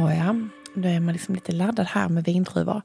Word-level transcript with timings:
ja. 0.00 0.34
Då 0.74 0.88
är 0.88 1.00
man 1.00 1.12
liksom 1.12 1.34
lite 1.34 1.52
laddad 1.52 1.86
här 1.86 2.08
med 2.08 2.24
vindruvor. 2.24 2.82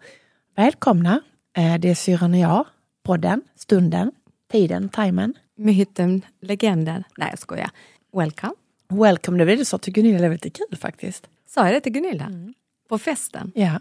Välkomna! 0.56 1.22
Eh, 1.58 1.76
Det 1.79 1.90
är 1.90 1.96
syrran 1.96 2.33
och 2.33 2.40
jag, 2.40 2.65
podden, 3.04 3.42
stunden, 3.56 4.12
tiden, 4.51 4.90
timern. 4.90 5.33
Myten, 5.58 6.22
legenden. 6.42 7.04
Nej, 7.18 7.28
jag 7.29 7.40
skojar. 7.40 7.69
Welcome. 8.13 8.54
Welcome, 8.90 9.37
det 9.37 9.46
blev 9.46 9.58
det 9.58 9.65
så 9.65 9.78
till 9.78 9.94
Gunilla, 9.94 10.18
det 10.22 10.28
var 10.28 10.33
lite 10.36 10.50
kul 10.50 10.78
faktiskt. 10.78 11.28
Sa 11.47 11.65
jag 11.65 11.74
det 11.74 11.82
till 11.82 11.92
Gunilla? 11.92 12.32
På 12.90 12.97
festen? 12.97 13.51
Ja. 13.55 13.79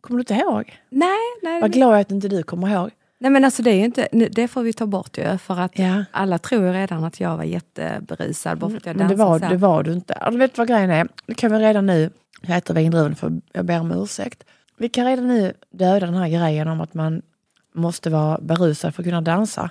Kommer 0.00 0.18
du 0.18 0.20
inte 0.22 0.34
ihåg? 0.34 0.78
Nej, 0.90 1.18
nej. 1.42 1.60
Vad 1.60 1.72
glad 1.72 1.92
jag 1.94 2.00
att 2.00 2.10
inte 2.10 2.28
du 2.28 2.42
kommer 2.42 2.68
ihåg. 2.74 2.90
nej 3.18 3.30
men 3.30 3.44
alltså 3.44 3.62
det 3.62 3.70
är 3.70 3.84
inte, 3.84 4.08
det 4.30 4.48
får 4.48 4.62
vi 4.62 4.72
ta 4.72 4.86
bort 4.86 5.18
ju. 5.18 5.38
För 5.38 5.60
att 5.60 5.78
Ja. 5.78 6.04
alla 6.10 6.38
tror 6.38 6.66
ju 6.66 6.72
redan 6.72 7.04
att 7.04 7.20
jag 7.20 7.36
var 7.36 7.44
jätteberusad 7.44 8.58
bara 8.58 8.70
för 8.70 8.76
att 8.76 8.86
jag 8.86 8.96
Men 8.96 9.08
det 9.08 9.14
dansade 9.14 9.40
var, 9.46 9.50
det 9.50 9.56
var 9.56 9.82
du 9.82 9.92
inte. 9.92 10.28
Du 10.30 10.36
vet 10.38 10.58
vad 10.58 10.68
grejen 10.68 10.90
är? 10.90 11.08
Det 11.26 11.34
kan 11.34 11.52
vi 11.52 11.58
redan 11.58 11.86
nu, 11.86 12.10
jag 12.40 12.56
äter 12.56 12.74
vindruvan 12.74 13.14
för 13.14 13.40
jag 13.52 13.64
ber 13.64 13.80
om 13.80 13.92
ursäkt. 13.92 14.44
Vi 14.76 14.88
kan 14.88 15.06
redan 15.06 15.28
nu 15.28 15.52
döda 15.70 16.06
den 16.06 16.14
här 16.14 16.28
grejen 16.28 16.68
om 16.68 16.80
att 16.80 16.94
man 16.94 17.22
måste 17.74 18.10
vara 18.10 18.38
berusad 18.38 18.94
för 18.94 19.02
att 19.02 19.06
kunna 19.06 19.20
dansa. 19.20 19.70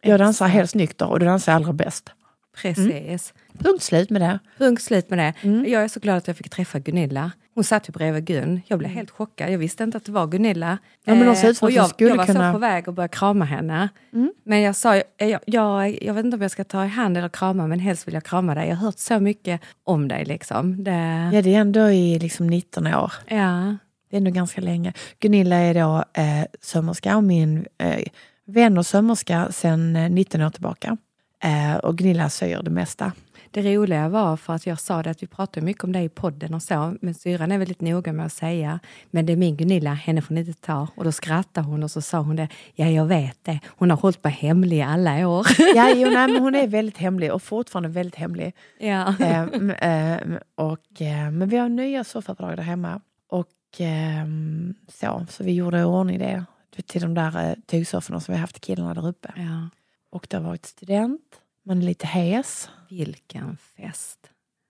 Jag 0.00 0.18
dansar 0.20 0.46
helt 0.46 0.74
nykter 0.74 1.06
och 1.06 1.20
du 1.20 1.26
dansar 1.26 1.52
allra 1.52 1.72
bäst. 1.72 2.10
Precis. 2.56 3.34
Punkt 3.58 3.82
slut 3.82 4.10
med 4.10 4.22
det. 4.22 4.38
Punkt 4.58 4.82
slut 4.82 5.10
med 5.10 5.18
det. 5.18 5.34
Mm. 5.42 5.64
Jag 5.70 5.84
är 5.84 5.88
så 5.88 6.00
glad 6.00 6.16
att 6.16 6.26
jag 6.26 6.36
fick 6.36 6.50
träffa 6.50 6.78
Gunilla. 6.78 7.32
Hon 7.58 7.64
satt 7.64 7.88
ju 7.88 7.92
bredvid 7.92 8.24
Gun. 8.24 8.60
Jag 8.66 8.78
blev 8.78 8.90
helt 8.90 9.10
chockad. 9.10 9.52
Jag 9.52 9.58
visste 9.58 9.84
inte 9.84 9.96
att 9.96 10.04
det 10.04 10.12
var 10.12 10.26
Gunilla. 10.26 10.66
Mm. 10.66 10.78
Ja, 11.04 11.14
men 11.14 11.28
Eh, 11.28 11.54
och 11.62 11.70
jag, 11.70 11.90
jag 11.98 12.16
var 12.16 12.26
kunna- 12.26 12.52
så 12.52 12.52
på 12.52 12.58
väg 12.58 12.88
att 12.88 12.94
börja 12.94 13.08
krama 13.08 13.44
henne. 13.44 13.88
Mm. 14.12 14.32
Men 14.44 14.60
jag 14.60 14.76
sa, 14.76 14.96
jag, 15.16 15.40
jag, 15.46 15.98
jag 16.04 16.14
vet 16.14 16.24
inte 16.24 16.34
om 16.36 16.42
jag 16.42 16.50
ska 16.50 16.64
ta 16.64 16.84
i 16.84 16.88
hand 16.88 17.18
eller 17.18 17.28
krama, 17.28 17.66
men 17.66 17.78
helst 17.80 18.06
vill 18.08 18.14
jag 18.14 18.24
krama 18.24 18.54
dig. 18.54 18.68
Jag 18.68 18.76
har 18.76 18.86
hört 18.86 18.98
så 18.98 19.20
mycket 19.20 19.60
om 19.84 20.08
dig. 20.08 20.24
Liksom. 20.24 20.84
Det, 20.84 21.30
Ja, 21.32 21.42
det 21.42 21.54
är 21.54 21.60
ändå 21.60 21.90
i 21.90 22.18
liksom 22.18 22.46
19 22.46 22.86
år. 22.86 23.12
ja. 23.28 23.76
Det 24.10 24.16
är 24.16 24.18
ändå 24.18 24.30
ganska 24.30 24.60
länge. 24.60 24.92
Gunilla 25.20 25.56
är 25.56 25.74
då 25.74 26.04
eh, 26.12 26.44
sömmerska 26.60 27.16
och 27.16 27.24
min 27.24 27.66
eh, 27.78 28.02
vän 28.46 28.78
och 28.78 28.86
sömmerska 28.86 29.52
sedan 29.52 29.96
eh, 29.96 30.10
19 30.10 30.42
år 30.42 30.50
tillbaka. 30.50 30.96
Eh, 31.44 31.76
och 31.76 31.98
Gunilla 31.98 32.28
syr 32.28 32.62
det 32.62 32.70
mesta. 32.70 33.12
Det 33.50 33.76
roliga 33.76 34.08
var 34.08 34.36
för 34.36 34.52
att 34.52 34.66
jag 34.66 34.80
sa 34.80 35.02
det 35.02 35.10
att 35.10 35.22
vi 35.22 35.26
pratar 35.26 35.60
mycket 35.60 35.84
om 35.84 35.92
det 35.92 36.00
i 36.02 36.08
podden 36.08 36.54
och 36.54 36.62
så, 36.62 36.94
men 37.00 37.14
syrran 37.14 37.52
är 37.52 37.58
väldigt 37.58 37.80
noga 37.80 38.12
med 38.12 38.26
att 38.26 38.32
säga, 38.32 38.80
men 39.10 39.26
det 39.26 39.32
är 39.32 39.36
min 39.36 39.56
Gunilla, 39.56 39.94
henne 39.94 40.22
får 40.22 40.34
ni 40.34 40.40
inte 40.40 40.52
ta. 40.60 40.88
Och 40.96 41.04
då 41.04 41.12
skrattade 41.12 41.66
hon 41.66 41.82
och 41.82 41.90
så 41.90 42.00
sa 42.00 42.18
hon 42.18 42.36
det, 42.36 42.48
ja 42.74 42.86
jag 42.86 43.06
vet 43.06 43.44
det, 43.44 43.60
hon 43.66 43.90
har 43.90 43.96
hållit 43.96 44.24
mig 44.24 44.32
hemlig 44.32 44.76
i 44.76 44.82
alla 44.82 45.28
år. 45.28 45.46
Ja, 45.74 45.92
jo, 45.94 46.10
nej, 46.10 46.28
men 46.32 46.42
hon 46.42 46.54
är 46.54 46.66
väldigt 46.68 46.98
hemlig 46.98 47.32
och 47.32 47.42
fortfarande 47.42 47.88
väldigt 47.88 48.14
hemlig. 48.16 48.52
ja. 48.78 49.14
Eh, 49.20 49.40
m- 49.40 49.70
eh, 49.70 50.38
och, 50.54 51.02
eh, 51.02 51.30
men 51.30 51.48
vi 51.48 51.56
har 51.56 51.68
nya 51.68 52.04
soffadrag 52.04 52.56
där 52.56 52.62
hemma. 52.62 53.00
Och 53.30 53.48
ehm, 53.78 54.74
så, 54.88 55.26
så 55.30 55.44
vi 55.44 55.52
gjorde 55.52 55.78
i 55.80 55.84
ordning 55.84 56.18
det 56.18 56.44
till 56.86 57.00
de 57.02 57.14
där 57.14 57.48
eh, 57.48 57.54
tygsofforna 57.66 58.20
som 58.20 58.34
vi 58.34 58.40
haft 58.40 58.60
killarna 58.60 58.94
där 58.94 59.06
uppe. 59.08 59.32
ja. 59.36 59.68
Och 60.10 60.26
det 60.30 60.36
har 60.36 60.44
varit 60.44 60.66
student, 60.66 61.20
man 61.62 61.78
är 61.78 61.82
lite 61.82 62.06
hes. 62.06 62.70
Vilken 62.88 63.56
fest. 63.76 64.18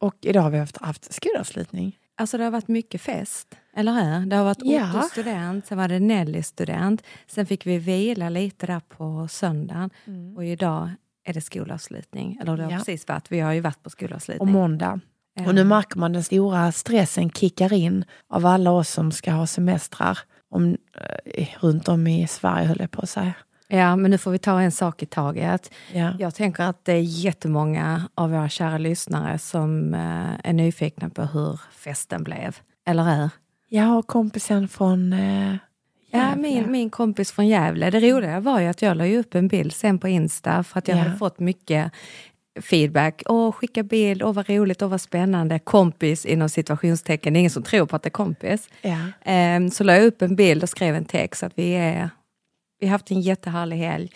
Och 0.01 0.15
idag 0.21 0.43
har 0.43 0.51
vi 0.51 0.59
haft, 0.59 0.77
haft 0.77 1.13
skolavslutning. 1.15 1.99
Alltså 2.17 2.39
det 2.39 2.45
har 2.45 2.51
varit 2.51 2.69
mycket 2.69 3.01
fest, 3.01 3.55
eller 3.77 3.93
hur? 3.93 4.27
Det 4.27 4.37
har 4.37 4.45
varit 4.45 4.59
Ja. 4.63 4.99
Otto 4.99 5.09
student, 5.09 5.67
sen 5.67 5.79
var 5.79 5.89
det 5.89 5.99
Nelly 6.01 6.43
student, 6.43 7.03
sen 7.27 7.47
fick 7.47 7.67
vi 7.67 7.79
vila 7.79 8.29
lite 8.29 8.67
där 8.67 8.81
på 8.89 9.29
söndagen 9.31 9.91
och 10.37 10.45
idag 10.45 10.91
är 11.25 11.33
det 11.35 11.41
skolavslutning. 11.41 12.39
Eller 12.41 12.57
det 12.57 12.63
har 12.65 12.71
Ja. 12.71 12.79
precis 12.79 13.09
varit, 13.09 13.33
vi 13.33 13.41
har 13.41 13.53
ju 13.53 13.61
varit 13.61 13.83
på 13.83 13.87
Och 13.87 13.93
skolavslutning. 13.93 14.53
måndag. 14.53 15.01
Ja. 15.35 15.47
Och 15.49 15.55
nu 15.55 15.65
märker 15.65 15.99
man 15.99 16.13
den 16.13 16.25
stora 16.25 16.73
stressen 16.73 17.31
kickar 17.31 17.73
in 17.73 18.05
av 18.29 18.47
alla 18.47 18.71
oss 18.71 18.91
som 18.91 19.13
ska 19.13 19.31
ha 19.33 19.47
semestrar 19.47 20.19
om, 20.51 20.77
eh, 21.35 21.49
runt 21.61 21.89
om 21.89 22.07
i 22.07 22.27
Sverige 22.29 22.67
höll 22.67 22.81
jag 22.81 22.91
på 22.91 23.01
att 23.03 23.11
säga. 23.11 23.35
Ja, 23.71 23.97
men 23.97 24.11
nu 24.11 24.19
får 24.19 24.31
vi 24.31 24.39
ta 24.39 24.61
en 24.61 24.73
sak 24.73 25.03
i 25.03 25.07
taget. 25.07 25.71
Ja. 25.93 26.13
Jag 26.19 26.35
tänker 26.35 26.63
att 26.63 26.85
det 26.85 26.93
är 26.93 27.01
jättemånga 27.03 28.09
av 28.15 28.31
våra 28.31 28.49
kära 28.49 28.79
lyssnare 28.79 29.39
som 29.39 29.95
eh, 29.95 30.51
är 30.51 30.53
nyfikna 30.53 31.11
på 31.11 31.23
hur 31.23 31.61
festen 31.73 32.25
blev. 32.25 32.57
Eller 32.87 33.03
hur? 33.17 33.31
Jag 33.69 33.99
och 33.99 34.07
kompisen 34.07 34.69
från 34.69 35.13
eh, 35.13 35.55
Ja, 36.11 36.37
min, 36.37 36.73
min 36.73 36.91
kompis 36.91 37.33
från 37.33 37.47
Gävle. 37.49 37.91
Det 37.91 38.01
roliga 38.01 38.41
var 38.41 38.61
ju 38.61 38.67
att 38.67 38.83
jag 38.83 38.97
la 38.97 39.07
upp 39.07 39.35
en 39.35 39.49
bild 39.49 39.73
sen 39.73 39.99
på 39.99 40.09
Insta 40.09 40.63
för 40.63 40.79
att 40.79 40.89
jag 40.89 40.99
Ja. 40.99 41.03
hade 41.03 41.17
fått 41.17 41.39
mycket 41.39 41.93
feedback. 42.61 43.23
Åh, 43.27 43.53
skicka 43.53 43.83
bild, 43.83 44.23
åh 44.23 44.33
vad 44.33 44.49
roligt, 44.51 44.83
åh 44.83 44.89
vad 44.89 45.01
spännande. 45.01 45.59
Kompis 45.59 46.25
inom 46.27 46.49
situationstecken, 46.49 47.33
det 47.33 47.37
är 47.37 47.41
ingen 47.41 47.51
som 47.51 47.63
tror 47.63 47.87
på 47.87 47.97
att 47.97 48.03
det 48.03 48.09
är 48.09 48.11
kompis. 48.11 48.69
Ja. 48.83 48.99
Ehm, 49.25 49.71
så 49.71 49.85
la 49.85 49.95
jag 49.97 50.05
upp 50.05 50.23
en 50.23 50.37
bild 50.37 50.63
och 50.63 50.69
skrev 50.69 50.95
en 50.95 51.05
text 51.05 51.43
att 51.43 51.53
vi 51.55 51.73
är 51.73 52.11
vi 52.79 52.87
har 52.87 52.93
haft 52.93 53.11
en 53.11 53.21
jättehärlig 53.21 53.77
helg. 53.77 54.11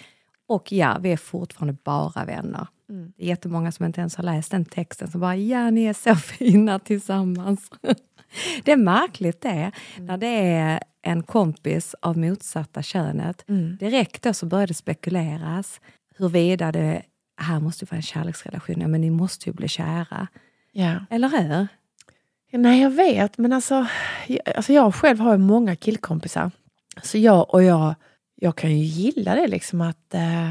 Och 0.49 0.73
ja, 0.73 0.99
vi 1.01 1.13
är 1.13 1.17
fortfarande 1.17 1.77
bara 1.85 2.25
vänner. 2.25 2.67
Mm. 2.89 3.13
Det 3.17 3.23
är 3.25 3.27
jättemånga 3.27 3.73
som 3.73 3.87
inte 3.87 4.01
ens 4.01 4.17
har 4.17 4.25
läst 4.25 4.51
den 4.51 4.65
texten 4.65 5.11
som 5.11 5.21
bara, 5.21 5.37
ja 5.37 5.71
ni 5.71 5.85
är 5.85 5.93
så 5.93 6.15
fina 6.17 6.79
tillsammans. 6.79 7.71
det 8.65 8.73
är 8.73 8.77
märkligt 8.77 9.41
det, 9.41 9.73
Mm. 9.97 10.07
när 10.07 10.17
det 10.17 10.27
är 10.57 10.81
en 11.03 11.23
kompis 11.23 11.95
av 12.03 12.19
motsatta 12.19 12.83
könet. 12.83 13.45
Mm. 13.49 13.77
Direkt 13.77 14.23
då 14.23 14.35
så 14.35 14.47
börjar 14.47 14.67
det 14.67 14.75
spekuleras 14.75 15.81
huruvida 16.17 16.73
det 16.73 17.03
här 17.37 17.61
måste 17.61 17.85
ju 17.85 17.89
vara 17.91 17.97
en 17.97 18.03
kärleksrelation, 18.03 18.81
ja 18.81 18.89
men 18.89 19.01
ni 19.01 19.11
måste 19.11 19.49
ju 19.51 19.53
bli 19.55 19.69
kära. 19.69 20.27
Ja. 20.73 20.95
Eller 21.11 21.29
hur? 21.29 21.67
Nej, 22.59 22.83
jag 22.83 22.91
vet, 22.91 23.39
men 23.39 23.53
alltså 23.53 23.87
jag, 24.27 24.41
alltså 24.57 24.73
jag 24.73 24.95
själv 24.95 25.19
har 25.21 25.33
ju 25.33 25.39
många 25.39 25.77
killkompisar. 25.77 26.51
Så 27.03 27.19
jag 27.19 27.55
och 27.55 27.63
jag, 27.63 27.95
jag 28.43 28.57
kan 28.57 28.71
ju 28.71 28.85
gilla 28.85 29.35
det 29.35 29.47
liksom 29.47 29.81
att... 29.81 30.15
Eh, 30.15 30.49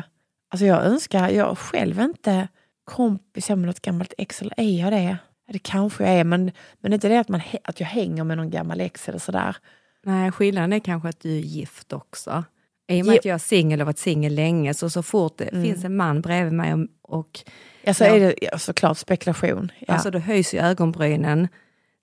alltså 0.49 0.65
jag 0.65 0.85
önskar, 0.85 1.29
jag 1.29 1.57
själv 1.57 1.99
inte 1.99 2.47
kompis 2.83 3.49
med 3.49 3.57
något 3.59 3.81
gammalt 3.81 4.13
ex, 4.17 4.41
eller 4.41 4.53
är 4.59 4.79
jag 4.79 4.91
det? 4.93 5.17
Det 5.47 5.59
kanske 5.59 6.03
jag 6.03 6.13
är, 6.13 6.23
men, 6.23 6.51
men 6.79 6.93
inte 6.93 7.09
det 7.09 7.19
att, 7.19 7.29
man, 7.29 7.41
att 7.63 7.79
jag 7.79 7.87
hänger 7.87 8.23
med 8.23 8.37
någon 8.37 8.49
gammal 8.49 8.81
ex 8.81 9.09
eller 9.09 9.19
sådär. 9.19 9.55
Nej, 10.03 10.31
skillnaden 10.31 10.73
är 10.73 10.79
kanske 10.79 11.09
att 11.09 11.19
du 11.19 11.31
är 11.35 11.39
gift 11.39 11.93
också. 11.93 12.43
I 12.87 13.01
och 13.01 13.05
med 13.05 13.13
Ge- 13.13 13.19
att 13.19 13.25
jag 13.25 13.33
är 13.35 13.37
singel 13.39 13.81
och 13.81 13.85
varit 13.85 13.97
singel 13.99 14.35
länge, 14.35 14.73
så 14.73 14.89
så 14.89 15.03
fort 15.03 15.37
det 15.37 15.43
Mm. 15.53 15.63
finns 15.65 15.85
en 15.85 15.95
man 15.95 16.21
bredvid 16.21 16.53
mig 16.53 16.73
och, 16.73 16.87
och 17.01 17.39
Alltså 17.87 18.03
Ja. 18.05 18.15
är 18.15 18.19
det 18.19 18.33
ja, 18.41 18.57
såklart 18.57 18.97
spekulation. 18.97 19.71
Ja. 19.79 19.93
alltså, 19.93 20.11
då 20.11 20.19
höjs 20.19 20.53
ju 20.53 20.59
ögonbrynen. 20.59 21.47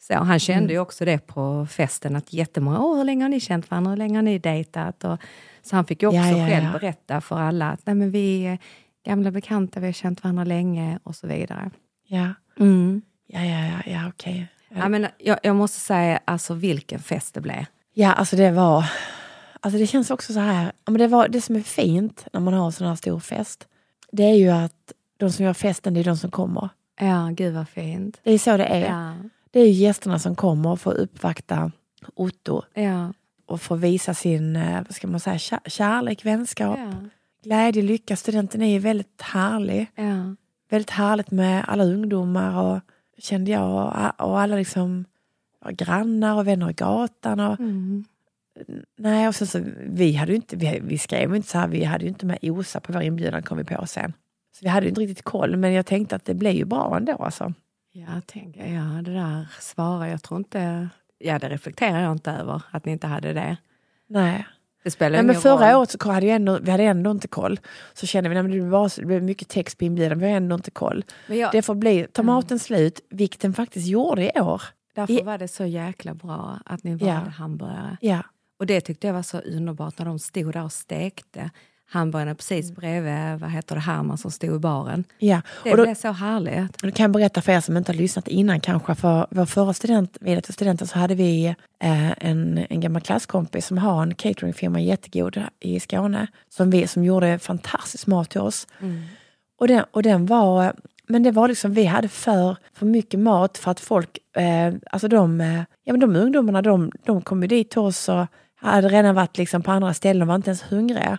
Så, 0.01 0.15
han 0.15 0.39
kände 0.39 0.59
Mm. 0.65 0.71
ju 0.73 0.79
också 0.79 1.05
det 1.05 1.27
på 1.27 1.67
festen, 1.71 2.17
att 2.17 2.33
jättemånga, 2.33 2.81
åh 2.81 2.97
hur 2.97 3.05
länge 3.05 3.25
har 3.25 3.29
ni 3.29 3.41
känt 3.41 3.71
varandra, 3.71 3.91
hur 3.91 3.97
länge 3.97 4.19
har 4.19 4.23
ni 4.23 4.39
dejtat? 4.39 5.05
Och, 5.05 5.19
så 5.69 5.77
han 5.77 5.85
fick 5.85 6.03
ju 6.03 6.09
också 6.09 6.17
Ja, 6.17 6.31
ja, 6.31 6.47
själv 6.49 6.65
ja. 6.65 6.73
berätta 6.79 7.21
för 7.21 7.39
alla 7.41 7.71
att 7.71 7.87
Nej, 7.87 7.95
men 7.95 8.11
vi 8.11 8.47
är 8.47 8.59
gamla 9.07 9.31
bekanta, 9.31 9.81
vi 9.81 9.87
har 9.87 9.93
känt 9.93 10.25
varandra 10.25 10.45
länge 10.45 10.99
och 11.03 11.17
så 11.17 11.27
vidare. 11.27 11.71
ja. 12.07 12.35
Mm. 12.61 13.03
ja, 13.27 13.41
ja, 13.45 13.67
ja, 13.67 13.93
ja 13.93 14.09
okej. 14.09 14.47
Ja, 14.69 14.89
men 14.89 15.07
jag, 15.19 15.39
jag 15.43 15.57
måste 15.57 15.81
säga, 15.81 16.21
alltså 16.25 16.55
vilken 16.55 16.99
fest 16.99 17.35
det 17.35 17.41
blev. 17.41 17.65
Ja, 17.95 18.13
alltså 18.13 18.37
det 18.37 18.51
var... 18.51 18.85
Alltså 19.61 19.79
det 19.79 19.87
känns 19.87 20.11
också 20.11 20.33
så 20.33 20.41
här, 20.41 20.65
ja, 20.85 20.91
men 20.93 20.99
det, 20.99 21.07
var, 21.09 21.29
det 21.29 21.41
som 21.41 21.57
är 21.57 21.61
fint 21.61 22.27
när 22.33 22.41
man 22.41 22.55
har 22.55 22.67
en 22.67 22.73
sån 22.73 22.87
här 22.87 22.95
stor 22.95 23.21
fest, 23.21 23.69
det 24.13 24.23
är 24.23 24.35
ju 24.35 24.49
att 24.51 24.93
de 25.17 25.33
som 25.33 25.45
gör 25.45 25.55
festen, 25.55 25.95
det 25.95 26.01
är 26.01 26.05
de 26.05 26.17
som 26.17 26.31
kommer. 26.31 26.69
Ja, 27.01 27.29
gud 27.33 27.55
vad 27.55 27.69
fint. 27.69 28.21
Det 28.23 28.33
är 28.33 28.39
så 28.39 28.57
det 28.57 28.65
är. 28.65 28.87
Ja, 28.87 29.15
Det 29.51 29.61
är 29.61 29.71
gästerna 29.71 30.19
som 30.19 30.35
kommer 30.37 30.71
och 30.71 30.81
får 30.81 30.93
uppvakta 30.95 31.73
Otto 32.15 32.63
ja, 32.75 33.13
och 33.49 33.61
får 33.61 33.77
visa 33.77 34.15
sin, 34.15 34.57
eh, 34.57 34.83
vad 34.83 34.95
ska 34.95 35.07
man 35.07 35.21
säga, 35.21 35.39
kär, 35.39 35.61
kärlek, 35.67 36.25
vänskap, 36.25 36.79
ja, 36.79 36.93
glädje, 37.43 37.83
lycka. 37.83 38.17
Studenten 38.17 38.63
är 38.63 38.73
ju 38.73 38.79
väldigt 38.79 39.21
härlig. 39.23 39.87
ja. 39.95 40.35
Väldigt 40.71 40.91
härligt 40.91 41.31
med 41.31 41.65
alla 41.69 41.85
ungdomar 41.85 42.63
och 42.63 42.81
kände 43.19 43.51
jag 43.51 43.71
och, 43.71 44.29
och 44.29 44.41
alla 44.41 44.57
liksom 44.57 45.05
ja, 45.65 45.71
grannar 45.71 46.37
och 46.37 46.47
vänner 46.47 46.71
i 46.71 46.73
gatan. 46.73 47.41
Och, 47.41 47.61
Mm. 47.61 48.05
Nej, 48.99 49.29
och 49.29 49.35
sen 49.35 49.47
så, 49.47 49.61
vi, 49.87 50.13
hade 50.13 50.35
inte, 50.35 50.57
vi, 50.57 50.81
vi 50.83 50.99
skrev 50.99 51.37
inte 51.37 51.49
så 51.49 51.59
här, 51.59 51.69
vi 51.69 51.85
hade 51.85 52.05
ju 52.05 52.09
inte 52.09 52.27
med 52.27 52.39
OSA 52.43 52.81
på 52.81 52.93
vår 52.93 53.03
inbjudan 53.03 53.43
kom 53.43 53.59
vi 53.59 53.65
på 53.65 53.87
sen. 53.87 54.13
Så 54.53 54.59
vi 54.63 54.69
hade 54.69 54.87
ju 54.87 54.89
inte 54.89 55.01
riktigt 55.01 55.25
koll, 55.25 55.57
men 55.57 55.73
jag 55.73 55.87
tänkte 55.87 56.17
att 56.17 56.25
det 56.25 56.35
blev 56.35 56.53
ju 56.53 56.65
bra 56.65 56.97
ändå. 56.97 57.13
Alltså. 57.13 57.53
Ja, 57.93 58.21
tänker 58.27 58.75
jag. 58.75 59.05
Det 59.05 59.13
där 59.15 59.49
svarar 59.61 60.07
jag 60.07 60.23
tror 60.23 60.39
inte... 60.39 60.89
Ja, 61.19 61.39
det 61.39 61.49
reflekterar 61.49 62.01
jag 62.03 62.13
inte 62.13 62.31
över, 62.31 62.63
att 62.71 62.85
ni 62.85 62.93
inte 62.93 63.07
hade 63.07 63.33
det. 63.33 63.57
Nej. 64.07 64.47
Det 64.85 64.91
spelar 64.91 65.11
Nej, 65.11 65.19
ingen 65.19 65.27
men 65.27 65.43
förra 65.43 65.73
roll. 65.73 65.79
året 65.81 65.91
så 65.91 66.11
hade 66.13 66.27
jag 66.27 66.37
ändå, 66.37 66.59
vi 66.63 66.71
hade 66.71 66.83
ändå 66.83 67.11
inte 67.11 67.29
koll. 67.29 67.61
Så 67.95 68.07
kände 68.07 68.31
vi 68.31 68.37
att 68.37 68.51
det, 68.53 68.61
var 68.61 69.01
det 69.01 69.07
blev 69.07 69.23
mycket 69.23 69.49
text 69.49 69.79
på 69.79 69.85
inbjudan, 69.85 70.19
vi 70.19 70.27
har 70.31 70.37
ändå 70.37 70.55
inte 70.55 70.71
koll. 70.71 71.05
Jag, 71.29 71.53
Det 71.53 71.63
får 71.63 71.75
bli 71.75 72.07
tomaten 72.13 72.59
slut, 72.59 73.01
vikten 73.11 73.55
faktiskt 73.55 73.87
gjorde 73.89 74.37
i 74.37 74.41
år. 74.41 74.63
därför 74.95 75.13
i- 75.21 75.23
var 75.23 75.39
det 75.39 75.49
så 75.49 75.65
jäkla 75.65 76.15
bra 76.15 76.59
att 76.65 76.85
ni 76.85 76.91
valde 76.91 77.07
Ja. 77.07 77.31
hamburgare. 77.31 77.97
Ja, 78.01 78.23
Och 78.59 78.67
det 78.67 78.81
tyckte 78.81 79.07
jag 79.07 79.15
var 79.15 79.23
så 79.23 79.39
underbart 79.39 79.99
när 79.99 80.07
de 80.07 80.19
stod 80.19 80.53
där 80.53 80.65
och 80.65 80.73
stekte 80.73 81.51
hamburgarna 81.91 82.35
precis 82.35 82.73
bredvid 82.73 83.41
vad 83.41 83.51
heter 83.51 83.75
det, 83.75 83.81
Herman 83.81 84.19
som 84.19 84.31
stod 84.31 84.57
i 84.57 84.59
baren. 84.59 85.05
Ja. 85.19 85.41
Det 85.65 85.71
Och 85.71 85.77
då, 85.77 85.83
blev 85.83 85.95
så 85.95 86.13
härligt. 86.13 86.83
då 86.83 86.91
kan 86.91 87.05
jag 87.05 87.11
berätta 87.11 87.43
för 87.43 87.53
er 87.53 87.61
som 87.61 87.77
inte 87.77 87.93
har 87.93 87.97
lyssnat 87.97 88.29
innan 88.29 88.61
kanske, 88.61 88.95
för 88.95 89.27
vår 89.31 89.47
förra 89.47 89.73
student, 89.73 90.17
vid 90.21 90.45
till 90.45 90.55
studenten 90.55 90.87
så 90.87 90.99
hade 90.99 91.15
vi 91.15 91.47
eh, 91.83 92.27
en, 92.29 92.67
en 92.71 92.81
gammal 92.81 93.03
klasskompis 93.03 93.67
som 93.67 93.79
har 93.79 94.03
en 94.03 94.15
cateringfirma 94.15 94.81
jättegod 94.81 95.43
i 95.61 95.81
Skåne, 95.81 96.27
som, 96.49 96.71
vi, 96.71 96.87
som 96.87 97.05
gjorde 97.05 97.39
fantastisk 97.39 98.07
mat 98.07 98.31
till 98.31 98.41
oss. 98.41 98.67
Och, 99.61 99.69
den, 99.69 99.85
och 99.91 100.03
den 100.03 100.27
var, 100.27 100.73
men 101.09 101.23
det 101.23 101.31
var 101.31 101.49
liksom, 101.49 101.75
vi 101.75 101.85
hade 101.85 102.09
för, 102.09 102.57
för 102.75 102.87
mycket 102.87 103.21
mat 103.21 103.59
för 103.59 103.71
att 103.71 103.81
folk, 103.81 104.19
eh, 104.37 104.75
alltså 104.91 105.09
de, 105.09 105.41
eh, 105.41 105.63
ja 105.85 105.93
men 105.93 106.01
de 106.01 106.17
ungdomarna 106.17 106.63
de, 106.63 106.93
de 107.05 107.23
kom 107.23 107.43
ju 107.43 107.49
dit 107.49 107.71
till 107.71 107.81
oss 107.81 108.09
och 108.09 108.27
hade 108.61 108.89
redan 108.89 109.15
varit 109.15 109.39
liksom 109.39 109.63
på 109.63 109.71
andra 109.71 109.95
ställen 109.95 110.23
och 110.23 110.29
var 110.29 110.35
inte 110.35 110.51
ens 110.51 110.63
hungriga. 110.63 111.19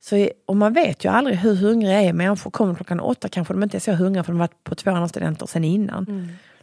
Så, 0.00 0.28
och 0.46 0.56
man 0.56 0.72
vet 0.72 1.04
ju 1.04 1.08
aldrig 1.08 1.36
hur 1.36 1.54
hungriga 1.54 2.00
är 2.02 2.12
människor. 2.12 2.50
Kommer 2.50 2.74
klockan 2.74 3.00
åtta 3.00 3.28
kanske 3.28 3.54
de 3.54 3.62
inte 3.62 3.76
är 3.76 3.80
så 3.80 3.92
hungriga 3.92 4.24
för 4.24 4.32
de 4.32 4.40
har 4.40 4.48
varit 4.48 4.64
på 4.64 4.74
två 4.74 4.90
andra 4.90 5.08
studenter 5.08 5.46
sen 5.46 5.64
innan. 5.64 6.06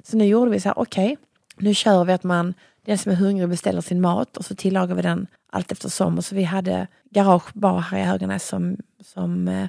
Så 0.04 0.18
nu 0.18 0.26
gjorde 0.26 0.52
vi 0.52 0.60
så 0.60 0.70
här, 0.70 0.80
okej, 0.80 1.18
nu 1.58 1.74
kör 1.74 2.06
vi 2.06 2.14
att 2.14 2.24
man, 2.24 2.54
den 2.86 2.98
som 2.98 3.12
är 3.12 3.16
hungrig 3.16 3.50
beställer 3.50 3.82
sin 3.82 4.02
mat 4.02 4.38
och 4.38 4.46
så 4.46 4.56
tillagar 4.56 4.96
vi 4.96 5.02
den 5.02 5.28
allt 5.52 5.72
eftersom. 5.72 6.18
Och 6.18 6.26
så 6.26 6.36
vi 6.36 6.44
hade 6.44 6.88
garagebar 7.12 7.80
här 7.80 8.00
i 8.00 8.04
Höganäs 8.04 8.48
som, 8.48 8.78
som 9.04 9.48
eh, 9.48 9.68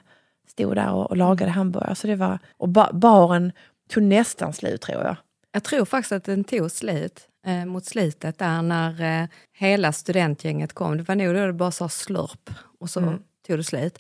stod 0.48 0.74
där 0.76 0.92
och, 0.92 1.10
och 1.10 1.16
lagade 1.16 1.50
hamburgare. 1.50 1.94
Så 1.94 2.06
det 2.06 2.16
var, 2.16 2.38
och 2.56 2.68
ba, 2.68 2.92
baren 2.92 3.52
tog 3.88 4.02
nästan 4.02 4.52
slut 4.52 4.80
tror 4.80 5.02
jag. 5.02 5.16
Jag 5.52 5.62
tror 5.62 5.84
faktiskt 5.84 6.12
att 6.12 6.24
den 6.24 6.44
tog 6.44 6.70
slut 6.70 7.28
eh, 7.46 7.64
mot 7.64 7.84
slutet 7.84 8.38
där 8.38 8.62
när 8.62 9.22
eh, 9.22 9.28
hela 9.52 9.92
studentgänget 9.92 10.72
kom. 10.72 10.96
Det 10.96 11.02
var 11.02 11.14
nog 11.14 11.34
då 11.34 11.46
det 11.46 11.52
bara 11.52 11.70
sa 11.70 11.88
slurp 11.88 12.50
och 12.80 12.90
så 12.90 13.18
tog 13.46 13.58
det 13.58 13.64
slut. 13.64 13.98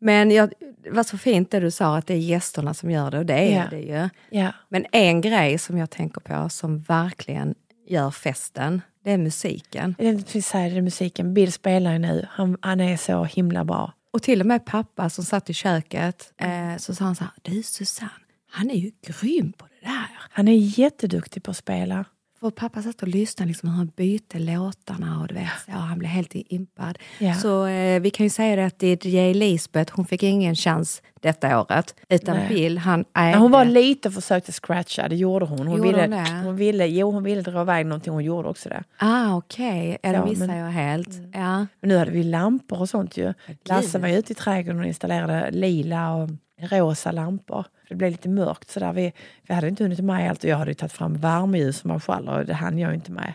Men 0.00 0.30
jag, 0.30 0.52
det 0.84 0.90
var 0.90 1.02
så 1.02 1.18
fint 1.18 1.50
det 1.50 1.60
du 1.60 1.70
sa 1.70 1.96
att 1.96 2.06
det 2.06 2.14
är 2.14 2.18
gästerna 2.18 2.74
som 2.74 2.90
gör 2.90 3.10
det 3.10 3.18
och 3.18 3.26
det 3.26 3.34
är 3.54 3.56
Ja. 3.56 3.66
det 3.70 3.80
ju. 3.80 4.08
Ja, 4.40 4.52
Men 4.68 4.86
en 4.92 5.20
grej 5.20 5.58
som 5.58 5.78
jag 5.78 5.90
tänker 5.90 6.20
på 6.20 6.48
som 6.48 6.80
verkligen 6.80 7.54
gör 7.88 8.10
festen, 8.10 8.82
det 9.04 9.10
är 9.12 9.18
musiken. 9.18 9.94
det 9.98 10.34
är 10.36 10.40
så 10.40 10.58
här, 10.58 10.70
det 10.70 10.76
är 10.76 10.82
musiken. 10.82 11.34
Bill 11.34 11.52
spelar 11.52 11.92
ju 11.92 11.98
nu. 11.98 12.26
Han, 12.30 12.56
han 12.60 12.80
är 12.80 12.96
så 12.96 13.24
himla 13.24 13.64
bra. 13.64 13.92
Och 14.12 14.22
till 14.22 14.40
och 14.40 14.46
med 14.46 14.64
pappa 14.66 15.10
som 15.10 15.24
satt 15.24 15.50
i 15.50 15.54
köket, 15.54 16.32
eh, 16.36 16.76
så 16.78 16.94
sa 16.94 17.04
han 17.04 17.16
så 17.16 17.24
här, 17.24 17.32
du 17.42 17.62
Susanne, 17.62 18.10
han 18.50 18.70
är 18.70 18.74
ju 18.74 18.90
grym 19.06 19.52
på 19.52 19.66
det 19.66 19.86
där. 19.88 20.08
Han 20.30 20.48
är 20.48 20.78
jätteduktig 20.78 21.42
på 21.42 21.50
att 21.50 21.56
spela. 21.56 22.04
För 22.40 22.50
pappa 22.50 22.82
satt 22.82 23.02
och 23.02 23.08
lyssnade 23.08 23.48
liksom 23.48 23.68
hur 23.68 23.76
han 23.76 23.92
bytte 23.96 24.38
låtarna 24.38 25.20
och 25.20 25.28
du 25.28 25.34
vet, 25.34 25.48
så, 25.66 25.72
han 25.72 25.98
blev 25.98 26.10
helt 26.10 26.30
impad. 26.34 26.98
Ja. 27.18 27.34
Så 27.34 27.66
eh, 27.66 28.00
vi 28.00 28.10
kan 28.10 28.26
ju 28.26 28.30
säga 28.30 28.56
det 28.56 28.64
att 28.64 29.04
DJ 29.04 29.34
Lisbeth, 29.34 29.92
hon 29.96 30.06
fick 30.06 30.22
ingen 30.22 30.54
chans 30.54 31.02
detta 31.20 31.60
året. 31.60 31.94
Utan 32.08 32.36
Nej. 32.36 32.48
Bill, 32.48 32.78
han 32.78 33.04
ägde... 33.14 33.38
Hon 33.38 33.50
var 33.50 33.64
lite 33.64 34.08
och 34.08 34.14
försökte 34.14 34.52
scratcha, 34.52 35.08
det 35.08 35.16
gjorde 35.16 35.46
hon. 35.46 35.66
Hon, 35.66 35.76
Gjorde 35.76 35.82
ville, 35.82 36.02
hon 36.02 36.10
det? 36.10 36.42
hon, 36.44 36.56
ville, 36.56 36.86
jo, 36.86 37.10
hon 37.10 37.22
ville 37.22 37.42
dra 37.42 37.62
iväg 37.62 37.86
någonting, 37.86 38.12
hon 38.12 38.24
gjorde 38.24 38.48
också 38.48 38.68
det. 38.68 38.84
Ah, 38.98 39.36
okej. 39.36 39.98
Ja, 40.02 40.12
det 40.12 40.24
missade 40.24 40.56
jag 40.56 40.66
helt. 40.70 41.10
Ja. 41.32 41.66
Men 41.80 41.88
nu 41.88 41.96
hade 41.96 42.10
vi 42.10 42.22
lampor 42.22 42.80
och 42.80 42.88
sånt 42.88 43.16
ju. 43.16 43.34
Lasse 43.64 43.98
var 43.98 44.08
ute 44.08 44.32
i 44.32 44.34
trädgården 44.34 44.80
och 44.80 44.86
installerade 44.86 45.50
lila 45.50 46.14
och 46.14 46.30
rosa 46.70 47.12
lampor. 47.12 47.64
Det 47.90 47.96
blev 47.96 48.10
lite 48.10 48.28
mörkt 48.28 48.70
sådär. 48.70 48.92
Vi, 48.92 49.12
vi 49.42 49.54
hade 49.54 49.68
inte 49.68 49.84
hunnit 49.84 50.00
med 50.00 50.30
allt 50.30 50.44
och 50.44 50.50
jag 50.50 50.56
hade 50.56 50.74
tagit 50.74 50.92
fram 50.92 51.14
värmeljus 51.14 51.80
och 51.80 51.86
marschaller 51.86 52.38
och 52.38 52.46
det 52.46 52.54
hann 52.54 52.78
jag 52.78 52.94
inte 52.94 53.12
med. 53.12 53.32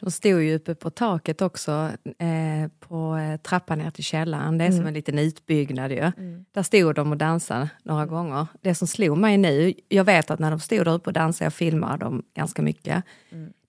De 0.00 0.10
stod 0.10 0.42
ju 0.42 0.54
uppe 0.54 0.74
på 0.74 0.90
taket 0.90 1.42
också, 1.42 1.90
eh, 2.18 2.70
på 2.80 3.16
eh, 3.16 3.40
trappan 3.40 3.78
ner 3.78 3.90
till 3.90 4.04
källaren. 4.04 4.58
Det 4.58 4.64
är 4.64 4.72
som 4.72 4.86
en 4.86 4.94
liten 4.94 5.18
utbyggnad 5.18 5.92
ju. 5.92 6.12
Där 6.52 6.62
stod 6.62 6.94
de 6.94 7.10
och 7.10 7.16
dansade 7.16 7.68
några 7.82 8.06
gånger. 8.06 8.46
Det 8.60 8.74
som 8.74 8.88
slog 8.88 9.18
mig 9.18 9.38
nu, 9.38 9.74
jag 9.88 10.04
vet 10.04 10.30
att 10.30 10.38
när 10.38 10.50
de 10.50 10.60
stod 10.60 10.84
där 10.84 10.94
uppe 10.94 11.10
och 11.10 11.12
dansade, 11.12 11.46
jag 11.46 11.54
filmade 11.54 12.04
dem 12.04 12.22
ganska 12.34 12.62
mycket. 12.62 13.04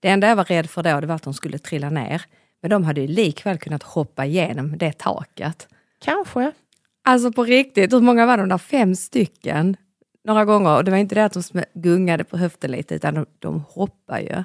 Det 0.00 0.08
enda 0.08 0.28
jag 0.28 0.36
var 0.36 0.44
rädd 0.44 0.70
för 0.70 0.82
då, 0.82 1.00
det 1.00 1.06
var 1.06 1.14
att 1.14 1.22
de 1.22 1.34
skulle 1.34 1.58
trilla 1.58 1.90
ner. 1.90 2.22
Men 2.60 2.70
de 2.70 2.84
hade 2.84 3.00
ju 3.00 3.06
likväl 3.06 3.58
kunnat 3.58 3.82
hoppa 3.82 4.24
igenom 4.26 4.78
det 4.78 4.98
taket. 4.98 5.68
Kanske. 5.98 6.52
Alltså 7.04 7.32
på 7.32 7.44
riktigt, 7.44 7.92
hur 7.92 8.00
många 8.00 8.26
var 8.26 8.38
de 8.38 8.48
där? 8.48 8.58
Fem 8.58 8.94
stycken? 8.94 9.76
Några 10.28 10.44
gånger. 10.44 10.76
Och 10.76 10.84
det 10.84 10.90
var 10.90 10.98
inte 10.98 11.14
det 11.14 11.24
att 11.24 11.32
de 11.52 11.64
gungade 11.74 12.24
på 12.24 12.36
höften 12.36 12.70
lite, 12.70 12.94
utan 12.94 13.14
de, 13.14 13.26
de 13.38 13.64
hoppade 13.68 14.20
ju. 14.20 14.44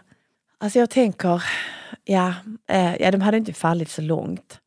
Alltså 0.58 0.80
jag 0.80 0.90
tänker, 0.90 1.44
ja, 2.04 2.34
eh, 2.70 2.96
ja 3.02 3.12
de 3.12 3.22
hade 3.22 3.38
inte 3.38 3.54
fallit 3.54 3.90
så 3.90 4.02
långt. 4.02 4.60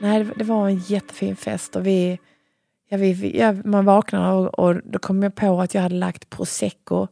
Nej, 0.00 0.24
det, 0.36 0.44
var 0.44 0.68
en 0.68 0.78
jättefin 0.78 1.36
fest 1.36 1.76
och 1.76 1.86
vi, 1.86 2.18
ja, 2.88 2.96
vi- 2.96 3.38
ja, 3.38 3.54
man 3.64 3.84
vaknade 3.84 4.32
och, 4.32 4.58
och 4.58 4.80
då 4.84 4.98
kom 4.98 5.22
jag 5.22 5.34
på 5.34 5.60
att 5.60 5.74
jag 5.74 5.82
hade 5.82 5.94
lagt 5.94 6.30
prosecco 6.30 7.06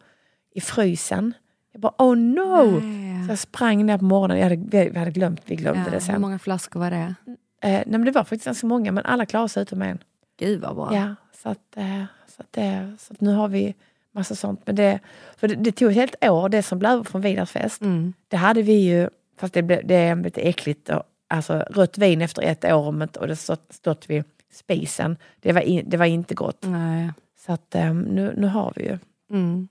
i 0.54 0.60
frysen. 0.60 1.34
Jag 1.76 1.80
bara 1.80 1.92
oh 1.98 2.16
no! 2.16 2.80
Så 3.26 3.32
jag 3.32 3.38
sprang 3.38 3.86
ner 3.86 3.98
på 3.98 4.04
morgonen, 4.04 4.36
jag 4.38 4.44
hade, 4.50 4.88
vi 4.90 4.98
hade 4.98 5.10
glömt, 5.10 5.40
vi 5.44 5.56
glömde 5.56 5.80
Ja, 5.80 5.84
det 5.84 5.92
hur 5.92 6.00
sen. 6.00 6.20
många 6.20 6.38
flaskor 6.38 6.80
var 6.80 6.90
det? 6.90 7.14
Eh, 7.26 7.70
nej, 7.70 7.84
men 7.86 8.04
det 8.04 8.10
var 8.10 8.22
faktiskt 8.24 8.44
ganska 8.44 8.66
många, 8.66 8.92
men 8.92 9.04
alla 9.04 9.26
klarade 9.26 9.48
sig 9.48 9.62
utom 9.62 9.82
en. 9.82 9.98
Gud 10.38 10.60
vad 10.60 10.76
bra. 10.76 10.94
Ja, 10.94 11.14
så, 11.42 11.48
att, 11.48 11.76
eh, 11.76 12.04
så, 12.28 12.42
att 12.42 12.52
det, 12.52 12.96
så 12.98 13.12
att 13.12 13.20
nu 13.20 13.34
har 13.34 13.48
vi 13.48 13.74
massa 14.12 14.34
sånt. 14.34 14.60
Men 14.66 14.74
det, 14.76 14.98
för 15.36 15.48
det, 15.48 15.54
det 15.54 15.72
tog 15.72 15.90
ett 15.90 15.96
helt 15.96 16.24
år, 16.24 16.48
det 16.48 16.62
som 16.62 16.78
blev 16.78 16.90
över 16.92 17.04
från 17.04 17.20
Vidars 17.20 17.50
fest. 17.50 17.80
Mm. 17.80 18.12
Det 18.28 18.36
hade 18.36 18.62
vi 18.62 18.72
ju, 18.72 19.08
fast 19.38 19.54
det, 19.54 19.62
blev, 19.62 19.86
det 19.86 19.94
är 19.94 20.16
lite 20.16 20.40
äckligt, 20.40 20.88
och, 20.88 21.02
alltså 21.28 21.54
rött 21.70 21.98
vin 21.98 22.22
efter 22.22 22.42
ett 22.42 22.64
år 22.64 22.88
om 22.88 23.02
ett- 23.02 23.16
och 23.16 23.26
det 23.28 23.36
stått, 23.36 23.66
stått 23.72 24.10
vid 24.10 24.24
spisen. 24.52 25.16
Det 25.40 25.52
var, 25.52 25.60
in, 25.60 25.84
det 25.90 25.96
var 25.96 26.06
inte 26.06 26.34
gott. 26.34 26.58
Nej. 26.66 27.10
Så 27.46 27.52
att 27.52 27.74
eh, 27.74 27.94
nu, 27.94 28.34
nu 28.36 28.46
har 28.46 28.72
vi 28.76 28.82
ju 28.84 28.98
Mm. 29.30 29.68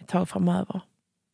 ett 0.00 0.08
tag 0.08 0.28
framöver. 0.28 0.80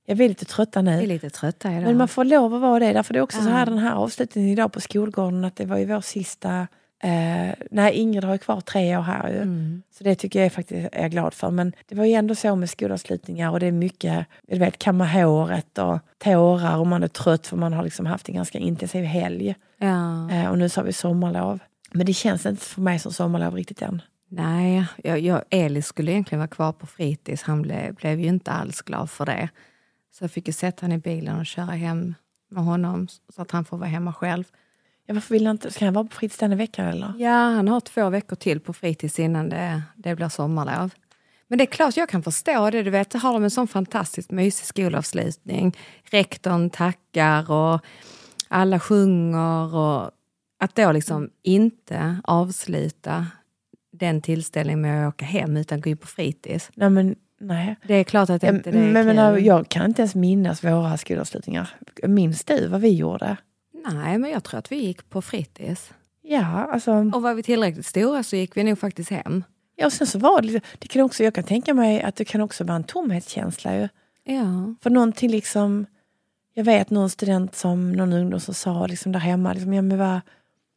Jag 0.08 0.20
är 0.20 0.28
lite 0.28 0.44
trötta 0.44 0.82
Vi 0.82 0.90
är 0.90 0.96
nu. 1.00 1.06
lite 1.06 1.30
trötta 1.30 1.72
idag. 1.72 1.82
Men 1.82 1.96
man 1.96 2.08
får 2.08 2.24
lov 2.24 2.54
att 2.54 2.60
vara 2.60 2.78
det. 2.78 2.92
Därför 2.92 3.14
det 3.14 3.18
är 3.18 3.22
också 3.22 3.42
så 3.42 3.48
här 3.48 3.58
Ja. 3.58 3.64
den 3.64 3.78
här 3.78 3.94
avslutningen 3.94 4.50
idag 4.50 4.72
på 4.72 4.80
skolgården, 4.80 5.44
att 5.44 5.56
det 5.56 5.64
var 5.66 5.78
ju 5.78 5.84
vår 5.84 6.00
sista... 6.00 6.66
Eh, 7.02 7.54
nej, 7.70 7.94
Ingrid 7.94 8.24
har 8.24 8.32
ju 8.32 8.38
kvar 8.38 8.60
tre 8.60 8.96
år 8.96 9.02
här 9.02 9.28
ju. 9.28 9.36
Mm. 9.36 9.82
Så 9.98 10.04
det 10.04 10.14
tycker 10.14 10.38
jag 10.38 10.46
är 10.46 10.50
faktiskt 10.50 10.88
är 10.92 11.02
jag 11.02 11.10
glad 11.10 11.34
för. 11.34 11.50
Men 11.50 11.72
det 11.88 11.94
var 11.94 12.04
ju 12.04 12.12
ändå 12.12 12.34
så 12.34 12.56
med 12.56 12.70
skolavslutningar 12.70 13.50
och 13.50 13.60
det 13.60 13.66
är 13.66 13.72
mycket, 13.72 14.26
du 14.48 14.58
vet, 14.58 14.78
kamma 14.78 15.06
håret 15.06 15.78
och 15.78 15.98
tårar 16.18 16.76
och 16.78 16.86
man 16.86 17.02
är 17.02 17.08
trött 17.08 17.46
för 17.46 17.56
man 17.56 17.72
har 17.72 17.82
liksom 17.84 18.06
haft 18.06 18.28
en 18.28 18.34
ganska 18.34 18.58
intensiv 18.58 19.04
helg. 19.04 19.54
Ja. 19.78 20.30
Eh, 20.30 20.50
och 20.50 20.58
nu 20.58 20.68
så 20.68 20.80
har 20.80 20.86
vi 20.86 20.92
sommarlov. 20.92 21.58
Men 21.92 22.06
det 22.06 22.12
känns 22.12 22.46
inte 22.46 22.64
för 22.64 22.80
mig 22.80 22.98
som 22.98 23.12
sommarlov 23.12 23.54
riktigt 23.54 23.82
än. 23.82 24.02
Nej, 24.30 24.86
jag, 25.04 25.20
jag, 25.20 25.42
Elis 25.50 25.86
skulle 25.86 26.12
egentligen 26.12 26.38
vara 26.40 26.48
kvar 26.48 26.72
på 26.72 26.86
fritids. 26.86 27.42
Han 27.42 27.62
ble, 27.62 27.92
blev 27.92 28.20
ju 28.20 28.26
inte 28.26 28.50
alls 28.50 28.82
glad 28.82 29.10
för 29.10 29.26
det. 29.26 29.48
Så 30.18 30.24
jag 30.24 30.30
fick 30.30 30.46
ju 30.46 30.52
sätta 30.52 30.86
han 30.86 30.92
i 30.92 30.98
bilen 30.98 31.38
och 31.38 31.46
köra 31.46 31.66
hem 31.66 32.14
med 32.48 32.64
honom 32.64 33.08
så 33.34 33.42
att 33.42 33.50
han 33.50 33.64
får 33.64 33.76
vara 33.76 33.88
hemma 33.88 34.12
själv. 34.12 34.44
Ja, 35.06 35.14
varför 35.14 35.34
vill 35.34 35.46
han 35.46 35.54
inte, 35.54 35.70
ska 35.70 35.84
han 35.84 35.94
vara 35.94 36.04
på 36.04 36.16
fritids 36.16 36.38
den 36.38 36.56
veckan 36.56 36.86
eller? 36.86 37.12
Ja, 37.18 37.30
han 37.30 37.68
har 37.68 37.80
två 37.80 38.10
veckor 38.10 38.36
till 38.36 38.60
på 38.60 38.72
fritids 38.72 39.18
innan 39.18 39.48
det, 39.48 39.82
det 39.96 40.14
blir 40.14 40.28
sommarlov. 40.28 40.90
Men 41.48 41.58
det 41.58 41.64
är 41.64 41.66
klart 41.66 41.96
jag 41.96 42.08
kan 42.08 42.22
förstå 42.22 42.70
det. 42.70 42.82
Du 42.82 42.90
vet, 42.90 43.12
har 43.12 43.32
de 43.32 43.44
en 43.44 43.50
sån 43.50 43.68
fantastiskt 43.68 44.30
mysig 44.30 44.66
skolavslutning. 44.66 45.76
Rektorn 46.04 46.70
tackar 46.70 47.50
och 47.50 47.80
alla 48.48 48.80
sjunger. 48.80 49.74
Och 49.74 50.10
att 50.58 50.74
då 50.74 50.92
liksom 50.92 51.30
inte 51.42 52.20
avsluta 52.24 53.26
den 53.92 54.22
tillställningen 54.22 54.80
med 54.80 55.08
att 55.08 55.14
åka 55.14 55.24
hem 55.24 55.56
utan 55.56 55.80
gå 55.80 55.90
in 55.90 55.96
på 55.96 56.06
fritids. 56.06 56.70
Nej, 56.74 56.90
men 56.90 57.16
nej. 57.38 57.76
Det 57.86 57.94
är 57.94 58.04
klart 58.04 58.30
att 58.30 58.42
Ja, 58.42 58.48
inte 58.48 58.70
det 58.70 58.78
är 58.78 58.92
men, 58.92 59.16
men, 59.16 59.44
jag 59.44 59.68
kan 59.68 59.84
inte 59.84 60.02
ens 60.02 60.14
minnas 60.14 60.64
våra 60.64 60.96
skolavslutningar. 60.96 61.70
Minns 62.02 62.44
du 62.44 62.66
vad 62.68 62.80
vi 62.80 62.88
gjorde? 62.96 63.36
Nej, 63.92 64.18
men 64.18 64.30
jag 64.30 64.44
tror 64.44 64.58
att 64.58 64.72
vi 64.72 64.76
gick 64.76 65.10
på 65.10 65.22
fritids. 65.22 65.92
Ja, 66.22 66.44
alltså. 66.72 66.92
Och 66.92 67.22
var 67.22 67.34
vi 67.34 67.42
tillräckligt 67.42 67.86
stora 67.86 68.22
så 68.22 68.36
gick 68.36 68.56
vi 68.56 68.64
nog 68.64 68.78
faktiskt 68.78 69.10
hem. 69.10 69.44
Ja, 69.76 69.86
och 69.86 69.92
sen 69.92 70.06
så 70.06 70.18
var 70.18 70.40
det, 70.42 70.46
lite- 70.46 70.66
det 70.78 70.88
kan 70.88 71.02
också, 71.02 71.24
jag 71.24 71.34
kan 71.34 71.44
tänka 71.44 71.74
mig 71.74 72.02
att 72.02 72.16
det 72.16 72.24
kan 72.24 72.40
också 72.40 72.64
vara 72.64 72.76
en 72.76 72.84
tomhetskänsla 72.84 73.76
ju. 73.76 73.88
Ja. 74.24 74.74
För 74.82 74.90
någonting 74.90 75.30
liksom, 75.30 75.86
jag 76.54 76.64
vet 76.64 76.90
någon 76.90 77.10
student 77.10 77.54
som, 77.54 77.92
någon 77.92 78.12
ungdom 78.12 78.40
som 78.40 78.54
sa 78.54 78.86
liksom 78.86 79.12
där 79.12 79.20
hemma, 79.20 79.52
liksom, 79.52 79.72
ja, 79.72 79.82
men 79.82 79.98
vad, 79.98 80.20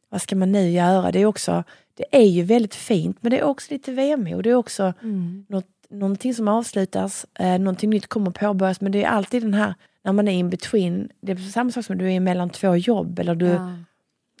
vad 0.08 0.22
ska 0.22 0.36
man 0.36 0.52
nu 0.52 0.70
göra? 0.70 1.12
Det 1.12 1.20
är, 1.20 1.26
också, 1.26 1.64
det 1.94 2.04
är 2.12 2.26
ju 2.26 2.42
väldigt 2.42 2.74
fint 2.74 3.16
men 3.20 3.30
det 3.30 3.38
är 3.38 3.44
också 3.44 3.72
lite 3.74 3.92
vemod. 3.92 4.44
Det 4.44 4.50
är 4.50 4.54
också 4.54 4.92
Mm. 5.02 5.46
något, 5.48 5.66
någonting 5.92 6.34
som 6.34 6.48
avslutas, 6.48 7.26
eh, 7.38 7.58
någonting 7.58 7.90
nytt 7.90 8.06
kommer 8.06 8.30
påbörjas 8.30 8.80
men 8.80 8.92
det 8.92 9.04
är 9.04 9.08
alltid 9.08 9.42
den 9.42 9.54
här, 9.54 9.74
när 10.04 10.12
man 10.12 10.28
är 10.28 10.32
in 10.32 10.50
between, 10.50 11.08
det 11.20 11.32
är 11.32 11.36
samma 11.36 11.70
sak 11.70 11.84
som 11.84 11.98
du 11.98 12.12
är 12.12 12.20
mellan 12.20 12.50
två 12.50 12.76
jobb 12.76 13.18
eller 13.18 13.34
du, 13.34 13.46
Ja. 13.46 13.72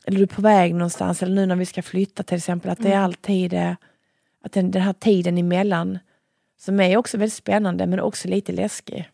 eller 0.04 0.16
du 0.18 0.22
är 0.22 0.26
på 0.26 0.42
väg 0.42 0.74
någonstans 0.74 1.22
eller 1.22 1.34
nu 1.34 1.46
när 1.46 1.56
vi 1.56 1.66
ska 1.66 1.82
flytta 1.82 2.22
till 2.22 2.36
exempel, 2.36 2.70
att 2.70 2.82
det 2.82 2.92
är 2.92 2.98
alltid 2.98 3.52
eh, 3.52 3.74
Att 4.44 4.52
den, 4.52 4.70
den 4.70 4.82
här 4.82 4.92
tiden 4.92 5.38
emellan, 5.38 5.98
som 6.60 6.80
är 6.80 6.96
också 6.96 7.18
väldigt 7.18 7.34
spännande 7.34 7.86
men 7.86 8.00
också 8.00 8.28
lite 8.28 8.52
läskig. 8.52 9.10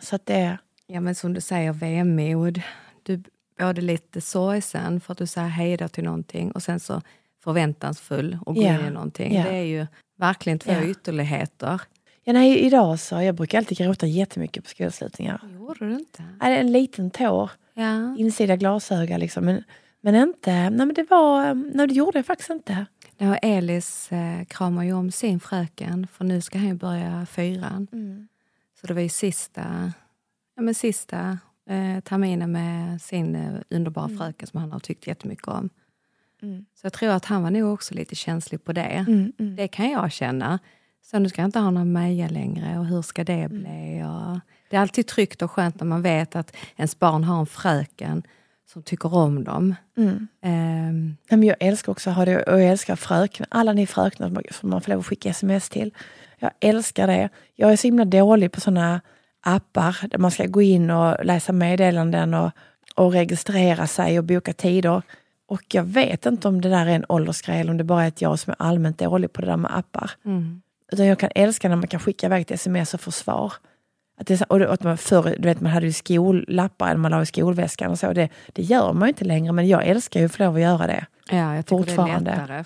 Så 0.00 0.16
att 0.16 0.26
det, 0.26 0.58
Ja, 0.86 1.00
men 1.00 1.14
som 1.14 1.34
du 1.34 1.40
säger, 1.40 1.72
vemod. 1.72 2.62
Du 3.02 3.12
är 3.14 3.66
både 3.66 3.80
lite 3.80 4.20
sorgsen 4.20 5.00
för 5.00 5.12
att 5.12 5.18
du 5.18 5.26
säger 5.26 5.48
hej 5.48 5.76
då 5.76 5.88
till 5.88 6.04
någonting 6.04 6.52
och 6.52 6.62
sen 6.62 6.80
så 6.80 7.02
förväntansfull 7.44 8.38
och 8.46 8.54
går 8.54 8.64
Ja, 8.64 8.80
in 8.80 8.86
i 8.86 8.90
någonting. 8.90 9.34
ja. 9.34 9.42
Det 9.42 9.56
är 9.56 9.62
ju 9.64 9.86
verkligen 10.18 10.58
två 10.58 10.72
Ja. 10.72 10.84
ytterligheter. 10.84 11.80
ja, 12.24 12.32
nej, 12.32 12.58
idag 12.58 13.00
så, 13.00 13.22
jag 13.22 13.34
brukar 13.34 13.58
alltid 13.58 13.78
gråta 13.78 14.06
jättemycket 14.06 14.64
på 14.64 14.70
skolavslutningar. 14.70 15.40
Gjorde 15.54 15.86
du 15.86 15.94
inte? 15.94 16.22
Nej, 16.40 16.60
En 16.60 16.72
liten 16.72 17.10
tår, 17.10 17.50
Ja. 17.74 18.16
insida 18.18 18.56
glasöga 18.56 19.16
liksom. 19.16 19.44
Men, 19.44 19.64
men 20.00 20.14
inte, 20.14 20.52
nej 20.70 20.86
men 20.86 20.94
det 20.94 21.10
var, 21.10 21.54
nej 21.54 21.86
det 21.86 21.94
gjorde 21.94 22.18
jag 22.18 22.26
faktiskt 22.26 22.50
inte. 22.50 22.86
Ja, 23.18 23.36
Elis 23.36 24.12
eh, 24.12 24.44
kramar 24.44 24.84
ju 24.84 24.92
om 24.92 25.10
sin 25.10 25.40
fröken 25.40 26.06
för 26.12 26.24
nu 26.24 26.40
ska 26.40 26.58
han 26.58 26.68
ju 26.68 26.74
börja 26.74 27.26
fyran. 27.26 27.86
Så 28.80 28.86
det 28.86 28.94
var 28.94 29.00
ju 29.00 29.08
sista, 29.08 29.92
ja, 30.56 30.62
men 30.62 30.74
sista 30.74 31.38
eh, 31.68 32.00
terminen 32.00 32.52
med 32.52 33.02
sin 33.02 33.34
eh, 33.34 33.54
underbara 33.70 34.08
fröken 34.08 34.48
som 34.48 34.60
han 34.60 34.72
har 34.72 34.78
tyckt 34.80 35.06
jättemycket 35.06 35.48
om. 35.48 35.70
Mm. 36.42 36.64
Så 36.74 36.86
jag 36.86 36.92
tror 36.92 37.10
att 37.10 37.24
han 37.24 37.42
var 37.42 37.50
nog 37.50 37.72
också 37.72 37.94
lite 37.94 38.14
känslig 38.14 38.64
på 38.64 38.72
det. 38.72 39.04
Mm, 39.08 39.32
mm. 39.38 39.56
Det 39.56 39.68
kan 39.68 39.90
jag 39.90 40.12
känna. 40.12 40.58
Så 41.04 41.18
nu 41.18 41.28
ska 41.28 41.40
jag 41.42 41.48
inte 41.48 41.58
ha 41.58 41.70
någon 41.70 41.92
Meja 41.92 42.28
längre 42.28 42.78
och 42.78 42.86
hur 42.86 43.02
ska 43.02 43.24
det 43.24 43.48
bli? 43.48 44.02
Och 44.06 44.40
det 44.70 44.76
är 44.76 44.80
alltid 44.80 45.06
tryggt 45.06 45.42
och 45.42 45.50
skönt 45.50 45.80
när 45.80 45.86
man 45.86 46.02
vet 46.02 46.36
att 46.36 46.56
ens 46.76 46.98
barn 46.98 47.24
har 47.24 47.40
en 47.40 47.46
fröken 47.46 48.22
som 48.72 48.82
tycker 48.82 49.14
om 49.14 49.44
dem. 49.44 49.74
Mm. 49.96 50.28
Men 51.30 51.42
jag 51.42 51.56
älskar 51.60 51.92
också 51.92 52.10
att 52.10 52.16
ha 52.16 52.24
det 52.24 52.42
och 52.42 52.60
jag 52.60 52.68
älskar 52.68 52.96
fröknar. 52.96 53.48
Alla 53.50 53.72
ni 53.72 53.86
fröknar 53.86 54.28
som 54.50 54.70
man- 54.70 54.80
får 54.80 54.90
lov 54.90 55.00
att 55.00 55.06
skicka 55.06 55.30
sms 55.30 55.68
till. 55.68 55.94
Jag 56.38 56.50
älskar 56.60 57.06
det. 57.06 57.28
Jag 57.54 57.72
är 57.72 57.76
så 57.76 57.86
himla 57.86 58.04
dålig 58.04 58.52
på 58.52 58.60
såna 58.60 59.00
appar 59.40 59.96
där 60.08 60.18
man 60.18 60.30
ska 60.30 60.46
gå 60.46 60.62
in 60.62 60.90
och 60.90 61.24
läsa 61.24 61.52
meddelanden 61.52 62.34
och, 62.34 62.50
och 62.94 63.12
registrera 63.12 63.86
sig 63.86 64.18
och 64.18 64.24
boka 64.24 64.52
tider. 64.52 65.02
Och 65.52 65.62
jag 65.74 65.84
vet 65.84 66.26
inte 66.26 66.48
om 66.48 66.60
det 66.60 66.68
där 66.68 66.86
är 66.86 66.90
en 66.94 67.04
åldersgrej 67.08 67.60
eller 67.60 67.70
om 67.70 67.76
det 67.76 67.84
bara 67.84 68.04
är 68.04 68.08
att 68.08 68.22
jag 68.22 68.38
som 68.38 68.50
är 68.50 68.56
allmänt 68.58 68.98
dålig 68.98 69.32
på 69.32 69.40
det 69.40 69.46
där 69.46 69.56
med 69.56 69.76
appar. 69.78 70.10
mm. 70.24 70.62
Utan 70.92 71.06
jag 71.06 71.18
kan 71.18 71.30
älska 71.34 71.68
när 71.68 71.76
man 71.76 71.86
kan 71.86 72.00
skicka 72.00 72.26
iväg 72.26 72.40
ett 72.42 72.50
sms 72.50 72.94
och 72.94 73.00
få 73.00 73.10
svar. 73.10 73.52
Att 74.20 74.26
det, 74.26 74.42
och 74.42 74.58
det- 74.58 74.72
att 74.72 74.82
man 74.82 74.98
förr, 74.98 75.36
du 75.38 75.48
vet, 75.48 75.60
man 75.60 75.72
hade 75.72 75.86
ju 75.86 75.92
skollappar 75.92 76.86
eller 76.88 76.98
man 76.98 77.10
la 77.10 77.22
i 77.22 77.26
skolväskan 77.26 77.90
och 77.90 77.98
så. 77.98 78.12
Det, 78.12 78.28
det 78.52 78.62
gör 78.62 78.92
man 78.92 79.08
ju 79.08 79.08
inte 79.08 79.24
längre 79.24 79.52
men 79.52 79.68
jag 79.68 79.86
älskar 79.86 80.20
ju 80.20 80.26
att 80.26 80.32
få 80.34 80.42
lov 80.42 80.54
att 80.54 80.60
göra 80.60 80.86
det. 80.86 81.06
Ja, 81.30 81.54
jag 81.56 81.66
tycker 81.66 81.84
det 81.84 81.92
är 82.12 82.20
lättare. 82.20 82.64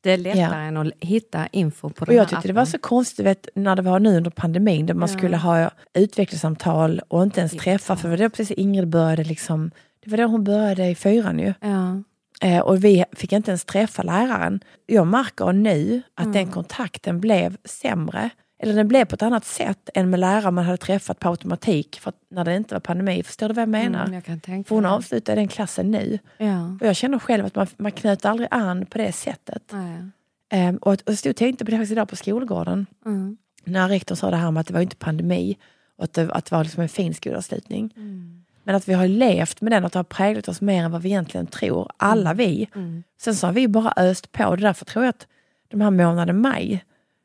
Det 0.00 0.10
är 0.10 0.18
lättare 0.18 0.40
Ja. 0.40 0.54
än 0.68 0.76
att 0.76 0.92
hitta 1.00 1.46
info 1.46 1.90
på 1.90 2.00
Och 2.02 2.06
den 2.06 2.16
jag 2.16 2.28
tyckte 2.28 2.42
det 2.48 2.52
appen. 2.52 2.54
var 2.56 2.64
så 2.64 2.78
konstigt 2.78 3.26
vet, 3.26 3.48
när 3.54 3.76
det 3.76 3.82
var 3.82 4.00
nu 4.00 4.16
under 4.16 4.30
pandemin 4.30 4.86
där 4.86 4.94
man 4.94 5.08
Ja. 5.12 5.16
skulle 5.18 5.36
ha 5.36 5.70
utvecklingssamtal 5.94 7.00
och 7.08 7.22
inte 7.22 7.40
ens 7.40 7.52
träffa 7.52 7.96
för 7.96 8.16
det 8.16 8.22
var 8.24 8.28
precis 8.28 8.50
Ingrid 8.58 8.88
började 8.88 9.24
liksom, 9.24 9.70
det 10.04 10.10
var 10.10 10.18
då 10.18 10.24
hon 10.24 10.44
började 10.44 10.86
i 10.86 10.94
fyran 10.94 11.38
ju. 11.38 11.54
Ja. 11.60 12.02
Eh, 12.44 12.60
och 12.60 12.84
vi 12.84 13.04
fick 13.12 13.32
inte 13.32 13.50
ens 13.50 13.64
träffa 13.64 14.02
läraren. 14.02 14.60
Jag 14.86 15.06
märker 15.06 15.52
nu 15.52 16.02
att 16.14 16.24
Mm. 16.26 16.32
den 16.32 16.50
kontakten 16.50 17.20
blev 17.20 17.56
sämre. 17.64 18.30
Eller 18.58 18.74
den 18.74 18.88
blev 18.88 19.04
på 19.04 19.14
ett 19.14 19.22
annat 19.22 19.44
sätt 19.44 19.90
än 19.94 20.10
med 20.10 20.20
lärare 20.20 20.50
man 20.50 20.64
hade 20.64 20.76
träffat 20.76 21.18
på 21.18 21.28
automatik 21.28 21.98
för 22.00 22.12
när 22.30 22.44
det 22.44 22.56
inte 22.56 22.74
var 22.74 22.80
pandemi. 22.80 23.22
Förstår 23.22 23.48
du 23.48 23.54
vad 23.54 23.62
jag 23.62 23.68
menar? 23.68 24.06
Mm, 24.06 24.14
jag 24.14 24.24
För 24.66 24.74
hon 24.74 24.82
mig. 24.82 24.92
avslutade 24.92 25.40
den 25.40 25.48
klassen 25.48 25.90
nu. 25.90 26.18
Ja. 26.38 26.76
Och 26.80 26.86
jag 26.86 26.96
känner 26.96 27.18
själv 27.18 27.46
att 27.46 27.54
man, 27.54 27.66
man 27.76 27.92
knöt 27.92 28.24
aldrig 28.24 28.48
an 28.50 28.86
på 28.86 28.98
det 28.98 29.12
sättet. 29.12 29.62
Nej. 29.72 30.68
Eh, 30.68 30.74
och, 30.74 30.92
och 30.92 31.00
jag 31.04 31.18
stod 31.18 31.30
och 31.30 31.36
tänkte 31.36 31.64
på 31.64 31.70
det 31.70 31.76
faktiskt 31.76 31.92
idag 31.92 32.08
på 32.08 32.16
skolgården. 32.16 32.86
Mm. 33.06 33.36
När 33.64 33.88
rektorn 33.88 34.16
sa 34.16 34.30
det 34.30 34.36
här 34.36 34.50
med 34.50 34.60
att 34.60 34.66
det 34.66 34.74
var 34.74 34.80
inte 34.80 34.96
pandemi 34.96 35.56
och 35.98 36.04
att 36.04 36.12
det, 36.12 36.32
att 36.32 36.44
det 36.44 36.54
var 36.56 36.64
liksom 36.64 36.82
en 36.82 36.88
fin 36.88 37.14
skolavslutning. 37.14 37.92
Mm. 37.96 38.44
Men 38.64 38.74
att 38.74 38.88
vi 38.88 38.92
har 38.92 39.08
levt 39.08 39.60
med 39.60 39.72
den, 39.72 39.84
att 39.84 39.92
det 39.92 39.98
har 39.98 40.04
präglat 40.04 40.48
oss 40.48 40.60
mer 40.60 40.84
än 40.84 40.90
vad 40.90 41.02
vi 41.02 41.08
egentligen 41.08 41.46
tror. 41.46 41.90
Alla 41.96 42.34
vi. 42.34 42.68
Mm. 42.74 43.02
Sen 43.20 43.34
så 43.34 43.46
har 43.46 43.52
vi 43.52 43.68
bara 43.68 43.92
öst 43.96 44.32
på. 44.32 44.56
Det 44.56 44.62
därför 44.62 44.84
tror 44.84 45.04
jag 45.04 45.10
att 45.10 45.26
de 45.68 45.80
här 45.80 45.90
månaden 45.90 46.40
maj, 46.40 46.84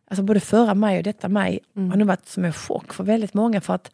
alltså 0.09 0.23
både 0.23 0.39
förra 0.39 0.73
maj 0.73 0.97
och 0.97 1.03
detta 1.03 1.29
maj, 1.29 1.59
Mm. 1.75 1.89
har 1.89 1.97
nog 1.97 2.07
varit 2.07 2.27
som 2.27 2.45
en 2.45 2.53
chock 2.53 2.93
för 2.93 3.03
väldigt 3.03 3.33
många. 3.33 3.61
För 3.61 3.73
att, 3.73 3.91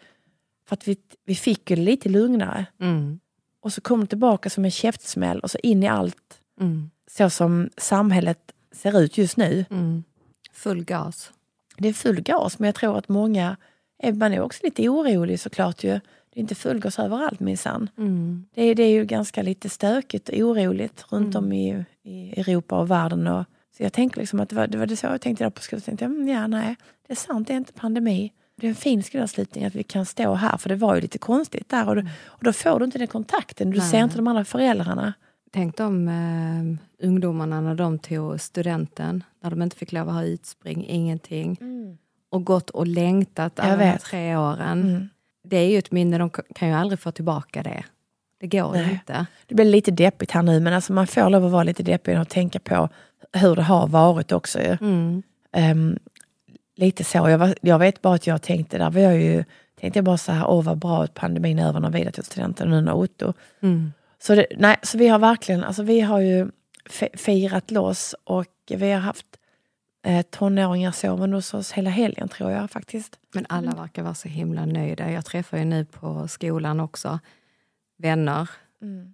för 0.68 0.74
att 0.76 0.88
vi, 0.88 0.98
vi 1.26 1.36
fick 1.36 1.70
ju 1.70 1.76
lite 1.76 2.10
lugnare. 2.10 2.66
Mm. 2.82 3.20
Och 3.62 3.74
så 3.74 3.82
kom 3.82 4.02
det 4.02 4.08
tillbaka 4.08 4.50
som 4.50 4.66
en 4.66 4.72
käftsmäll 4.72 5.40
och 5.40 5.52
så 5.52 5.58
in 5.64 5.84
i 5.84 5.88
allt 5.88 6.18
Mm. 6.60 6.90
så 7.12 7.30
som 7.30 7.70
samhället 7.78 8.52
ser 8.72 9.00
ut 9.00 9.18
just 9.18 9.38
nu. 9.38 9.66
Mm. 9.70 10.04
Full 10.54 10.84
gas. 10.84 11.32
Det 11.78 11.88
är 11.90 11.94
full 11.94 12.22
gas, 12.22 12.60
men 12.60 12.66
jag 12.66 12.76
tror 12.76 12.98
att 12.98 13.10
många 13.10 13.58
är, 14.00 14.14
man 14.14 14.34
är 14.34 14.40
också 14.42 14.60
lite 14.64 14.90
orolig 14.90 15.40
såklart 15.40 15.84
ju. 15.84 16.00
Det 16.36 16.40
är 16.40 16.42
inte 16.42 16.56
full 16.56 16.80
gas 16.80 17.00
överallt 17.00 17.40
minsann. 17.40 17.90
Mm. 17.98 18.46
Det, 18.56 18.62
är- 18.64 18.76
det 18.76 18.84
är 18.84 18.90
ju 18.92 19.06
ganska 19.06 19.42
lite 19.44 19.70
stökigt 19.70 20.30
och 20.30 20.36
oroligt 20.40 21.06
runt 21.10 21.36
Mm. 21.36 21.46
om 21.46 21.54
i, 21.54 21.86
i 22.04 22.40
Europa 22.40 22.80
och 22.80 22.92
världen. 22.92 23.28
Och, 23.28 23.46
så 23.78 23.84
jag 23.84 23.94
tänker 23.94 24.20
liksom 24.20 24.40
att 24.40 24.50
det 24.50 24.56
var, 24.56 24.68
det 24.68 24.78
var 24.78 24.86
det 24.86 24.96
så 24.96 25.06
jag 25.08 25.22
tänkte 25.22 25.44
där 25.44 25.50
på 25.50 25.62
skolan. 25.62 25.82
Tänkte 25.82 26.06
mm, 26.06 26.28
ja 26.28 26.48
nej, 26.48 26.76
det 27.08 27.14
är 27.14 27.18
sant, 27.18 27.48
det 27.48 27.54
är 27.54 27.58
inte 27.58 27.74
pandemi. 27.74 28.32
Det 28.56 28.68
är 28.68 28.70
en 28.70 28.76
fin 28.76 29.04
skolavslutning 29.04 29.66
att 29.66 29.76
vi 29.76 29.84
kan 29.84 30.06
stå 30.06 30.34
här, 30.34 30.58
för 30.58 30.70
det 30.70 30.76
var 30.76 30.96
ju 30.96 31.02
lite 31.02 31.18
konstigt 31.18 31.70
där. 31.70 31.88
Och, 31.90 31.96
då- 31.96 32.02
och 32.26 32.44
då 32.44 32.54
får 32.54 32.80
du 32.80 32.86
inte 32.86 32.98
den 32.98 33.08
kontakten, 33.08 33.70
du 33.70 33.76
Mm. 33.78 33.84
Nej. 33.84 33.92
ser 33.92 34.04
inte 34.04 34.16
de 34.18 34.28
andra 34.28 34.46
föräldrarna. 34.46 35.14
Tänk 35.52 35.78
de 35.78 36.08
eh, 36.08 37.08
ungdomarna 37.08 37.62
när 37.62 37.76
de 37.76 38.00
tog 38.00 38.42
studenten, 38.42 39.24
när 39.44 39.50
de 39.50 39.62
inte 39.62 39.76
fick 39.78 39.92
lov 39.92 40.08
att 40.10 40.14
ha 40.16 40.24
utspring, 40.24 40.86
ingenting. 40.88 41.58
Och 42.30 42.46
gått 42.46 42.70
och 42.70 42.88
längtat 42.88 43.60
alla 43.60 43.78
de 43.78 43.84
här 43.84 43.98
tre 43.98 44.38
åren. 44.38 45.10
Det 45.48 45.58
är 45.58 45.70
ju 45.70 45.78
ett 45.78 45.92
minne, 45.92 46.18
de 46.18 46.30
kan 46.30 46.68
ju 46.68 46.74
aldrig 46.74 47.00
få 47.00 47.12
tillbaka 47.12 47.64
det. 47.64 47.84
Det 48.40 48.48
går 48.48 48.72
Nej. 48.72 48.92
inte. 48.92 49.26
Det 49.48 49.56
blir 49.56 49.66
lite 49.66 49.92
deppigt 49.92 50.32
här 50.32 50.44
nu, 50.44 50.60
men 50.60 50.74
alltså 50.74 50.94
man 50.94 51.08
får 51.08 51.30
lov 51.30 51.46
att 51.46 51.52
vara 51.52 51.64
lite 51.64 51.84
deppig 51.84 52.20
och 52.20 52.30
tänka 52.30 52.60
på 52.60 52.90
hur 53.34 53.56
det 53.56 53.62
har 53.62 53.88
varit 53.88 54.32
också. 54.32 54.60
ju. 54.60 54.78
Mm. 54.82 55.24
Ehm, 55.52 56.00
lite 56.76 57.04
så. 57.04 57.18
Jag, 57.30 57.38
var, 57.38 57.56
jag 57.62 57.80
vet 57.80 58.02
bara 58.02 58.14
att 58.16 58.28
jag 58.28 58.42
tänkte, 58.42 58.78
där 58.78 58.90
var 58.90 59.02
jag 59.02 59.22
ju, 59.22 59.44
tänkte 59.80 59.98
jag 59.98 60.06
bara 60.06 60.18
så 60.18 60.32
här, 60.32 60.48
åh 60.48 60.64
vad 60.64 60.78
bra 60.78 61.04
att 61.04 61.14
pandemin 61.14 61.60
är 61.60 61.68
över 61.68 61.80
när 61.80 61.90
Vida 61.92 62.12
tog 62.12 62.26
studenten 62.26 62.68
och 62.68 62.74
nu 62.76 62.82
när 62.82 62.94
Otto. 62.94 63.34
Mm. 63.62 63.94
Så, 64.20 64.36
det, 64.36 64.46
nej, 64.58 64.76
så 64.84 64.98
vi 64.98 65.08
har 65.08 65.20
verkligen, 65.20 65.64
alltså 65.64 65.84
vi 65.84 66.02
har 66.02 66.20
ju 66.20 66.48
fi- 66.90 67.18
firat 67.18 67.72
loss 67.72 68.16
och 68.24 68.46
vi 68.70 68.92
har 68.92 69.00
haft 69.00 69.26
eh, 70.06 70.22
tonåringar 70.22 70.92
sovande 70.92 71.38
hos 71.38 71.54
oss 71.54 71.72
hela 71.72 71.90
helgen 71.90 72.30
tror 72.30 72.52
jag 72.52 72.72
faktiskt. 72.72 73.20
Men 73.34 73.46
alla 73.50 73.72
verkar 73.76 74.04
vara 74.04 74.14
så 74.14 74.28
himla 74.28 74.66
nöjda. 74.66 75.12
Jag 75.12 75.26
träffar 75.26 75.58
ju 75.58 75.66
nu 75.66 75.86
på 75.86 76.28
skolan 76.28 76.80
också 76.80 77.20
vänner 77.98 78.50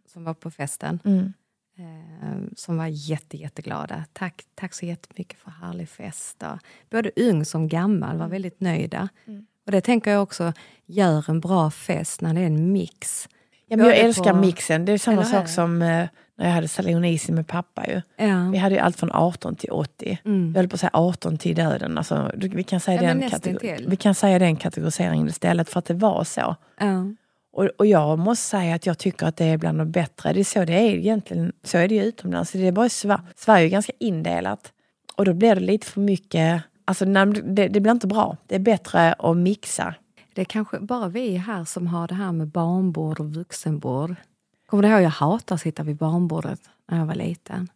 som 0.08 0.24
var 0.24 0.34
på 0.34 0.52
festen. 0.52 1.00
Mm. 1.06 1.34
eh, 1.78 2.54
som 2.56 2.78
var 2.78 2.88
jätte, 2.88 3.38
jätteglada. 3.38 4.06
Tack, 4.14 4.44
tack 4.56 4.74
så 4.74 4.86
jättemycket 4.86 5.40
för 5.40 5.52
härlig 5.52 5.90
fest. 5.90 6.44
Både 6.90 7.12
ung 7.16 7.46
som 7.46 7.68
gammal 7.68 8.18
var 8.18 8.28
väldigt 8.28 8.60
nöjda. 8.62 9.10
Mm. 9.28 9.46
Och 9.66 9.72
det 9.72 9.82
tänker 9.82 10.12
jag 10.12 10.24
också 10.24 10.54
gör 10.86 11.30
en 11.30 11.40
bra 11.40 11.72
fest 11.72 12.22
när 12.22 12.34
det 12.34 12.40
är 12.42 12.46
en 12.46 12.72
mix. 12.72 13.30
Ja, 13.68 13.78
men 13.78 13.86
jag 13.86 13.98
älskar 13.98 14.32
på- 14.34 14.38
mixen. 14.40 14.86
Det 14.86 14.92
är 14.92 14.98
samma 14.98 15.22
Eller 15.22 15.32
sak 15.32 15.50
som 15.50 15.82
eh, 15.82 16.08
när 16.42 16.48
jag 16.48 16.56
hade 16.56 16.68
salonisi 16.68 17.32
med 17.32 17.48
pappa. 17.48 17.88
Ju. 17.88 18.02
Ja. 18.18 18.50
Vi 18.52 18.58
hade 18.58 18.76
ju 18.76 18.82
allt 18.82 18.96
från 19.00 19.12
18 19.12 19.56
till 19.56 19.72
80. 19.72 20.20
Mm. 20.26 20.48
Jag 20.48 20.56
höll 20.56 20.70
på 20.70 20.74
att 20.74 20.80
säga 20.80 20.90
18 20.94 21.38
till 21.38 21.56
döden. 21.56 21.98
Alltså, 21.98 22.32
vi, 22.36 22.64
kan 22.64 22.80
säga 22.80 23.04
Ja, 23.04 23.08
den 23.14 23.30
kategor- 23.30 23.86
vi 23.90 23.96
kan 23.96 24.16
säga 24.16 24.40
den 24.40 24.56
kategoriseringen 24.56 25.28
istället 25.28 25.70
för 25.70 25.80
att 25.80 25.86
det 25.86 25.94
var 25.94 26.24
så. 26.24 26.56
Ja. 26.80 27.06
Och, 27.54 27.64
och 27.78 27.86
jag 27.86 28.20
måste 28.20 28.46
säga 28.46 28.76
att 28.76 28.86
jag 28.86 28.98
tycker 28.98 29.26
att 29.26 29.38
det 29.38 29.46
är 29.46 29.58
bland 29.58 29.78
de 29.78 29.92
bättre. 29.92 30.34
Det 30.34 30.40
är 30.40 30.44
så 30.44 30.66
det 30.66 30.74
är 30.74 30.96
egentligen. 30.96 31.52
Så 31.64 31.78
är 31.78 31.88
det 31.88 31.96
ju 31.96 32.04
utomlands. 32.04 32.52
Det 32.52 32.68
är 32.68 32.72
bara 32.72 32.86
i 32.86 32.90
Sver- 32.90 33.22
Sverige 33.36 33.66
är 33.66 33.70
ganska 33.70 33.94
indelat. 34.00 34.72
Och 35.16 35.26
då 35.26 35.34
blir 35.34 35.56
det 35.56 35.62
lite 35.62 35.88
för 35.88 36.02
mycket. 36.02 36.62
Alltså 36.86 37.06
det, 37.06 37.68
det 37.68 37.80
blir 37.80 37.92
inte 37.92 38.08
bra. 38.08 38.38
Det 38.48 38.56
är 38.56 38.60
bättre 38.60 39.14
att 39.14 39.38
mixa. 39.38 39.94
Det 40.34 40.42
är 40.42 40.46
kanske 40.46 40.80
bara 40.80 41.08
vi 41.08 41.36
här 41.38 41.66
som 41.66 41.88
har 41.88 42.08
det 42.08 42.16
här 42.16 42.32
med 42.32 42.48
barnbord 42.48 43.20
och 43.20 43.34
vuxenbord. 43.34 44.16
Kommer 44.72 44.84
du 44.84 44.90
ihåg, 44.90 45.02
jag 45.02 45.10
hatar 45.10 45.56
att 45.56 45.62
sitta 45.62 45.84
vid 45.84 45.96
barnbordet 45.96 46.60
när 46.92 46.98
jag 47.00 47.06
var 47.06 47.16
liten. 47.16 47.68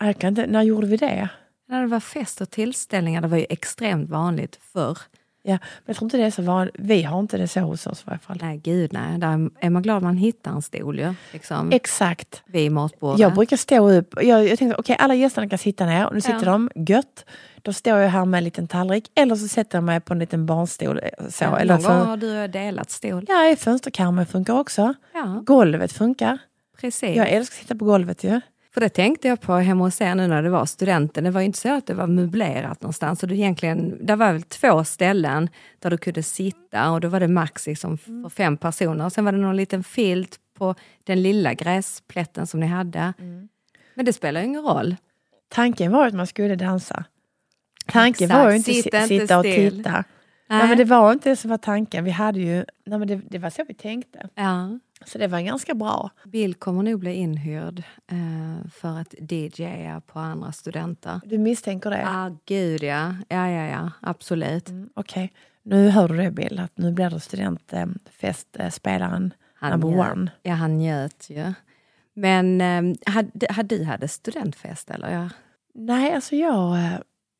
Jag 0.00 0.18
kan 0.18 0.28
inte, 0.28 0.46
när 0.46 0.62
gjorde 0.62 0.86
vi 0.86 0.96
det? 0.96 1.28
När 1.68 1.80
det 1.80 1.86
var 1.86 2.00
fest 2.00 2.40
och 2.40 2.50
tillställningar, 2.50 3.20
det 3.20 3.28
var 3.28 3.36
ju 3.36 3.46
extremt 3.48 4.10
vanligt 4.10 4.58
förr. 4.72 4.98
Ja, 5.42 5.52
men 5.52 5.58
jag 5.86 5.96
tror 5.96 6.06
inte 6.06 6.16
det 6.16 6.24
är 6.24 6.30
så 6.30 6.42
vanligt. 6.42 6.74
Vi 6.78 7.02
har 7.02 7.20
inte 7.20 7.38
det 7.38 7.48
så 7.48 7.60
hos 7.60 7.86
oss 7.86 8.00
i 8.00 8.04
varje 8.06 8.18
fall. 8.18 8.38
Nej, 8.42 8.56
gud 8.58 8.92
nej. 8.92 9.18
Där 9.18 9.50
är 9.60 9.70
man 9.70 9.82
glad 9.82 10.02
man 10.02 10.16
hittar 10.16 10.50
en 10.50 10.62
stol 10.62 10.98
ju. 10.98 11.14
Liksom, 11.32 11.72
Exakt. 11.72 12.42
vid 12.46 12.72
matbordet. 12.72 13.20
Jag 13.20 13.34
brukar 13.34 13.56
stå 13.56 13.90
upp. 13.90 14.14
Jag, 14.22 14.48
jag 14.48 14.58
tänkte 14.58 14.76
okej, 14.78 14.96
alla 14.98 15.14
gästerna 15.14 15.48
kan 15.48 15.58
sitta 15.58 15.86
ner. 15.86 16.06
Och 16.06 16.14
nu 16.14 16.20
sitter 16.20 16.46
Ja. 16.46 16.52
de 16.52 16.70
gött. 16.74 17.24
Då 17.64 17.72
står 17.72 17.98
jag 17.98 18.08
här 18.08 18.24
med 18.24 18.38
en 18.38 18.44
liten 18.44 18.68
tallrik. 18.68 19.10
Eller 19.14 19.36
så 19.36 19.48
sätter 19.48 19.76
jag 19.78 19.84
mig 19.84 20.00
på 20.00 20.12
en 20.12 20.18
liten 20.18 20.46
barnstol. 20.46 21.00
eh, 21.02 21.28
Så. 21.28 21.44
Ja, 21.44 21.58
eller 21.58 21.74
någon 21.74 21.82
gång 21.82 22.06
har 22.06 22.16
du 22.16 22.42
och 22.42 22.50
delat 22.50 22.90
stol. 22.90 23.24
ja, 23.28 23.56
fönsterkarmen 23.58 24.26
funkar 24.26 24.58
också. 24.58 24.94
Ja, 25.14 25.42
Golvet 25.44 25.92
funkar. 25.92 26.38
precis. 26.80 27.16
Jag 27.16 27.28
älskar 27.28 27.54
att 27.54 27.58
sitta 27.60 27.74
på 27.74 27.84
golvet 27.84 28.24
ju. 28.24 28.40
För 28.74 28.80
det 28.80 28.88
tänkte 28.88 29.28
jag 29.28 29.40
på 29.40 29.52
hemma 29.54 29.84
hos 29.84 30.00
er 30.00 30.14
nu 30.14 30.26
när 30.26 30.42
det 30.42 30.50
var 30.50 30.66
studenten. 30.66 31.24
Det 31.24 31.30
var 31.30 31.40
ju 31.40 31.46
inte 31.46 31.58
så 31.58 31.72
att 31.76 31.86
det 31.86 31.94
var 31.94 32.06
möblerat 32.06 32.82
någonstans. 32.82 33.20
Så 33.20 33.26
det, 33.26 33.34
egentligen, 33.36 34.06
det 34.06 34.16
var 34.16 34.32
väl 34.32 34.42
två 34.42 34.84
ställen 34.84 35.48
där 35.78 35.90
du 35.90 35.98
kunde 35.98 36.22
sitta 36.22 36.90
och 36.90 37.00
då 37.00 37.08
var 37.08 37.20
det 37.20 37.28
max 37.28 37.66
liksom 37.66 37.98
för 37.98 38.28
fem 38.28 38.56
personer. 38.56 39.08
Sen 39.08 39.24
var 39.24 39.32
det 39.32 39.38
någon 39.38 39.56
liten 39.56 39.84
filt 39.84 40.36
på 40.58 40.74
den 41.04 41.22
lilla 41.22 41.54
gräsplätten 41.54 42.46
som 42.46 42.60
ni 42.60 42.66
hade. 42.66 43.12
Men 43.94 44.04
det 44.04 44.12
spelar 44.12 44.40
ju 44.40 44.46
ingen 44.46 44.62
roll. 44.62 44.96
Tanken 45.48 45.92
var 45.92 46.06
att 46.06 46.14
man 46.14 46.26
skulle 46.26 46.56
dansa. 46.56 47.04
Tanken 47.86 48.24
Exakt, 48.24 48.44
var 48.44 48.50
ju 48.50 48.56
inte 48.56 48.72
sitta 48.72 49.06
sitta, 49.06 49.38
och 49.38 49.44
still. 49.44 49.76
titta. 49.76 50.04
Nej. 50.48 50.68
men 50.68 50.78
det 50.78 50.84
var 50.84 51.12
inte 51.12 51.28
det 51.28 51.36
som 51.36 51.50
var 51.50 51.58
tanken. 51.58 52.04
Vi 52.04 52.10
hade 52.10 52.40
ju, 52.40 52.64
nej, 52.86 52.98
men 52.98 53.08
det, 53.08 53.16
det 53.16 53.38
var 53.38 53.50
så 53.50 53.64
vi 53.68 53.74
tänkte. 53.74 54.28
Ja. 54.34 54.78
Så 55.06 55.18
det 55.18 55.26
var 55.26 55.40
ganska 55.40 55.74
bra. 55.74 56.10
Bill 56.24 56.54
kommer 56.54 56.82
nog 56.82 57.00
bli 57.00 57.14
inhyrd 57.14 57.82
eh, 58.10 58.66
för 58.70 58.98
att 58.98 59.14
DJa 59.30 60.00
på 60.06 60.18
andra 60.18 60.52
studenter. 60.52 61.20
Du 61.24 61.38
misstänker 61.38 61.90
det? 61.90 62.06
Ah, 62.06 62.30
gud 62.46 62.82
ja. 62.82 63.14
Ja, 63.28 63.50
ja, 63.50 63.66
ja. 63.66 63.90
Absolut. 64.00 64.68
Mm, 64.68 64.88
Okej, 64.94 65.32
nu 65.62 65.88
hör 65.88 66.08
du 66.08 66.16
det 66.16 66.30
Bill, 66.30 66.58
att 66.58 66.78
nu 66.78 66.92
blir 66.92 67.10
du 67.10 67.20
studentfestspelaren 67.20 69.34
number 69.70 69.88
njöt, 69.88 70.12
one. 70.12 70.30
Ja, 70.42 70.54
han 70.54 70.78
njöt 70.78 71.26
ju. 71.30 71.52
Men 72.14 72.60
eh, 72.60 72.82
hade, 73.06 73.52
hade 73.52 73.78
du 73.78 73.84
hade 73.84 74.08
studentfest 74.08 74.90
eller? 74.90 75.12
Ja. 75.12 75.28
Nej, 75.74 76.14
alltså 76.14 76.36
jag... 76.36 76.78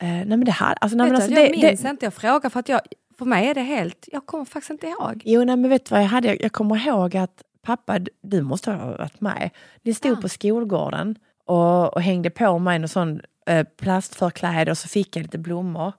eh, 0.02 0.08
nej 0.08 0.26
men 0.26 0.44
det 0.44 0.52
här, 0.52 0.74
alltså, 0.80 0.96
nej, 0.96 1.06
men 1.06 1.16
alltså, 1.16 1.30
jag 1.30 1.52
det, 1.52 1.56
minns 1.68 1.80
det, 1.82 1.90
inte, 1.90 2.06
jag 2.06 2.14
frågar 2.14 2.50
för 2.50 2.60
att 2.60 2.68
jag, 2.68 2.80
för 3.18 3.24
mig 3.24 3.48
är 3.48 3.54
det 3.54 3.60
helt, 3.62 4.08
jag 4.12 4.26
kommer 4.26 4.44
faktiskt 4.44 4.70
inte 4.70 4.86
ihåg. 4.86 5.22
Jo, 5.24 5.44
nej, 5.44 5.56
men 5.56 5.70
vet 5.70 5.84
du 5.84 5.94
vad 5.94 6.02
jag 6.02 6.08
hade? 6.08 6.28
Jag, 6.28 6.42
jag 6.42 6.52
kommer 6.52 6.86
ihåg 6.86 7.16
att 7.16 7.42
pappa, 7.62 7.98
du 8.22 8.42
måste 8.42 8.70
ha 8.70 8.86
varit 8.86 9.20
med. 9.20 9.50
Ni 9.82 9.94
stod 9.94 10.12
Ja. 10.12 10.20
på 10.20 10.28
skolgården 10.28 11.16
och, 11.46 11.94
och 11.94 12.02
hängde 12.02 12.30
på 12.30 12.58
mig 12.58 12.76
en 12.76 12.88
sån 12.88 13.20
eh, 13.46 13.66
plastförkläde 13.80 14.70
och 14.70 14.78
så 14.78 14.88
fick 14.88 15.16
jag 15.16 15.22
lite 15.22 15.38
blommor 15.38 15.92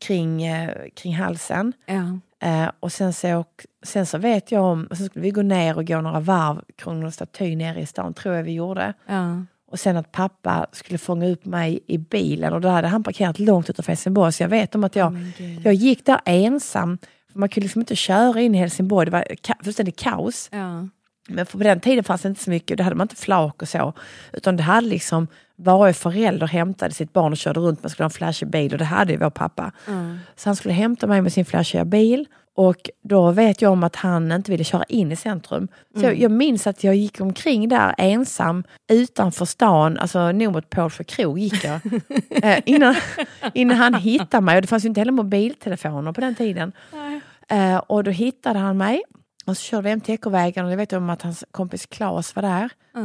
kring, 0.00 0.42
eh, 0.42 0.70
kring 0.96 1.14
halsen. 1.16 1.72
Ja. 1.86 2.18
Eh, 2.48 2.70
och 2.80 2.92
sen 2.92 3.12
så, 3.12 3.36
och, 3.36 3.66
sen 3.82 4.06
så 4.06 4.18
vet 4.18 4.52
jag 4.52 4.64
om, 4.64 4.88
sen 4.92 5.06
skulle 5.06 5.22
vi 5.22 5.30
gå 5.30 5.42
ner 5.42 5.76
och 5.76 5.86
gå 5.86 6.00
några 6.00 6.20
varv 6.20 6.62
kring 6.76 7.00
någon 7.00 7.12
staty 7.12 7.56
nere 7.56 7.80
i 7.80 7.86
stan, 7.86 8.14
tror 8.14 8.34
jag 8.34 8.42
vi 8.42 8.52
gjorde. 8.52 8.94
Ja. 9.06 9.44
Och 9.70 9.80
sen 9.80 9.96
att 9.96 10.12
pappa 10.12 10.66
skulle 10.72 10.98
fånga 10.98 11.26
upp 11.28 11.44
mig 11.44 11.80
i 11.86 11.98
bilen 11.98 12.52
och 12.52 12.60
då 12.60 12.68
hade 12.68 12.88
han 12.88 13.02
parkerat 13.02 13.38
långt 13.38 13.70
utanför 13.70 13.92
Helsingborg 13.92 14.32
så 14.32 14.42
jag 14.42 14.48
vet 14.48 14.74
om 14.74 14.84
att 14.84 14.96
jag, 14.96 15.16
gud. 15.38 15.60
jag 15.64 15.74
gick 15.74 16.06
där 16.06 16.20
ensam. 16.24 16.98
För 17.32 17.38
man 17.38 17.48
kunde 17.48 17.64
liksom 17.64 17.80
inte 17.80 17.96
köra 17.96 18.40
in 18.40 18.54
i 18.54 18.58
Helsingborg, 18.58 19.06
det 19.06 19.12
var 19.12 19.22
ka- 19.22 19.64
fullständigt 19.64 19.98
kaos. 19.98 20.48
Ja. 20.52 20.88
Men 21.28 21.46
på 21.46 21.58
den 21.58 21.80
tiden 21.80 22.04
fanns 22.04 22.22
det 22.22 22.28
inte 22.28 22.44
så 22.44 22.50
mycket, 22.50 22.78
då 22.78 22.84
hade 22.84 22.96
man 22.96 23.04
inte 23.04 23.16
flak 23.16 23.62
och 23.62 23.68
så. 23.68 23.92
Utan 24.32 24.56
det 24.56 24.62
hade 24.62 24.86
liksom, 24.86 25.26
varje 25.56 25.94
förälder 25.94 26.46
hämtade 26.46 26.94
sitt 26.94 27.12
barn 27.12 27.32
och 27.32 27.38
körde 27.38 27.60
runt, 27.60 27.82
man 27.82 27.90
skulle 27.90 28.04
ha 28.04 28.08
en 28.08 28.10
flashig 28.10 28.48
bil 28.48 28.72
och 28.72 28.78
det 28.78 28.84
hade 28.84 29.12
ju 29.12 29.18
vår 29.18 29.30
pappa. 29.30 29.72
Ja. 29.86 29.92
Så 30.36 30.48
han 30.48 30.56
skulle 30.56 30.74
hämta 30.74 31.06
mig 31.06 31.22
med 31.22 31.32
sin 31.32 31.44
flashiga 31.44 31.84
bil 31.84 32.26
och 32.54 32.90
då 33.02 33.30
vet 33.30 33.62
jag 33.62 33.72
om 33.72 33.84
att 33.84 33.96
han 33.96 34.32
inte 34.32 34.50
ville 34.50 34.64
köra 34.64 34.84
in 34.84 35.12
i 35.12 35.16
centrum. 35.16 35.68
Så 35.94 36.00
jag, 36.00 36.18
jag 36.18 36.30
minns 36.30 36.66
att 36.66 36.84
jag 36.84 36.94
gick 36.94 37.20
omkring 37.20 37.68
där 37.68 37.94
ensam 37.98 38.64
utanför 38.92 39.44
stan, 39.44 39.98
alltså 39.98 40.32
nog 40.32 40.52
mot 40.52 40.70
Pålsjö 40.70 41.04
krog 41.04 41.38
gick 41.38 41.64
jag. 41.64 41.80
eh, 42.44 42.58
innan, 42.66 42.94
innan 43.54 43.76
han 43.76 43.94
hittade 43.94 44.40
mig 44.40 44.56
och 44.56 44.62
det 44.62 44.68
fanns 44.68 44.84
ju 44.84 44.88
inte 44.88 45.00
heller 45.00 45.12
mobiltelefoner 45.12 46.12
på 46.12 46.20
den 46.20 46.34
tiden. 46.34 46.72
Eh, 47.48 47.76
och 47.76 48.04
då 48.04 48.10
hittade 48.10 48.58
han 48.58 48.76
mig 48.76 49.02
och 49.46 49.56
så 49.56 49.62
körde 49.62 49.82
vi 49.82 49.90
MTK-vägen 49.90 50.64
och 50.64 50.72
jag 50.72 50.76
vet 50.76 50.92
om 50.92 51.10
att 51.10 51.22
hans 51.22 51.44
kompis 51.50 51.86
Claes 51.86 52.36
var 52.36 52.42
där. 52.42 52.70
Ja. 52.94 53.00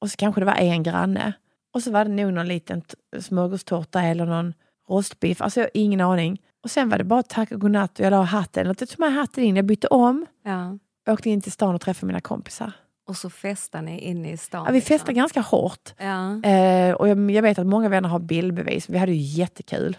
Och 0.00 0.10
så 0.10 0.16
kanske 0.16 0.40
det 0.40 0.44
var 0.44 0.56
en 0.56 0.82
granne. 0.82 1.32
Och 1.74 1.82
så 1.82 1.90
var 1.90 2.04
det 2.04 2.10
nog 2.10 2.32
någon 2.32 2.48
liten 2.48 2.82
smörgåstårta 3.20 4.02
eller 4.02 4.26
någon 4.26 4.54
rostbiff. 4.88 5.40
Alltså 5.40 5.60
jag 5.60 5.64
har 5.64 5.70
ingen 5.74 6.00
aning. 6.00 6.40
Och 6.62 6.70
sen 6.70 6.88
var 6.88 6.98
det 6.98 7.04
bara 7.04 7.22
tack 7.22 7.52
och 7.52 7.60
godnatt 7.60 7.98
och 7.98 8.04
jag 8.06 8.10
la 8.10 8.22
hatten. 8.22 8.66
Jag 8.66 8.78
tog 8.78 8.98
med 8.98 9.12
hatten 9.14 9.44
in, 9.44 9.56
jag 9.56 9.64
bytte 9.64 9.86
om, 9.86 10.26
Ja. 10.44 10.78
åkte 11.12 11.30
in 11.30 11.40
till 11.40 11.52
stan 11.52 11.74
och 11.74 11.80
träffade 11.80 12.06
mina 12.06 12.20
kompisar. 12.20 12.72
Och 13.06 13.16
så 13.16 13.30
festar 13.30 13.82
ni 13.82 14.00
inne 14.00 14.32
i 14.32 14.36
stan. 14.36 14.64
Ja, 14.66 14.72
vi 14.72 14.78
liksom. 14.78 14.94
festade 14.94 15.12
ganska 15.12 15.40
hårt. 15.40 15.94
Ja. 15.98 16.42
Eh, 16.48 16.94
och 16.94 17.08
jag, 17.08 17.30
jag 17.30 17.42
vet 17.42 17.58
att 17.58 17.66
många 17.66 17.88
vänner 17.88 18.08
har 18.08 18.18
bildbevis. 18.18 18.88
Vi 18.88 18.98
hade 18.98 19.12
ju 19.12 19.40
jättekul. 19.40 19.96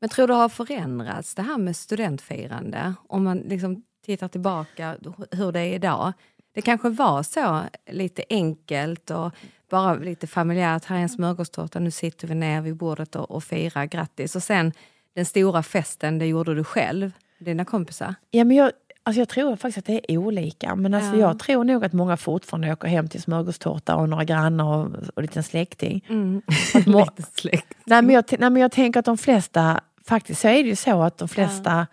Men 0.00 0.08
tror 0.10 0.26
du 0.26 0.32
det 0.32 0.38
har 0.38 0.48
förändrats 0.48 1.34
det 1.34 1.42
här 1.42 1.58
med 1.58 1.76
studentfirande? 1.76 2.94
Om 3.08 3.24
man 3.24 3.38
liksom 3.38 3.82
tittar 4.06 4.28
tillbaka 4.28 4.96
hur 5.30 5.52
det 5.52 5.60
är 5.60 5.74
idag. 5.74 6.12
Det 6.54 6.62
kanske 6.62 6.88
var 6.88 7.22
så 7.22 7.62
lite 7.90 8.24
enkelt 8.30 9.10
och 9.10 9.30
bara 9.70 9.94
lite 9.94 10.26
familjärt. 10.26 10.84
Här 10.84 10.96
är 10.96 11.00
en 11.00 11.08
smörgåstårta, 11.08 11.78
nu 11.78 11.90
sitter 11.90 12.28
vi 12.28 12.34
ner 12.34 12.60
vid 12.60 12.76
bordet 12.76 13.16
och, 13.16 13.30
och 13.30 13.44
firar, 13.44 13.84
grattis. 13.84 14.36
Och 14.36 14.42
sen 14.42 14.72
den 15.16 15.24
stora 15.26 15.62
festen, 15.62 16.18
det 16.18 16.26
gjorde 16.26 16.54
du 16.54 16.64
själv, 16.64 17.12
dina 17.38 17.64
kompisar. 17.64 18.14
Ja, 18.30 18.44
men 18.44 18.56
jag, 18.56 18.72
alltså 19.02 19.20
jag 19.20 19.28
tror 19.28 19.56
faktiskt 19.56 19.78
att 19.78 19.84
det 19.84 20.12
är 20.12 20.18
olika. 20.18 20.74
Men 20.76 20.94
alltså 20.94 21.12
Ja. 21.12 21.18
jag 21.18 21.38
tror 21.38 21.64
nog 21.64 21.84
att 21.84 21.92
många 21.92 22.16
fortfarande 22.16 22.72
åker 22.72 22.88
hem 22.88 23.08
till 23.08 23.22
smörgåstårta 23.22 23.96
och 23.96 24.08
några 24.08 24.24
grannar 24.24 24.64
och, 24.64 24.84
och 24.86 25.18
en 25.18 25.22
liten 25.22 25.42
släkting. 25.42 26.04
Må- 26.86 26.98
Lite 27.00 27.22
släkt. 27.34 27.74
Nej 27.84 28.02
men, 28.02 28.14
jag, 28.14 28.24
nej 28.38 28.50
men 28.50 28.62
jag 28.62 28.72
tänker 28.72 29.00
att 29.00 29.06
de 29.06 29.18
flesta, 29.18 29.80
faktiskt 30.04 30.40
så 30.40 30.48
är 30.48 30.62
det 30.62 30.68
ju 30.68 30.76
så 30.76 31.02
att 31.02 31.18
de 31.18 31.28
flesta, 31.28 31.86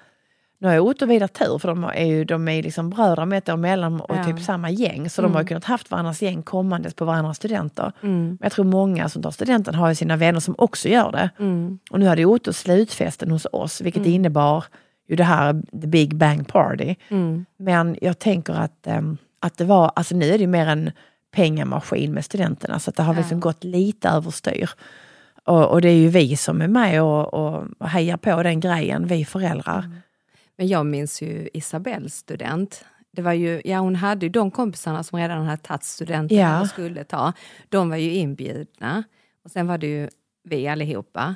nu 0.64 0.70
har 0.70 0.80
och 0.80 1.10
Vidar 1.10 1.28
tur 1.28 1.58
för 1.58 1.68
de 1.68 1.84
är 1.84 2.06
ju 2.06 2.26
de 2.26 2.48
är 2.48 2.64
liksom 2.64 2.90
bröder 2.90 3.26
med 3.26 3.38
ett 3.38 3.50
år 3.50 3.58
mellan 3.58 4.02
och 4.02 4.16
Ja. 4.16 4.24
typ 4.24 4.40
samma 4.40 4.70
gäng. 4.70 5.10
Så 5.10 5.22
de 5.22 5.34
har 5.34 5.42
ju 5.42 5.48
kunnat 5.48 5.66
haft 5.66 5.92
varandras 5.92 6.22
gäng 6.22 6.44
kommandes 6.44 6.94
på 6.94 7.06
varandras 7.06 7.38
studenter. 7.38 7.92
Mm. 8.04 8.28
Men 8.28 8.38
jag 8.42 8.52
tror 8.52 8.66
många 8.66 9.10
som 9.10 9.22
tar 9.22 9.32
studenten 9.32 9.76
har 9.76 9.90
ju 9.90 9.96
sina 9.96 10.16
vänner 10.18 10.40
som 10.40 10.56
också 10.58 10.90
gör 10.90 11.12
det. 11.12 11.30
Mm. 11.40 11.80
Och 11.92 12.00
nu 12.00 12.08
hade 12.08 12.26
Otto 12.26 12.54
slutfesten 12.54 13.32
hos 13.32 13.48
oss 13.52 13.82
vilket 13.82 14.06
innebar 14.06 14.64
ju 15.10 15.16
det 15.16 15.24
här 15.24 15.62
the 15.82 15.88
big 15.88 16.16
bang 16.16 16.48
party. 16.48 16.96
Mm. 17.10 17.46
Men 17.58 17.98
jag 18.02 18.20
tänker 18.20 18.54
att, 18.54 18.88
ehm, 18.88 19.18
att 19.40 19.58
det 19.58 19.66
var, 19.66 19.92
alltså 19.96 20.16
nu 20.16 20.26
är 20.26 20.32
det 20.32 20.38
ju 20.42 20.48
mer 20.48 20.68
en 20.68 20.92
pengamaskin 21.36 22.14
med 22.14 22.26
studenterna 22.26 22.80
så 22.80 22.90
att 22.90 22.96
det 22.96 23.04
har 23.04 23.14
Ja. 23.14 23.20
liksom 23.20 23.40
gått 23.40 23.64
lite 23.64 24.10
överstyr. 24.10 24.70
Och, 25.46 25.66
och 25.72 25.82
det 25.82 25.90
är 25.90 25.96
ju 25.98 26.08
vi 26.10 26.38
som 26.38 26.62
är 26.62 26.68
med 26.68 27.04
och, 27.04 27.34
och, 27.34 27.64
och 27.80 27.90
hejar 27.90 28.18
på 28.18 28.44
den 28.44 28.60
grejen, 28.60 29.08
vi 29.08 29.26
föräldrar. 29.26 29.92
Men 30.64 30.68
jag 30.70 30.86
minns 30.86 31.22
ju 31.22 31.50
Isabells 31.54 32.16
student. 32.16 32.86
Det 33.12 33.22
var 33.22 33.34
ju, 33.34 33.62
ja, 33.66 33.80
hon 33.80 33.96
hade 33.96 34.26
ju 34.26 34.30
de 34.30 34.52
kompisarna 34.52 35.04
som 35.04 35.20
redan 35.20 35.46
hade 35.46 35.62
tagit 35.62 35.84
studenten 35.84 36.38
Ja. 36.38 36.62
och 36.62 36.68
skulle 36.68 37.04
ta. 37.04 37.34
De 37.70 37.90
var 37.90 37.98
ju 37.98 38.14
inbjudna. 38.14 39.04
Och 39.46 39.52
sen 39.52 39.68
var 39.68 39.78
det 39.78 39.88
ju 39.88 40.10
vi 40.44 40.68
allihopa. 40.68 41.36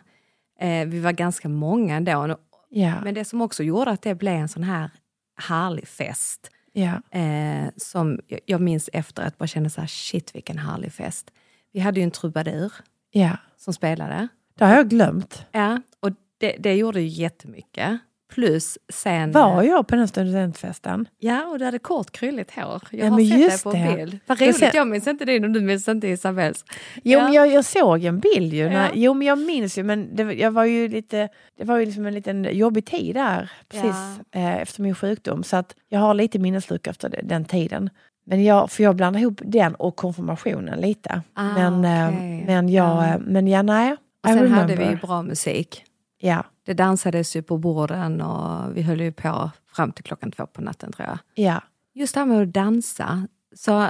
Eh, 0.59 0.85
vi 0.87 0.99
var 0.99 1.11
ganska 1.11 1.49
många 1.49 1.95
ändå. 1.95 2.37
Ja, 2.69 2.93
Men 3.03 3.13
det 3.13 3.25
som 3.25 3.41
också 3.41 3.63
gjorde 3.63 3.91
att 3.91 4.01
det 4.01 4.15
blev 4.15 4.33
en 4.33 4.47
sån 4.49 4.63
här 4.63 4.89
härlig 5.41 5.87
fest. 5.87 6.51
ja, 6.73 7.19
Eh, 7.19 7.67
som 7.77 8.19
jag- 8.27 8.39
jag 8.45 8.61
minns 8.61 8.89
efter 8.93 9.23
att 9.23 9.37
bara 9.37 9.47
kände 9.47 9.69
så 9.69 9.81
här, 9.81 9.87
shit 9.87 10.35
vilken 10.35 10.57
härlig 10.57 10.93
fest. 10.93 11.31
Vi 11.73 11.79
hade 11.79 11.99
ju 11.99 12.03
en 12.03 12.11
trubadur 12.11 12.73
ja. 13.11 13.37
som 13.57 13.73
spelade. 13.73 14.27
Det 14.57 14.65
har 14.65 14.75
jag 14.75 14.89
glömt. 14.89 15.45
Ja, 15.51 15.81
och 15.99 16.09
det, 16.37 16.55
det 16.59 16.75
gjorde 16.75 17.01
ju 17.01 17.07
jättemycket. 17.07 17.99
Plus 18.33 18.77
sen... 18.93 19.31
Var 19.31 19.63
jag 19.63 19.87
på 19.87 19.95
den 19.95 20.07
studentfesten? 20.07 21.07
Ja, 21.19 21.45
och 21.45 21.59
du 21.59 21.65
hade 21.65 21.79
kort 21.79 22.11
krylligt 22.11 22.51
hår. 22.55 22.81
Jag 22.91 23.05
Ja, 23.07 23.09
har 23.11 23.49
sett 23.49 23.57
det 23.57 23.63
på 23.63 23.71
det. 23.71 23.95
bild. 23.97 24.19
Vad 24.25 24.41
Jag 24.41 24.45
roligt, 24.47 24.57
ser- 24.57 24.71
jag 24.75 24.87
minns 24.87 25.07
inte 25.07 25.25
din 25.25 25.43
och 25.43 25.49
du 25.51 25.61
minns 25.61 25.87
inte 25.87 26.07
Isabells. 26.07 26.65
Jo, 26.95 27.01
Ja. 27.19 27.23
men 27.23 27.33
jag, 27.33 27.47
jag 27.47 27.65
såg 27.65 28.03
en 28.03 28.19
bild 28.19 28.53
ju. 28.53 28.69
När, 28.69 28.83
Ja. 28.85 28.91
Jo, 28.93 29.13
men 29.13 29.27
jag 29.27 29.39
minns 29.39 29.77
ju. 29.77 29.83
Men 29.83 30.15
det, 30.15 30.23
jag 30.33 30.51
var 30.51 30.63
ju 30.65 30.87
lite, 30.87 31.29
det 31.57 31.63
var 31.63 31.77
ju 31.77 31.85
liksom 31.85 32.05
en 32.05 32.13
liten 32.13 32.47
jobbig 32.57 32.85
tid 32.85 33.15
där 33.15 33.51
precis 33.69 33.95
eh, 34.35 34.55
efter 34.61 34.81
min 34.81 34.95
sjukdom. 34.95 35.43
Så 35.43 35.57
att 35.57 35.75
jag 35.89 35.99
har 35.99 36.13
lite 36.13 36.39
minneslucka 36.39 36.89
efter 36.89 37.09
det, 37.09 37.21
den 37.23 37.45
tiden. 37.45 37.89
Men 38.25 38.43
jag, 38.43 38.71
för 38.71 38.83
jag 38.83 38.95
blandar 38.95 39.19
ihop 39.19 39.41
den 39.45 39.75
och 39.75 39.95
konfirmationen 39.95 40.79
lite. 40.81 41.21
Ah, 41.33 41.43
men, 41.69 41.85
eh, 41.85 42.07
okej. 42.15 42.43
men 42.47 42.69
jag, 42.69 42.85
Ja. 43.03 43.05
eh, 43.07 43.19
men 43.19 43.47
ja, 43.47 43.61
nej. 43.61 43.91
Och 44.23 44.29
sen 44.29 44.51
hade 44.51 44.75
vi 44.75 44.85
ju 44.85 44.95
bra 44.95 45.21
musik. 45.21 45.83
Ja, 46.21 46.43
Det 46.67 46.73
dansades 46.73 47.35
ju 47.35 47.41
på 47.41 47.57
borden 47.57 48.21
och 48.21 48.77
vi 48.77 48.81
höll 48.81 49.01
ju 49.01 49.11
på 49.11 49.51
fram 49.75 49.91
till 49.91 50.03
klockan 50.03 50.31
två 50.31 50.45
på 50.45 50.61
natten 50.61 50.91
tror 50.91 51.07
jag. 51.07 51.19
ja, 51.45 51.61
Just 51.93 52.13
det 52.13 52.19
här 52.19 52.27
med 52.27 52.41
att 52.41 52.53
dansa. 52.53 53.27
Så 53.55 53.89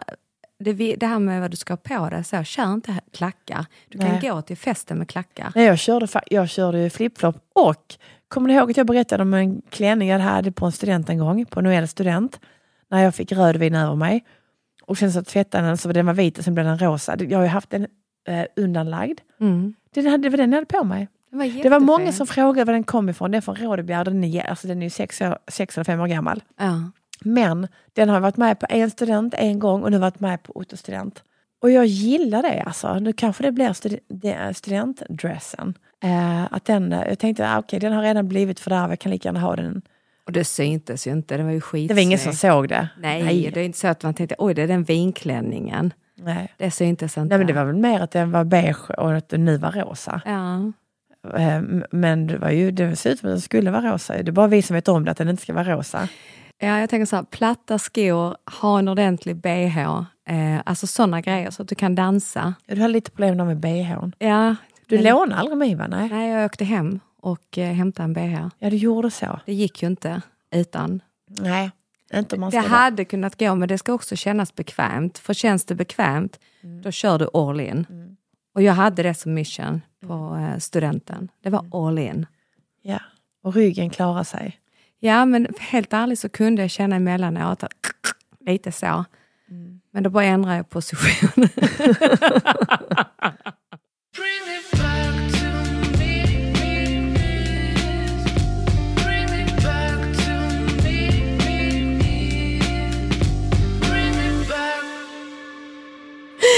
det, 0.60 0.96
det 0.96 1.06
här 1.06 1.20
med 1.20 1.42
vad 1.42 1.52
du 1.52 1.58
ska 1.58 1.74
ha 1.74 1.78
på 1.78 2.10
dig, 2.10 2.24
så 2.24 2.44
kör 2.44 2.74
inte 2.74 3.00
klackar. 3.14 3.66
Du 3.90 3.98
kan 3.98 4.10
Nej. 4.10 4.20
gå 4.22 4.42
till 4.42 4.58
festen 4.58 4.98
med 4.98 5.10
klackar. 5.10 5.52
Nej, 5.56 5.66
jag 5.66 5.80
körde, 5.80 6.08
jag 6.26 6.50
körde 6.50 6.90
flipflop 6.90 7.36
och 7.56 7.96
kommer 8.28 8.48
ni 8.48 8.54
ihåg 8.54 8.72
att 8.72 8.78
jag 8.78 8.88
berättade 8.88 9.24
om 9.24 9.34
en 9.34 9.62
klänning 9.70 10.10
jag 10.10 10.20
hade 10.20 10.52
på 10.52 10.66
en 10.66 10.72
student 10.72 11.10
en 11.10 11.18
gång, 11.18 11.46
på 11.46 11.62
Noels 11.62 11.92
student, 11.92 12.40
när 12.90 13.04
jag 13.04 13.16
fick 13.16 13.32
rödvin 13.32 13.76
över 13.76 13.96
mig. 13.96 14.26
Och 14.84 14.98
sen 14.98 15.14
så 15.14 15.24
tvättade 15.24 15.68
den 15.68 15.78
så 15.78 15.92
den 15.92 16.06
var 16.06 16.14
vit 16.14 16.38
och 16.38 16.44
sen 16.44 16.54
blev 16.54 16.66
den 16.66 16.80
rosa. 16.80 17.18
Jag 17.20 17.38
har 17.38 17.44
ju 17.44 17.50
haft 17.50 17.70
den 17.70 17.88
eh, 18.28 18.46
undanlagd. 18.56 19.20
Mm. 19.40 19.74
Det 19.94 20.02
var 20.02 20.38
den 20.38 20.52
jag 20.52 20.58
hade 20.58 20.66
på 20.66 20.84
mig. 20.84 21.08
Det, 21.32 21.38
var 21.38 21.64
Det 21.64 21.70
var 21.70 21.80
många 21.80 22.12
som 22.12 22.28
frågade 22.28 22.66
var 22.66 22.74
den 22.74 22.84
kom 22.84 23.10
ifrån. 23.10 23.32
Den 23.32 23.38
är 23.38 23.42
från 23.42 23.56
Rådebjer, 23.56 24.06
den 24.06 24.24
är, 24.24 24.44
alltså 24.50 24.68
den 24.68 24.84
är 24.84 24.90
sex, 24.90 25.22
år, 25.22 25.38
sex 25.48 25.78
eller 25.78 25.84
fem 25.86 26.00
år 26.00 26.08
gammal. 26.08 26.44
Ja. 26.60 26.92
Men 27.22 27.68
den 27.94 28.10
har 28.10 28.20
varit 28.20 28.38
med 28.38 28.60
på 28.60 28.66
en 28.70 28.90
student 28.92 29.34
en 29.34 29.60
gång 29.60 29.84
och 29.84 29.92
nu 29.92 29.98
har 29.98 30.02
varit 30.02 30.20
med 30.20 30.44
på 30.44 30.58
Otto 30.58 30.78
student. 30.78 31.24
Och 31.62 31.72
jag 31.72 31.86
gillar 31.86 32.42
det 32.42 32.62
alltså. 32.62 33.00
Nu 33.00 33.14
kanske 33.14 33.44
det 33.44 33.52
blir 33.52 33.76
det- 34.08 34.58
studentdressen. 34.58 35.74
Eh, 36.04 36.44
att 36.54 36.66
den, 36.66 36.92
jag 36.92 37.20
tänkte, 37.20 37.50
ah, 37.50 37.60
okej 37.60 37.80
den 37.80 37.94
har 37.94 38.02
redan 38.02 38.28
blivit 38.28 38.60
fördärvad, 38.60 38.92
jag 38.92 39.00
kan 39.00 39.12
lika 39.12 39.28
gärna 39.30 39.40
ha 39.40 39.56
den. 39.56 39.82
Och 40.26 40.32
det 40.32 40.44
syntes 40.44 41.08
ju 41.08 41.12
inte, 41.12 41.38
det 41.38 41.44
var 41.44 41.52
ju 41.52 41.62
skitsnyggt. 41.62 41.88
Det 41.90 41.94
var 41.94 42.02
ingen 42.02 42.20
som 42.20 42.34
såg 42.34 42.70
det. 42.70 42.90
Nej, 43.00 43.24
Nej. 43.24 43.52
det 43.54 43.60
är 43.62 43.66
inte 43.66 43.80
så 43.80 43.88
att 43.88 44.04
man 44.04 44.14
tänkte 44.14 44.36
oj 44.38 44.54
det 44.54 44.62
är 44.62 44.68
den 44.68 44.84
vinklänningen. 44.84 45.94
Nej. 46.16 46.54
Det 46.58 46.72
syntes 46.72 47.18
inte. 47.18 47.30
Nej 47.30 47.38
men 47.38 47.48
det 47.48 47.54
var 47.54 47.66
väl 47.66 47.76
mer 47.76 48.00
att 48.00 48.12
den 48.12 48.32
var 48.32 48.44
beige 48.44 48.90
och 48.98 49.14
att 49.16 49.30
den 49.30 49.46
nu 49.46 49.58
var 49.58 49.72
rosa. 49.72 50.22
Ja. 50.26 50.72
Eh, 51.36 51.62
men 51.92 52.28
det 52.28 52.38
var 52.38 52.50
ju, 52.50 52.72
det 52.72 52.84
ut 52.84 53.00
som 53.00 53.10
att 53.12 53.22
den 53.22 53.42
skulle 53.42 53.72
vara 53.72 53.94
rosa. 53.94 54.14
Det 54.14 54.30
är 54.30 54.32
bara 54.32 54.48
vi 54.48 54.62
som 54.62 54.74
vet 54.74 54.88
om 54.88 55.06
det, 55.06 55.12
att 55.12 55.18
den 55.18 55.30
inte 55.30 55.42
ska 55.44 55.54
vara 55.54 55.76
rosa. 55.78 56.08
ja, 56.60 56.80
jag 56.80 56.90
tänker 56.90 57.06
så 57.06 57.16
här, 57.16 57.24
platta 57.24 57.80
skor, 57.80 58.36
ha 58.62 58.80
en 58.80 58.88
ordentlig 58.88 59.36
bh, 59.36 59.78
eh, 60.30 60.62
alltså 60.66 60.88
sådana 60.88 61.22
grejer 61.22 61.52
så 61.52 61.62
att 61.62 61.68
du 61.68 61.76
kan 61.76 61.96
dansa. 61.96 62.54
Du 62.68 62.82
hade 62.82 62.94
lite 62.94 63.12
problem 63.12 63.38
med 63.48 63.58
bhn. 63.60 64.14
Ja, 64.20 64.56
Du 64.86 64.96
men- 64.96 65.04
lånade 65.06 65.36
aldrig 65.42 65.58
min 65.58 65.78
va? 65.78 65.88
Nej. 65.88 66.10
Nej, 66.10 66.30
jag 66.32 66.46
åkte 66.46 66.66
hem 66.66 67.00
och 67.22 67.58
eh, 67.58 67.74
hämtade 67.74 68.04
en 68.04 68.14
bh. 68.14 68.48
Ja, 68.60 68.70
du 68.70 68.76
gjorde 68.76 69.12
så. 69.12 69.40
Det 69.46 69.54
gick 69.54 69.82
ju 69.84 69.88
inte 69.88 70.22
utan. 70.52 71.02
Nej, 71.40 71.72
inte 72.14 72.36
om 72.36 72.42
man 72.42 72.50
Det 72.50 72.62
ska 72.62 72.70
hade 72.70 73.06
kunnat 73.06 73.40
gå, 73.40 73.56
men 73.56 73.68
det 73.68 73.78
ska 73.78 73.94
också 73.94 74.16
kännas 74.16 74.56
bekvämt. 74.56 75.18
För 75.18 75.34
känns 75.34 75.66
det 75.66 75.76
bekvämt, 75.76 76.40
då 76.84 76.92
kör 76.92 77.20
du 77.20 77.30
all 77.34 77.60
in. 77.60 77.86
Och 78.56 78.62
jag 78.62 78.74
hade 78.74 79.04
det 79.04 79.14
som 79.14 79.34
mission 79.34 79.82
på 80.08 80.36
eh, 80.36 80.58
studenten. 80.60 81.30
Det 81.42 81.50
var 81.50 81.66
all 81.72 82.00
in. 82.00 82.26
Ja, 82.82 83.00
och 83.44 83.54
ryggen 83.54 83.90
klarar 83.90 84.24
sig. 84.24 84.60
Ja, 85.00 85.26
men 85.26 85.48
helt 85.60 85.94
ärligt 85.94 86.20
så 86.20 86.30
kunde 86.30 86.62
jag 86.62 86.72
känna 86.72 86.96
emellanåt 86.96 87.64
att 87.64 87.72
lite 88.40 88.72
så. 88.72 89.06
Men 89.92 90.04
då 90.04 90.10
bara 90.10 90.24
ändrade 90.24 90.58
jag 90.58 90.70
position. 90.70 91.48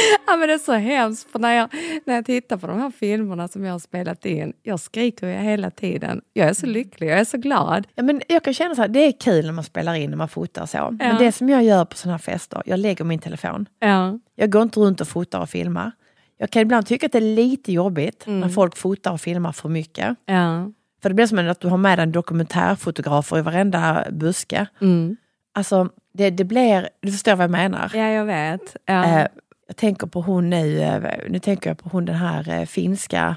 ja, 0.27 0.35
men 0.37 0.47
det 0.47 0.53
är 0.53 0.57
så 0.57 0.73
hemskt, 0.73 1.31
för 1.31 1.39
när 1.39 1.53
jag, 1.53 1.69
när 2.05 2.15
jag 2.15 2.25
tittar 2.25 2.57
på 2.57 2.67
de 2.67 2.79
här 2.79 2.91
filmerna 2.91 3.47
som 3.47 3.65
jag 3.65 3.71
har 3.71 3.79
spelat 3.79 4.25
in, 4.25 4.53
jag 4.63 4.79
skriker 4.79 5.27
ju 5.27 5.33
hela 5.33 5.71
tiden. 5.71 6.21
Jag 6.33 6.49
är 6.49 6.53
så 6.53 6.65
lycklig, 6.65 7.09
jag 7.09 7.19
är 7.19 7.25
så 7.25 7.37
glad. 7.37 7.87
Ja, 7.95 8.03
men 8.03 8.21
jag 8.27 8.43
kan 8.43 8.53
känna 8.53 8.75
så 8.75 8.81
här, 8.81 8.87
det 8.87 8.99
är 8.99 9.11
kul 9.19 9.45
när 9.45 9.51
man 9.51 9.63
spelar 9.63 9.93
in 9.93 10.11
och 10.11 10.17
man 10.17 10.29
fotar 10.29 10.65
så. 10.65 10.97
Men 10.99 11.17
det 11.17 11.31
som 11.31 11.49
jag 11.49 11.63
gör 11.63 11.85
på 11.85 11.97
sådana 11.97 12.13
här 12.13 12.33
fester, 12.33 12.61
jag 12.65 12.79
lägger 12.79 13.05
min 13.05 13.19
telefon. 13.19 13.65
Ja. 13.79 14.19
Jag 14.35 14.51
går 14.51 14.61
inte 14.61 14.79
runt 14.79 15.01
och 15.01 15.07
fotar 15.07 15.39
och 15.41 15.49
filmar. 15.49 15.91
Jag 16.37 16.49
kan 16.49 16.61
ibland 16.61 16.85
tycka 16.87 17.05
att 17.05 17.11
det 17.11 17.17
är 17.17 17.35
lite 17.35 17.71
jobbigt 17.71 18.23
när 18.27 18.49
folk 18.49 18.77
fotar 18.77 19.11
och 19.11 19.21
filmar 19.21 19.51
för 19.51 19.69
mycket. 19.69 20.15
Ja. 20.25 20.71
För 21.01 21.09
det 21.09 21.15
blir 21.15 21.27
som 21.27 21.49
att 21.49 21.59
du 21.59 21.67
har 21.67 21.77
med 21.77 21.99
en 21.99 22.11
dokumentärfotografer 22.11 23.37
i 23.37 23.41
varenda 23.41 24.05
buske. 24.11 24.67
Mm. 24.81 25.17
Alltså, 25.53 25.89
det, 26.13 26.29
det 26.29 26.43
blir, 26.43 26.89
du 27.01 27.11
förstår 27.11 27.35
vad 27.35 27.43
jag 27.43 27.51
menar. 27.51 27.91
ja, 27.93 28.09
jag 28.09 28.25
vet. 28.25 28.75
Ja. 28.85 29.27
Jag 29.69 29.75
tänker 29.75 30.07
på 30.07 30.21
hon 30.21 30.49
nu, 30.49 30.81
eh, 30.81 31.01
nu 31.29 31.39
tänker 31.39 31.69
jag 31.69 31.77
på 31.77 31.89
hon 31.89 32.05
den 32.05 32.15
här 32.15 32.49
eh, 32.59 32.65
finska 32.65 33.35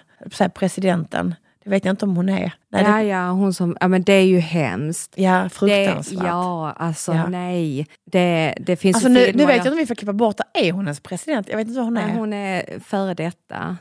presidenten. 0.54 1.34
Det 1.64 1.70
vet 1.70 1.84
jag 1.84 1.92
inte 1.92 2.04
om 2.04 2.16
hon 2.16 2.28
är. 2.28 2.52
Nej, 2.68 2.84
ja, 2.84 2.92
det, 2.96 3.02
ja, 3.04 3.30
hon 3.30 3.54
som, 3.54 3.76
ja, 3.80 3.88
men 3.88 4.02
det 4.02 4.12
är 4.12 4.24
ju 4.24 4.38
hemskt. 4.38 5.14
ja, 5.16 5.42
Det, 5.42 5.48
fruktansvärt. 5.50 6.24
ja, 6.26 6.72
alltså 6.72 7.12
Ja. 7.14 7.28
nej. 7.28 7.86
Det, 8.04 8.54
det 8.60 8.76
finns 8.76 8.96
Alltså 8.96 9.08
nu, 9.08 9.20
nu 9.20 9.26
vet 9.32 9.38
jag- 9.40 9.50
jag 9.50 9.56
inte 9.56 9.70
om 9.70 9.76
vi 9.76 9.86
får 9.86 9.94
klippa 9.94 10.12
bort 10.12 10.36
det. 10.36 10.68
Är 10.68 10.72
hon 10.72 10.84
ens 10.84 11.00
president? 11.00 11.48
Jag 11.48 11.56
vet 11.56 11.66
inte 11.68 11.78
vad 11.78 11.86
hon 11.86 11.96
är. 11.96 12.06
Nej, 12.06 12.16
hon 12.16 12.32
är 12.32 12.78
före 12.80 13.14
detta. 13.14 13.76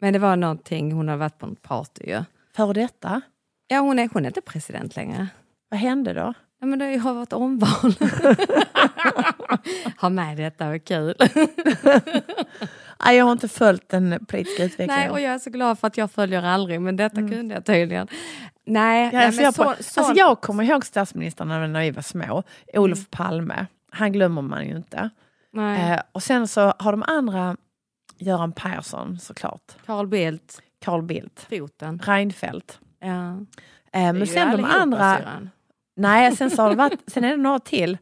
Men 0.00 0.12
det 0.12 0.18
var 0.18 0.36
någonting, 0.36 0.92
hon 0.92 1.08
har 1.08 1.16
varit 1.16 1.38
på 1.38 1.46
en 1.46 1.56
party 1.56 2.04
ju. 2.06 2.22
Före 2.56 2.72
detta? 2.72 3.20
Ja, 3.68 3.78
hon 3.80 3.98
är, 3.98 4.08
hon 4.12 4.22
är 4.24 4.26
inte 4.28 4.40
president 4.40 4.96
längre. 4.96 5.28
Vad 5.70 5.80
hände 5.80 6.12
då? 6.12 6.34
Ja, 6.60 6.66
men 6.66 6.78
det 6.78 6.96
har 6.96 7.14
varit 7.14 7.32
omval. 7.32 7.94
ha 10.00 10.08
med 10.08 10.36
detta, 10.36 10.68
vad 10.68 10.84
kul. 10.84 11.14
Nej, 13.04 13.16
jag 13.16 13.24
har 13.24 13.32
inte 13.32 13.48
följt 13.48 13.88
den 13.88 14.26
politiska 14.28 14.64
utvecklingen. 14.64 15.00
Nej, 15.00 15.10
och 15.10 15.20
jag 15.20 15.34
är 15.34 15.38
så 15.38 15.50
glad 15.50 15.78
för 15.78 15.86
att 15.86 15.96
jag 15.96 16.10
följer 16.10 16.42
aldrig, 16.42 16.80
men 16.80 16.96
detta 16.96 17.16
kunde 17.16 17.54
jag 17.54 17.64
tydligen. 17.64 18.08
Nej, 18.66 19.10
Ja, 19.12 19.26
alltså 19.26 19.42
jag, 19.42 19.54
så, 19.54 19.74
så, 19.80 20.00
alltså 20.00 20.14
jag 20.16 20.40
kommer 20.40 20.64
ihåg 20.64 20.84
statsministrarna 20.86 21.66
när 21.66 21.80
vi 21.80 21.90
var 21.90 22.02
små. 22.02 22.42
Olof 22.74 23.10
Palme, 23.10 23.66
han 23.90 24.12
glömmer 24.12 24.42
man 24.42 24.66
ju 24.66 24.76
inte. 24.76 25.10
nej. 25.52 25.92
Eh, 25.92 26.00
och 26.12 26.22
sen 26.22 26.48
så 26.48 26.74
har 26.78 26.92
de 26.92 27.02
andra, 27.06 27.56
Göran 28.18 28.52
Persson 28.52 29.18
såklart, 29.18 29.72
Carl 29.86 30.06
Bildt, 30.06 30.62
Carl 30.84 31.02
Bildt, 31.02 31.46
foten. 31.50 31.98
Reinfeldt. 31.98 32.78
Ja. 33.00 33.30
Eh, 33.92 34.12
men 34.12 34.26
sen 34.26 34.56
de 34.56 34.64
andra, 34.64 35.16
syrran. 35.16 35.50
Nej 35.96 36.36
sen, 36.36 36.50
så 36.50 36.62
har 36.62 36.70
det 36.70 36.76
varit, 36.76 37.00
sen 37.06 37.24
är 37.24 37.30
det 37.30 37.36
några 37.42 37.58
till. 37.58 37.98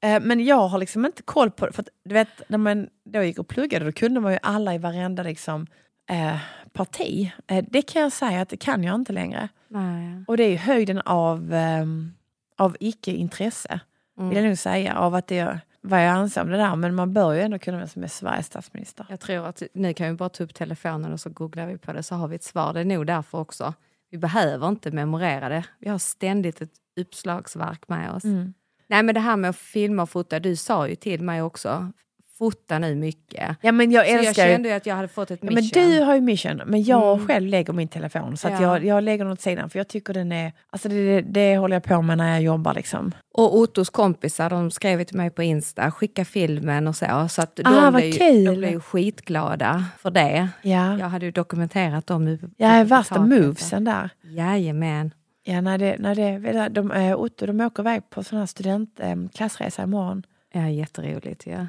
Eh, 0.00 0.20
men 0.20 0.44
jag 0.44 0.68
har 0.68 0.78
liksom 0.78 1.06
inte 1.06 1.22
koll 1.22 1.50
på 1.50 1.66
det. 1.66 1.72
För 1.72 1.82
att, 1.82 1.88
du 2.04 2.14
vet, 2.14 2.28
när 2.48 2.58
man 2.58 2.88
då 3.04 3.22
gick 3.22 3.38
och 3.38 3.48
pluggade 3.48 3.84
då 3.84 3.92
kunde 3.92 4.20
man 4.20 4.32
ju 4.32 4.38
alla 4.42 4.74
i 4.74 4.78
varenda 4.78 5.22
liksom, 5.22 5.66
eh, 6.10 6.36
parti. 6.72 7.32
Eh, 7.46 7.64
det 7.70 7.82
kan 7.82 8.02
jag 8.02 8.12
säga 8.12 8.40
att 8.40 8.48
det 8.48 8.56
kan 8.56 8.84
jag 8.84 8.94
inte 8.94 9.12
längre. 9.12 9.48
Nej. 9.68 10.24
Och 10.26 10.36
det 10.36 10.44
är 10.44 10.50
ju 10.50 10.56
höjden 10.56 11.00
av, 11.00 11.54
ehm, 11.54 12.12
av 12.56 12.76
icke-intresse, 12.80 13.80
Mm. 14.18 14.28
vill 14.28 14.38
jag 14.38 14.46
nog 14.46 14.58
säga. 14.58 14.94
Av 14.96 15.14
att 15.14 15.26
det, 15.26 15.60
vad 15.80 16.00
jag 16.06 16.10
anser 16.10 16.40
om 16.42 16.48
det 16.50 16.56
där. 16.56 16.76
Men 16.76 16.94
man 16.94 17.12
bör 17.12 17.32
ju 17.32 17.40
ändå 17.40 17.58
kunna 17.58 17.78
vem 17.78 17.88
som 17.88 18.02
är 18.02 18.06
Sveriges 18.08 18.46
statsminister. 18.46 19.06
Jag 19.08 19.20
tror 19.20 19.46
att 19.46 19.62
nu 19.74 19.94
kan 19.94 20.06
vi 20.08 20.12
bara 20.14 20.28
ta 20.28 20.44
upp 20.44 20.54
telefonen 20.54 21.12
och 21.12 21.20
så 21.20 21.30
googlar 21.30 21.66
vi 21.66 21.78
på 21.78 21.92
det 21.92 22.02
så 22.02 22.14
har 22.14 22.28
vi 22.28 22.36
ett 22.36 22.44
svar. 22.44 22.72
Det 22.72 22.80
är 22.80 22.84
nog 22.84 23.06
därför 23.06 23.38
också. 23.38 23.74
Vi 24.10 24.18
behöver 24.18 24.68
inte 24.68 24.90
memorera 24.90 25.48
det. 25.48 25.64
Vi 25.78 25.88
har 25.88 25.98
ständigt 25.98 26.60
ett 26.60 26.72
uppslagsverk 26.98 27.88
med 27.88 28.10
oss. 28.10 28.24
Mm. 28.24 28.54
Nej 28.88 29.02
men 29.02 29.14
det 29.14 29.20
här 29.20 29.36
med 29.36 29.50
att 29.50 29.56
filma 29.56 30.02
och 30.02 30.10
fota, 30.10 30.40
du 30.40 30.56
sa 30.56 30.88
ju 30.88 30.94
till 30.94 31.22
mig 31.22 31.42
också, 31.42 31.92
fota 32.38 32.78
nu 32.78 32.94
mycket. 32.94 33.56
Ja 33.62 33.72
men 33.72 33.90
jag 33.92 34.06
Så 34.06 34.12
jag 34.12 34.24
älskar 34.24 34.46
kände 34.46 34.68
ju 34.68 34.74
att 34.74 34.86
jag 34.86 34.94
hade 34.96 35.08
fått 35.08 35.30
ett 35.30 35.38
Ja, 35.42 35.50
mission. 35.50 35.82
men 35.82 35.90
du 35.90 36.00
har 36.04 36.14
ju 36.14 36.20
mission, 36.20 36.62
men 36.66 36.82
jag 36.82 37.14
Mm. 37.16 37.26
själv 37.28 37.46
lägger 37.46 37.72
min 37.72 37.88
telefon. 37.88 38.36
Så 38.36 38.48
Ja. 38.48 38.62
jag, 38.62 38.84
jag 38.84 39.04
lägger 39.04 39.24
den 39.24 39.32
åt 39.32 39.40
sidan 39.40 39.70
för 39.70 39.78
jag 39.78 39.88
tycker 39.88 40.14
den 40.14 40.32
är... 40.32 40.52
Alltså 40.70 40.88
det, 40.88 41.20
det, 41.20 41.56
håller 41.56 41.76
jag 41.76 41.82
på 41.82 42.02
med 42.02 42.18
när 42.18 42.32
jag 42.32 42.42
jobbar 42.42 42.74
liksom. 42.74 43.12
Och 43.34 43.56
Ottos 43.58 43.90
kompisar 43.90 44.50
de 44.50 44.70
skrev 44.70 45.04
till 45.04 45.16
mig 45.16 45.30
på 45.30 45.42
Insta, 45.42 45.90
skicka 45.90 46.24
filmen 46.24 46.86
och 46.86 46.96
så. 46.96 47.26
Så 47.30 47.42
att 47.42 47.56
de, 47.56 47.62
Ah, 47.66 47.80
vad 47.80 47.92
blev, 47.94 48.06
ju, 48.06 48.12
kul. 48.12 48.44
de 48.44 48.56
blev 48.56 48.70
ju 48.70 48.80
skitglada 48.80 49.84
för 49.98 50.10
det. 50.10 50.48
Ja, 50.62 50.98
Jag 50.98 51.08
hade 51.08 51.26
ju 51.26 51.32
dokumenterat 51.32 52.06
dem. 52.06 52.38
på 52.58 52.84
värsta 52.84 53.20
movesen 53.20 53.84
där. 53.84 54.10
Jajamän. 54.22 55.10
Ja, 55.50 55.60
när 55.60 55.78
det, 55.78 55.96
när 55.98 56.14
det, 56.14 56.68
de, 56.68 56.90
Otto 57.16 57.46
de 57.46 57.60
åker 57.60 57.82
iväg 57.82 58.10
på 58.10 58.24
sån 58.24 58.38
här 58.38 58.46
student, 58.46 59.00
äh, 59.00 59.28
klassresa 59.34 59.82
imorgon. 59.82 60.22
Ja, 60.52 60.68
jätteroligt. 60.68 61.46
Ja. 61.46 61.66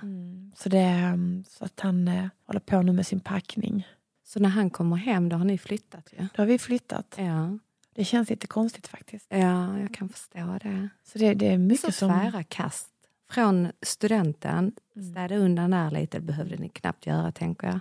Så, 0.56 0.70
det, 0.70 0.78
ehm, 0.80 1.44
så 1.48 1.66
att 1.66 1.80
han 1.80 2.08
äh, 2.08 2.28
håller 2.46 2.60
på 2.60 2.82
nu 2.82 2.92
med 2.92 3.08
sin 3.08 3.20
packning. 3.20 3.88
Så 4.24 4.40
när 4.40 4.50
han 4.50 4.70
kommer 4.70 4.96
hem, 4.96 5.30
då 5.30 5.36
har 5.38 5.46
ni 5.46 5.58
flyttat 5.58 6.14
ju. 6.18 6.28
Då 6.36 6.42
har 6.42 6.46
vi 6.48 6.60
flyttat. 6.60 7.16
Ja. 7.18 7.58
Det 7.96 8.06
känns 8.06 8.30
lite 8.30 8.48
konstigt 8.48 8.88
faktiskt. 8.88 9.26
ja, 9.30 9.80
jag 9.80 9.94
kan 9.94 10.10
förstå 10.10 10.58
det. 10.64 10.90
Så 11.04 11.18
det, 11.20 11.34
det 11.34 11.48
är 11.48 11.54
Så 11.56 11.60
mycket 11.60 11.96
som... 11.96 12.10
tvära 12.10 12.44
kast. 12.44 12.90
Från 13.30 13.68
studenten, 13.82 14.72
Mm. 14.96 15.12
städa 15.12 15.36
undan 15.36 15.72
där 15.72 15.92
lite, 15.92 16.18
det 16.18 16.26
behövde 16.26 16.56
ni 16.58 16.70
knappt 16.70 17.06
göra 17.06 17.32
tänker 17.32 17.68
jag. 17.68 17.80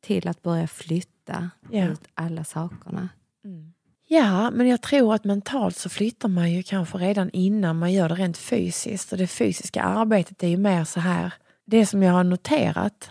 Till 0.00 0.28
att 0.28 0.42
börja 0.42 0.66
flytta 0.66 1.50
Ja. 1.70 1.84
ut 1.88 2.00
alla 2.14 2.44
sakerna. 2.44 3.08
Ja, 4.14 4.50
men 4.50 4.68
jag 4.68 4.80
tror 4.80 5.14
att 5.14 5.24
mentalt 5.24 5.76
så 5.76 5.88
flyttar 5.88 6.28
man 6.28 6.50
ju 6.52 6.62
kanske 6.62 6.98
redan 6.98 7.30
innan 7.30 7.78
man 7.78 7.92
gör 7.92 8.08
det 8.08 8.14
rent 8.14 8.36
fysiskt. 8.38 9.12
Och 9.12 9.18
det 9.18 9.26
fysiska 9.26 9.82
arbetet 9.82 10.42
är 10.42 10.48
ju 10.48 10.56
mer 10.56 10.84
så 10.84 11.00
här. 11.00 11.32
Det 11.66 11.86
som 11.86 12.02
jag 12.02 12.12
har 12.12 12.24
noterat, 12.24 13.10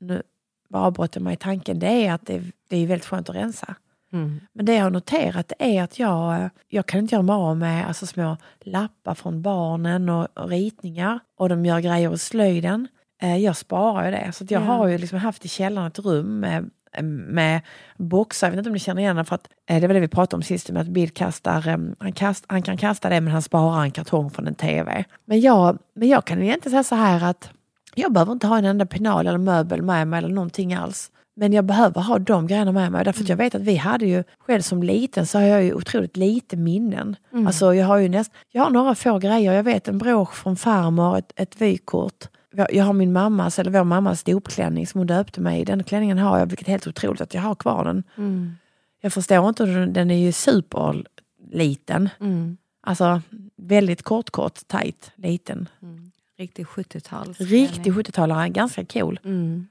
nu 0.00 0.22
bara 0.68 0.82
avbröt 0.82 1.14
jag 1.14 1.22
mig 1.22 1.34
i 1.34 1.36
tanken, 1.36 1.78
det 1.78 2.06
är 2.06 2.12
att 2.12 2.26
det, 2.26 2.42
det 2.68 2.76
är 2.76 2.86
väldigt 2.86 3.06
skönt 3.06 3.28
att 3.28 3.36
rensa. 3.36 3.74
Mm. 4.12 4.40
Men 4.52 4.66
det 4.66 4.74
jag 4.74 4.82
har 4.82 4.90
noterat 4.90 5.52
är 5.58 5.82
att 5.82 5.98
jag, 5.98 6.50
jag 6.68 6.86
kan 6.86 7.00
inte 7.00 7.14
göra 7.14 7.22
mig 7.22 7.34
av 7.34 7.56
med 7.56 7.86
alltså, 7.88 8.06
små 8.06 8.36
lappar 8.60 9.14
från 9.14 9.42
barnen 9.42 10.08
och, 10.08 10.38
och 10.38 10.48
ritningar. 10.48 11.20
Och 11.38 11.48
de 11.48 11.66
gör 11.66 11.80
grejer 11.80 12.14
i 12.14 12.18
slöjden. 12.18 12.88
Eh, 13.22 13.36
jag 13.36 13.56
sparar 13.56 14.04
ju 14.04 14.10
det. 14.10 14.32
Så 14.32 14.44
att 14.44 14.50
jag 14.50 14.62
Ja. 14.62 14.66
har 14.66 14.86
ju 14.88 14.98
liksom 14.98 15.18
haft 15.18 15.44
i 15.44 15.48
källaren 15.48 15.86
ett 15.88 15.98
rum 15.98 16.40
med, 16.40 16.70
med 17.02 17.60
boxar. 17.96 18.46
Jag 18.46 18.50
vet 18.50 18.58
inte 18.58 18.70
om 18.70 18.74
ni 18.74 18.78
känner 18.78 19.02
igen 19.02 19.16
det. 19.16 19.24
För 19.24 19.34
att, 19.34 19.48
eh, 19.66 19.80
det 19.80 19.86
var 19.86 19.94
det 19.94 20.00
vi 20.00 20.08
pratade 20.08 20.36
om 20.36 20.42
sist 20.42 20.70
med 20.70 20.82
att 20.82 20.88
Bill 20.88 21.10
kastar, 21.10 21.68
eh, 21.68 21.78
han, 21.98 22.12
kast, 22.12 22.44
han 22.48 22.62
kan 22.62 22.76
kasta 22.76 23.08
det 23.08 23.20
men 23.20 23.32
han 23.32 23.42
sparar 23.42 23.82
en 23.82 23.90
kartong 23.90 24.30
från 24.30 24.46
en 24.46 24.54
TV. 24.54 25.04
Men 25.24 25.40
jag, 25.40 25.78
men 25.94 26.08
jag 26.08 26.24
kan 26.24 26.42
egentligen 26.42 26.70
säga 26.70 26.84
så 26.84 26.94
här 26.94 27.24
att 27.24 27.50
jag 27.94 28.12
behöver 28.12 28.32
inte 28.32 28.46
ha 28.46 28.58
en 28.58 28.64
enda 28.64 28.86
penal 28.86 29.26
eller 29.26 29.38
möbel 29.38 29.82
med 29.82 30.08
mig 30.08 30.18
eller 30.18 30.28
någonting 30.28 30.74
alls. 30.74 31.10
Men 31.36 31.52
jag 31.52 31.64
behöver 31.64 32.00
ha 32.00 32.18
de 32.18 32.46
grejerna 32.46 32.72
med 32.72 32.92
mig. 32.92 33.04
Därför 33.04 33.22
att 33.22 33.28
jag 33.28 33.36
vet 33.36 33.54
att 33.54 33.62
vi 33.62 33.76
hade 33.76 34.06
ju, 34.06 34.24
själv 34.38 34.60
som 34.62 34.82
liten 34.82 35.26
så 35.26 35.38
har 35.38 35.46
jag 35.46 35.64
ju 35.64 35.74
otroligt 35.74 36.16
lite 36.16 36.56
minnen. 36.56 37.16
Alltså 37.46 37.74
jag 37.74 37.86
har 37.86 37.96
ju 37.96 38.08
näst, 38.08 38.32
jag 38.50 38.62
har 38.62 38.70
några 38.70 38.94
få 38.94 39.18
grejer. 39.18 39.52
Jag 39.52 39.62
vet 39.62 39.88
en 39.88 39.98
brosch 39.98 40.34
från 40.34 40.56
farmor, 40.56 41.18
ett, 41.18 41.32
ett 41.36 41.60
vykort. 41.60 42.28
Jag 42.52 42.84
har 42.84 42.92
min 42.92 43.12
mammas, 43.12 43.58
eller 43.58 43.70
vår 43.70 43.84
mammas 43.84 44.22
dopklänning 44.22 44.86
som 44.86 44.98
hon 44.98 45.06
döpte 45.06 45.40
mig 45.40 45.60
i. 45.60 45.64
Den 45.64 45.84
klänningen 45.84 46.18
har 46.18 46.38
jag, 46.38 46.46
vilket 46.46 46.68
är 46.68 46.72
helt 46.72 46.86
otroligt 46.86 47.20
att 47.20 47.34
jag 47.34 47.42
har 47.42 47.54
kvar 47.54 47.84
den. 47.84 48.02
Mm. 48.16 48.56
Jag 49.00 49.12
förstår 49.12 49.48
inte, 49.48 49.64
den 49.66 50.10
är 50.10 50.18
ju 50.18 50.32
superliten. 50.32 52.08
Mm. 52.20 52.56
Alltså 52.82 53.22
väldigt 53.56 54.02
kort, 54.02 54.30
kort, 54.30 54.68
tight, 54.68 55.12
liten. 55.14 55.68
Mm. 55.82 56.10
Riktig 56.38 56.66
70-tals. 56.66 57.40
Riktig 57.40 57.92
70-talare, 57.92 58.48
ganska 58.48 58.84
cool. 58.84 59.20
Mm. 59.24 59.66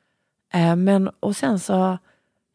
Eh, 0.54 0.76
men, 0.76 1.10
och 1.20 1.36
sen 1.36 1.60
så 1.60 1.98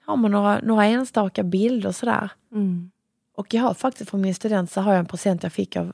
har 0.05 0.17
man 0.17 0.31
några, 0.31 0.61
några 0.63 0.85
enstaka 0.85 1.43
bilder 1.43 1.93
sådär. 1.93 2.31
Mm. 2.53 2.91
Och 3.37 3.55
jag 3.55 3.63
har 3.63 3.75
faktiskt 3.75 4.11
från 4.11 4.21
min 4.21 4.35
student 4.35 4.71
så 4.71 4.81
har 4.81 4.93
jag 4.93 4.99
en 4.99 5.07
present 5.07 5.43
jag 5.43 5.53
fick 5.53 5.77
av 5.77 5.93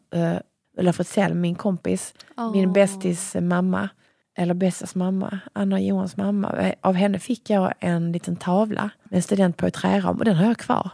Ulla 0.77 0.93
Fritzell, 0.93 1.35
min 1.35 1.55
kompis. 1.55 2.15
Min 2.53 2.69
Åh. 2.69 2.73
bästis 2.73 3.37
mamma, 3.41 3.89
eller 4.37 4.55
bästas 4.55 4.95
mamma, 4.95 5.39
Anna 5.53 5.81
Johans 5.81 6.17
mamma. 6.17 6.73
Av 6.81 6.95
henne 6.95 7.19
fick 7.19 7.51
jag 7.51 7.73
en 7.81 8.13
liten 8.13 8.37
tavla 8.37 8.91
med 9.05 9.17
en 9.17 9.23
student 9.23 9.57
på 9.57 9.69
i 9.69 9.71
träram 9.71 10.19
och 10.19 10.25
den 10.25 10.37
har 10.37 10.45
jag 10.47 10.59
kvar. 10.59 10.91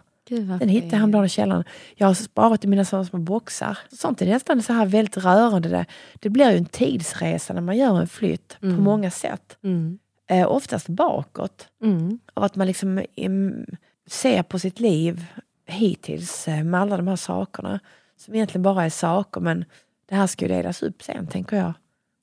Den 0.59 0.69
hittade 0.69 0.91
jag 0.93 0.99
häromdagen 0.99 1.25
i 1.25 1.29
källaren. 1.29 1.65
Jag 1.95 2.07
har 2.07 2.15
sparat 2.15 2.65
i 2.65 2.69
mina 2.69 2.85
sådana 2.85 3.05
små 3.05 3.19
boxar. 3.19 3.79
Sånt 3.93 4.23
är 4.23 4.27
nästan 4.27 4.63
så 4.63 4.73
här 4.73 4.87
väldigt 4.87 5.17
rörande. 5.17 5.69
Det, 5.69 5.87
det 6.15 6.29
blir 6.31 6.51
ju 6.51 6.57
en 6.57 6.65
tidsresa 6.65 7.55
när 7.55 7.61
man 7.61 7.77
gör 7.77 8.01
en 8.01 8.09
flytt 8.09 8.57
på 8.61 8.67
Mm. 8.67 8.83
många 8.85 9.11
sätt. 9.11 9.57
Mm. 9.65 9.99
Eh, 10.31 10.47
oftast 10.51 10.89
bakåt. 10.89 11.69
Mm. 11.83 12.19
Av 12.35 12.43
att 12.45 12.57
man 12.57 12.67
liksom 12.67 13.05
em, 13.17 13.65
ser 14.07 14.43
på 14.43 14.59
sitt 14.59 14.81
liv 14.81 15.25
hittills 15.67 16.49
eh, 16.49 16.65
med 16.65 16.81
alla 16.81 16.97
de 16.97 17.09
här 17.09 17.17
sakerna. 17.17 17.81
Som 18.17 18.35
egentligen 18.35 18.63
bara 18.63 18.85
är 18.85 18.91
saker 18.91 19.41
men 19.41 19.65
det 20.09 20.15
här 20.15 20.27
ska 20.27 20.45
ju 20.45 20.55
delas 20.55 20.83
upp 20.83 21.03
sen 21.03 21.27
tänker 21.27 21.57
jag. 21.57 21.73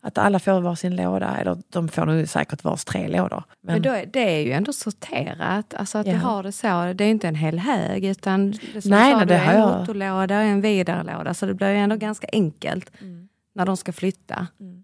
Att 0.06 0.18
alla 0.18 0.40
får 0.40 0.62
varsin 0.62 0.96
låda, 0.96 1.38
eller 1.38 1.58
de 1.70 1.88
får 1.88 2.06
nog 2.06 2.28
säkert 2.28 2.64
vars 2.64 2.86
tre 2.86 3.08
lådor. 3.08 3.44
Men, 3.62 3.82
Men 3.82 3.94
är, 3.96 4.06
det 4.06 4.20
är 4.36 4.40
ju 4.46 4.52
ändå 4.52 4.74
sorterat, 4.74 5.74
alltså 5.74 5.98
att 5.98 6.08
Ja. 6.08 6.14
du 6.14 6.20
har 6.20 6.44
det 6.44 6.52
så. 6.52 6.94
Det 6.94 7.04
är 7.04 7.10
inte 7.10 7.28
en 7.28 7.36
hel 7.36 7.60
hög 7.60 8.06
utan 8.06 8.52
det 8.52 8.82
som 8.82 8.92
Nej, 8.92 9.14
du 9.14 9.14
sa, 9.14 9.18
nej, 9.18 9.26
det 9.26 9.36
är 9.36 9.54
en 9.74 9.80
motolåda 9.80 10.38
och 10.38 10.44
en 10.44 10.62
vidarelåda. 10.62 11.34
Så 11.34 11.46
det 11.46 11.54
blir 11.54 11.70
ju 11.70 11.78
ändå 11.78 11.96
ganska 11.96 12.28
enkelt 12.34 12.92
Mm. 13.02 13.30
när 13.56 13.66
de 13.66 13.78
ska 13.78 13.94
flytta. 13.94 14.48
Mm. 14.60 14.84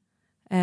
Eh, 0.51 0.57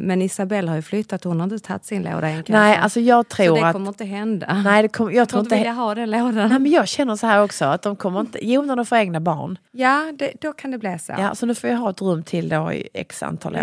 men 0.00 0.22
Isabelle 0.22 0.68
har 0.70 0.76
ju 0.76 0.82
flyttat, 0.82 1.24
hon 1.24 1.40
har 1.40 1.44
inte 1.44 1.58
tagit 1.58 1.84
sin 1.84 2.02
låda 2.02 2.28
än 2.28 2.34
kanske. 2.36 2.52
nej, 2.52 2.76
alltså 2.76 3.00
jag 3.00 3.26
så 3.30 3.36
tror 3.36 3.56
det 3.56 3.66
att... 3.66 3.72
kommer 3.72 3.88
inte 3.88 4.04
hända. 4.04 4.62
Nej, 4.64 4.82
det 4.82 4.88
kom, 4.88 5.06
jag 5.06 5.14
jag 5.14 5.28
tror 5.28 5.42
inte 5.42 5.56
vilja 5.56 5.72
ha 5.72 5.94
den 5.94 6.10
lådan. 6.10 6.34
Nej, 6.48 6.58
men 6.58 6.66
jag 6.70 6.88
känner 6.88 7.16
så 7.16 7.26
här 7.26 7.42
också, 7.42 7.64
att 7.64 7.82
de 7.82 7.96
kommer 7.96 8.20
inte... 8.20 8.38
Jo, 8.46 8.62
när 8.62 8.76
de 8.76 8.86
får 8.86 8.98
egna 8.98 9.20
barn. 9.20 9.58
Ja, 9.70 10.12
det, 10.18 10.32
då 10.40 10.52
kan 10.52 10.70
det 10.70 10.78
bli 10.78 10.98
så. 10.98 11.14
Ja, 11.18 11.34
så 11.34 11.46
nu 11.46 11.54
får 11.54 11.70
jag 11.70 11.76
ha 11.76 11.90
ett 11.90 12.00
rum 12.02 12.22
till 12.22 12.48
då 12.48 12.72
i 12.72 12.88
x 12.94 13.22
antal 13.22 13.54
år. 13.56 13.60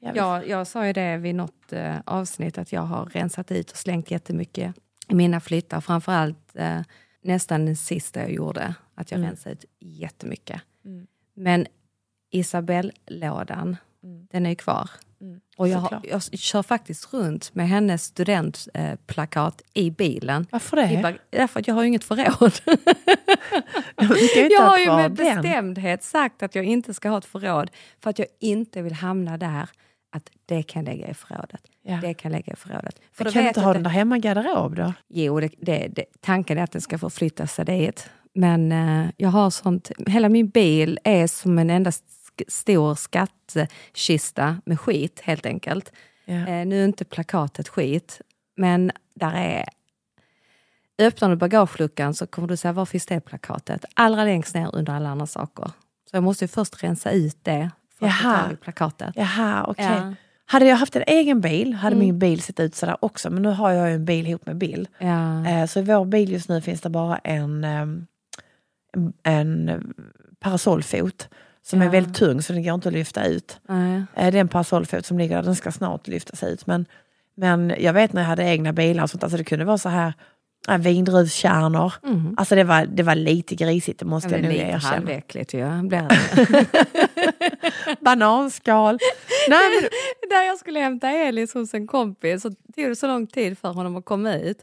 Ja. 0.00 0.12
Jag, 0.14 0.48
jag 0.48 0.66
sa 0.66 0.86
ju 0.86 0.92
det 0.92 1.16
vid 1.16 1.34
något 1.34 1.72
eh, 1.72 1.94
avsnitt 2.04 2.58
att 2.58 2.72
jag 2.72 2.82
har 2.82 3.04
rensat 3.04 3.52
ut 3.52 3.70
och 3.70 3.76
slängt 3.76 4.10
jättemycket 4.10 4.74
i 5.08 5.14
mina 5.14 5.40
flyttar. 5.40 5.80
Framförallt 5.80 6.56
eh, 6.56 6.80
nästan 7.22 7.66
den 7.66 7.76
sista 7.76 8.20
jag 8.20 8.32
gjorde, 8.32 8.74
att 8.94 9.10
jag 9.10 9.18
Mm. 9.18 9.30
rensade 9.30 9.52
ut 9.52 9.64
jättemycket. 9.80 10.60
Mm. 10.84 11.06
Men 11.34 11.66
Isabelle-lådan, 12.30 13.76
Mm. 14.04 14.26
den 14.30 14.46
är 14.46 14.54
kvar. 14.54 14.90
Mm, 15.20 15.40
Och 15.56 15.68
jag, 15.68 15.78
har, 15.78 16.00
jag 16.02 16.22
kör 16.22 16.62
faktiskt 16.62 17.14
runt 17.14 17.54
med 17.54 17.68
hennes 17.68 18.04
studentplakat 18.04 19.62
eh, 19.74 19.82
i 19.82 19.90
bilen. 19.90 20.46
Varför 20.50 20.76
det? 20.76 20.92
I 20.92 21.18
Därför 21.30 21.60
att 21.60 21.68
jag 21.68 21.74
har 21.74 21.82
ju 21.82 21.88
inget 21.88 22.04
förråd. 22.04 22.52
Jag 24.50 24.60
ha 24.60 24.68
har 24.68 24.78
ju 24.78 24.86
med 24.86 25.12
den. 25.12 25.42
bestämdhet 25.42 26.02
sagt 26.02 26.42
att 26.42 26.54
jag 26.54 26.64
inte 26.64 26.94
ska 26.94 27.08
ha 27.08 27.18
ett 27.18 27.24
förråd 27.24 27.70
för 28.00 28.10
att 28.10 28.18
jag 28.18 28.28
inte 28.40 28.82
vill 28.82 28.92
hamna 28.92 29.38
där 29.38 29.68
att 30.12 30.30
det 30.46 30.62
kan 30.62 30.84
lägga 30.84 31.08
i 31.08 31.14
förrådet. 31.14 31.60
Ja. 31.82 31.98
Det 32.02 32.14
kan 32.14 32.32
lägga 32.32 32.52
i 32.52 32.56
förrådet. 32.56 33.00
För 33.12 33.24
kan 33.24 33.42
du 33.42 33.48
inte 33.48 33.60
ha 33.60 33.72
den 33.72 33.82
där 33.82 33.90
hemma 33.90 34.16
i 34.16 34.20
garderob 34.20 34.76
då? 34.76 34.92
Jo, 35.08 35.40
det, 35.40 35.50
det, 35.58 35.88
det, 35.90 36.04
tanken 36.20 36.58
är 36.58 36.62
att 36.62 36.72
den 36.72 36.82
ska 36.82 36.98
förflytta 36.98 37.46
sig 37.46 37.64
dit. 37.64 38.10
Men 38.34 38.72
eh, 38.72 39.10
jag 39.16 39.28
har 39.28 39.50
sånt, 39.50 39.90
hela 40.06 40.28
min 40.28 40.48
bil 40.48 40.98
är 41.04 41.26
som 41.26 41.58
en 41.58 41.70
enda 41.70 41.92
stor 42.48 42.94
skattkista 42.94 44.56
med 44.64 44.80
skit 44.80 45.20
helt 45.24 45.46
enkelt. 45.46 45.92
Ja. 46.24 46.34
Eh, 46.34 46.66
nu 46.66 46.80
är 46.80 46.84
inte 46.84 47.04
plakatet 47.04 47.68
skit, 47.68 48.20
men 48.56 48.90
där 49.14 49.32
är... 49.34 49.64
Öppnar 50.98 51.28
du 51.30 51.36
bagageluckan 51.36 52.14
så 52.14 52.26
kommer 52.26 52.48
du 52.48 52.56
säga, 52.56 52.72
var 52.72 52.86
finns 52.86 53.06
det 53.06 53.20
plakatet? 53.20 53.84
Allra 53.94 54.24
längst 54.24 54.54
ner 54.54 54.74
under 54.76 54.92
alla 54.92 55.08
andra 55.08 55.26
saker. 55.26 55.64
Så 56.10 56.16
jag 56.16 56.22
måste 56.22 56.44
ju 56.44 56.48
först 56.48 56.82
rensa 56.84 57.10
ut 57.10 57.36
det 57.42 57.70
för 57.98 58.06
att 58.06 58.12
få 58.20 58.26
Jaha. 58.28 58.42
tag 58.42 58.52
i 58.52 58.56
plakatet. 58.56 59.12
Jaha, 59.16 59.64
okej. 59.68 59.84
Ja. 59.84 60.14
Hade 60.46 60.66
jag 60.66 60.76
haft 60.76 60.96
en 60.96 61.02
egen 61.06 61.40
bil 61.40 61.74
hade 61.74 61.96
Mm. 61.96 62.06
min 62.06 62.18
bil 62.18 62.42
sett 62.42 62.60
ut 62.60 62.74
sådär 62.74 62.96
också. 63.00 63.30
Men 63.30 63.42
nu 63.42 63.48
har 63.48 63.70
jag 63.70 63.88
ju 63.88 63.94
en 63.94 64.04
bil 64.04 64.26
ihop 64.26 64.46
med 64.46 64.56
Bill. 64.56 64.88
Ja. 64.98 65.46
Eh, 65.46 65.66
så 65.66 65.78
i 65.78 65.82
vår 65.82 66.04
bil 66.04 66.32
just 66.32 66.48
nu 66.48 66.60
finns 66.60 66.80
det 66.80 66.90
bara 66.90 67.18
en, 67.18 67.64
ehm, 67.64 68.06
en, 68.96 69.12
en 69.68 69.94
parasollfot. 70.40 71.28
Som 71.64 71.82
är 71.82 71.88
väldigt 71.88 72.14
tung 72.14 72.42
så 72.42 72.52
den 72.52 72.62
går 72.62 72.74
inte 72.74 72.88
att 72.88 72.94
lyfta 72.94 73.24
ut. 73.24 73.60
Nej. 73.68 74.02
Eh, 74.14 74.30
det 74.32 74.38
är 74.38 74.40
en 74.40 74.48
parasollfot 74.48 75.06
som 75.06 75.18
ligger 75.18 75.36
där, 75.36 75.42
den 75.42 75.56
ska 75.56 75.72
snart 75.72 76.08
lyftas 76.08 76.42
ut. 76.42 76.66
Men, 76.66 76.86
men 77.36 77.74
jag 77.78 77.92
vet 77.92 78.12
när 78.12 78.22
jag 78.22 78.28
hade 78.28 78.42
egna 78.44 78.72
bilar 78.72 79.02
och 79.02 79.10
sånt, 79.10 79.22
alltså 79.22 79.38
det 79.38 79.44
kunde 79.44 79.64
vara 79.64 79.78
så 79.78 79.88
här 79.88 80.12
äh, 80.68 80.78
vindruvskärnor. 80.78 81.92
Mm. 82.04 82.34
Alltså 82.36 82.54
det 82.54 82.64
var, 82.64 82.86
det 82.86 83.02
var 83.02 83.14
lite 83.14 83.54
grisigt, 83.54 83.98
det 83.98 84.04
måste 84.06 84.28
Ja, 84.28 84.36
jag 84.36 84.42
nog 84.42 84.52
lite 84.52 84.64
erkänna. 84.64 84.94
halväckligt 84.94 85.54
ju. 85.54 85.82
Blir. 85.82 86.08
Bananskal. 88.00 88.98
Nej, 89.48 89.58
men, 89.80 89.88
Där 90.30 90.42
jag 90.46 90.58
skulle 90.58 90.80
hämta 90.80 91.10
Elis 91.10 91.54
hos 91.54 91.74
en 91.74 91.86
kompis 91.86 92.42
så 92.42 92.50
tog 92.50 92.88
det 92.88 92.96
så 92.96 93.06
lång 93.06 93.26
tid 93.26 93.58
för 93.58 93.68
honom 93.72 93.96
att 93.96 94.04
komma 94.04 94.34
ut. 94.34 94.58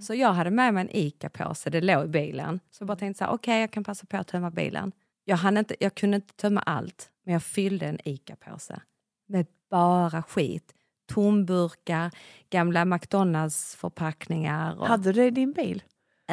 Så 0.00 0.14
jag 0.14 0.32
hade 0.32 0.50
med 0.50 0.74
mig 0.74 0.80
en 0.80 0.96
ICA-påse, 0.96 1.70
det 1.70 1.80
låg 1.80 2.04
i 2.04 2.08
bilen. 2.08 2.60
Så 2.70 2.82
jag 2.82 2.86
bara 2.88 2.96
tänkte 2.96 3.18
så 3.18 3.24
här, 3.24 3.32
okej 3.32 3.60
jag 3.60 3.70
kan 3.70 3.84
passa 3.84 4.06
på 4.06 4.16
att 4.16 4.28
tömma 4.28 4.50
bilen. 4.50 4.92
Jag, 5.24 5.36
hann 5.36 5.56
inte, 5.56 5.76
jag 5.80 5.94
kunde 5.94 6.14
inte 6.16 6.34
tömma 6.34 6.60
allt, 6.60 7.10
men 7.24 7.32
jag 7.32 7.42
fyllde 7.42 7.86
en 7.86 7.98
ICA-påse 8.04 8.80
med 9.28 9.46
bara 9.70 10.22
skit. 10.22 10.74
Tomburkar, 11.12 12.10
gamla 12.50 12.84
McDonalds-förpackningar 12.84 14.78
och 14.80 14.86
hade 14.86 15.02
du 15.02 15.12
det 15.12 15.26
i 15.26 15.30
din 15.30 15.52
bil? 15.52 15.82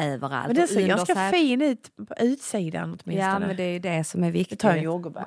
överallt. 0.00 0.52
Men 0.54 0.62
Och 0.62 0.68
ser 0.68 0.86
ganska 0.88 1.14
sätet. 1.14 1.30
fin 1.30 1.62
ut 1.62 1.96
på 2.08 2.14
utsidan 2.20 2.84
åtminstone. 2.90 3.14
Ja, 3.18 3.38
men 3.38 3.56
det 3.56 3.62
är 3.62 3.80
det 3.80 4.04
som 4.04 4.24
är 4.24 4.30
Vi 4.30 4.38
viktigt. 4.38 4.64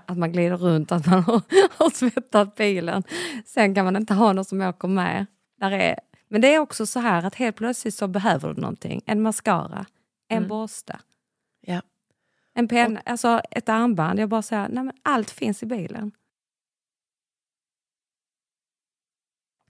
Att 0.08 0.18
man 0.18 0.32
glider 0.32 0.58
runt, 0.58 0.92
att 0.92 1.06
man 1.06 1.24
har, 1.24 1.42
har 1.78 1.90
tvättat 1.90 2.56
bilen. 2.56 3.04
Sen 3.46 3.76
kan 3.76 3.86
man 3.86 3.96
inte 3.96 4.14
ha 4.14 4.34
någon 4.34 4.46
som 4.46 4.62
åker 4.62 4.88
med. 4.88 5.26
Där 5.60 5.72
är, 5.72 6.00
men 6.28 6.42
det 6.42 6.56
är 6.56 6.60
också 6.60 6.86
så 6.86 7.00
här 7.00 7.26
att 7.26 7.36
helt 7.36 7.56
plötsligt 7.56 7.94
så 7.96 8.08
behöver 8.08 8.54
du 8.54 8.62
någonting. 8.62 9.02
En 9.06 9.22
mascara, 9.22 9.86
en 10.30 10.38
Mm. 10.38 10.50
borste, 10.50 11.00
Ja. 11.62 11.82
En 12.54 12.68
penna, 12.68 13.02
alltså 13.06 13.42
ett 13.52 13.70
armband. 13.70 14.20
Jag 14.20 14.30
bara 14.30 14.42
säger, 14.42 14.68
nej 14.70 14.84
men 14.84 14.94
allt 15.04 15.32
finns 15.32 15.64
i 15.64 15.66
bilen. 15.66 16.12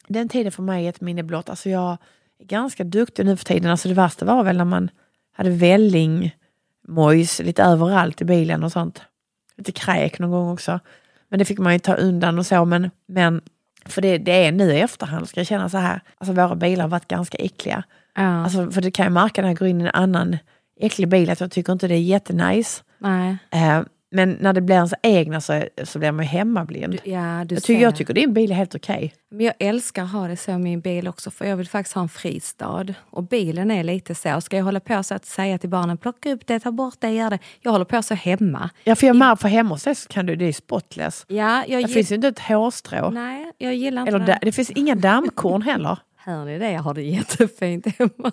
Den 0.08 0.30
tiden 0.30 0.52
för 0.52 0.64
mig 0.64 0.86
är 0.86 0.90
ett 0.90 1.02
minne 1.02 1.24
blott. 1.24 1.50
Alltså 1.50 1.70
jag 1.70 1.98
är 2.40 2.46
ganska 2.46 2.84
duktig 2.84 3.26
nu 3.26 3.38
för 3.38 3.46
tiden. 3.46 3.72
Alltså 3.72 3.88
det 3.88 3.94
värsta 3.94 4.26
var 4.26 4.44
väl 4.44 4.58
när 4.58 4.66
man 4.66 4.90
hade 5.32 5.50
välling, 5.50 6.36
mojs 6.88 7.40
lite 7.40 7.64
överallt 7.64 8.22
i 8.22 8.26
bilen 8.26 8.64
och 8.64 8.72
sånt. 8.72 9.02
Lite 9.58 9.72
kräk 9.72 10.20
någon 10.20 10.32
gång 10.32 10.50
också. 10.50 10.80
Men 11.30 11.40
det 11.40 11.46
fick 11.46 11.60
man 11.60 11.74
ju 11.74 11.80
ta 11.80 11.94
undan 11.94 12.40
och 12.40 12.46
så. 12.46 12.66
Men, 12.66 12.92
men 13.06 13.42
för 13.86 14.02
det, 14.02 14.18
det 14.18 14.46
är 14.46 14.52
nu 14.52 14.74
i 14.74 14.80
efterhand 14.80 15.30
ska 15.30 15.40
jag 15.40 15.48
känna 15.48 15.70
så 15.70 15.78
här. 15.78 16.02
Alltså 16.18 16.34
våra 16.34 16.56
bilar 16.56 16.84
har 16.84 16.90
varit 16.90 17.08
ganska 17.08 17.38
äckliga. 17.38 17.84
Ja. 18.16 18.22
Alltså, 18.22 18.72
för 18.72 18.82
det 18.82 18.92
kan 18.92 19.04
jag 19.04 19.14
märka 19.14 19.42
när 19.42 19.50
jag 19.50 19.58
går 19.58 19.68
in 19.68 19.82
i 19.82 19.84
en 19.84 19.90
annan 19.94 20.38
äcklig 20.80 21.08
bil 21.08 21.30
att 21.30 21.40
jag 21.40 21.52
tycker 21.52 21.74
inte 21.74 21.88
det 21.88 21.96
är 21.96 22.00
jättenice. 22.00 22.84
nej. 23.00 23.38
Eh, 23.52 23.82
men 24.16 24.38
när 24.40 24.54
det 24.54 24.62
blir 24.62 24.76
ens 24.76 24.94
egna 25.04 25.42
så, 25.42 25.64
så 25.84 26.00
blir 26.00 26.12
man 26.12 26.26
ju 26.26 26.30
hemmablind. 26.30 27.00
Du, 27.04 27.12
ja, 27.12 27.44
du 27.46 27.56
jag, 27.56 27.64
tycker, 27.64 27.82
jag 27.82 27.96
tycker 27.96 28.14
din 28.14 28.34
bil 28.34 28.52
är 28.52 28.56
helt 28.56 28.76
okej. 28.76 29.14
Men 29.32 29.46
jag 29.46 29.54
älskar 29.60 30.04
att 30.04 30.12
ha 30.12 30.28
det 30.28 30.38
så 30.38 30.52
i 30.52 30.58
min 30.58 30.82
bil 30.82 31.08
också 31.08 31.32
för 31.32 31.46
jag 31.46 31.58
vill 31.58 31.68
faktiskt 31.68 31.96
ha 31.96 32.02
en 32.02 32.10
fristad. 32.10 32.86
Och 33.00 33.24
bilen 33.24 33.72
är 33.72 33.84
lite 33.84 34.16
så. 34.16 34.42
Ska 34.42 34.58
jag 34.58 34.64
hålla 34.64 34.80
på 34.80 35.04
så 35.04 35.16
att 35.16 35.26
säga 35.26 35.58
till 35.58 35.70
barnen 35.70 35.98
plocka 35.98 36.32
upp 36.32 36.48
det, 36.48 36.60
ta 36.60 36.72
bort 36.72 36.96
det, 37.00 37.12
gör 37.12 37.30
det. 37.30 37.40
Jag 37.62 37.72
håller 37.72 37.86
på 37.86 38.02
så 38.04 38.14
hemma. 38.14 38.70
Ja, 38.84 38.96
för 38.96 39.08
jag 39.08 39.16
märker 39.16 39.42
för 39.42 39.48
hemma 39.50 39.70
hos 39.70 39.84
dig 39.84 39.96
så 39.96 40.10
kan 40.10 40.26
du, 40.26 40.36
det 40.36 40.46
är 40.46 40.54
spotless. 40.54 41.26
Ja, 41.28 41.64
jag 41.68 41.84
Det 41.84 41.88
finns 41.88 42.12
ju 42.12 42.16
inte 42.16 42.28
ett 42.28 42.40
hårstrå. 42.40 43.10
Nej, 43.10 43.52
jag 43.58 43.76
gillar 43.76 44.02
inte 44.02 44.16
Eller 44.16 44.26
det. 44.26 44.40
det 44.42 44.52
finns 44.52 44.70
inga 44.70 44.96
dammkorn 44.96 45.62
heller. 45.62 46.00
Hör 46.18 46.46
ni 46.46 46.60
det? 46.60 46.72
Jag 46.72 46.82
har 46.82 46.94
det 46.94 47.02
jättefint 47.02 47.86
hemma. 48.00 48.32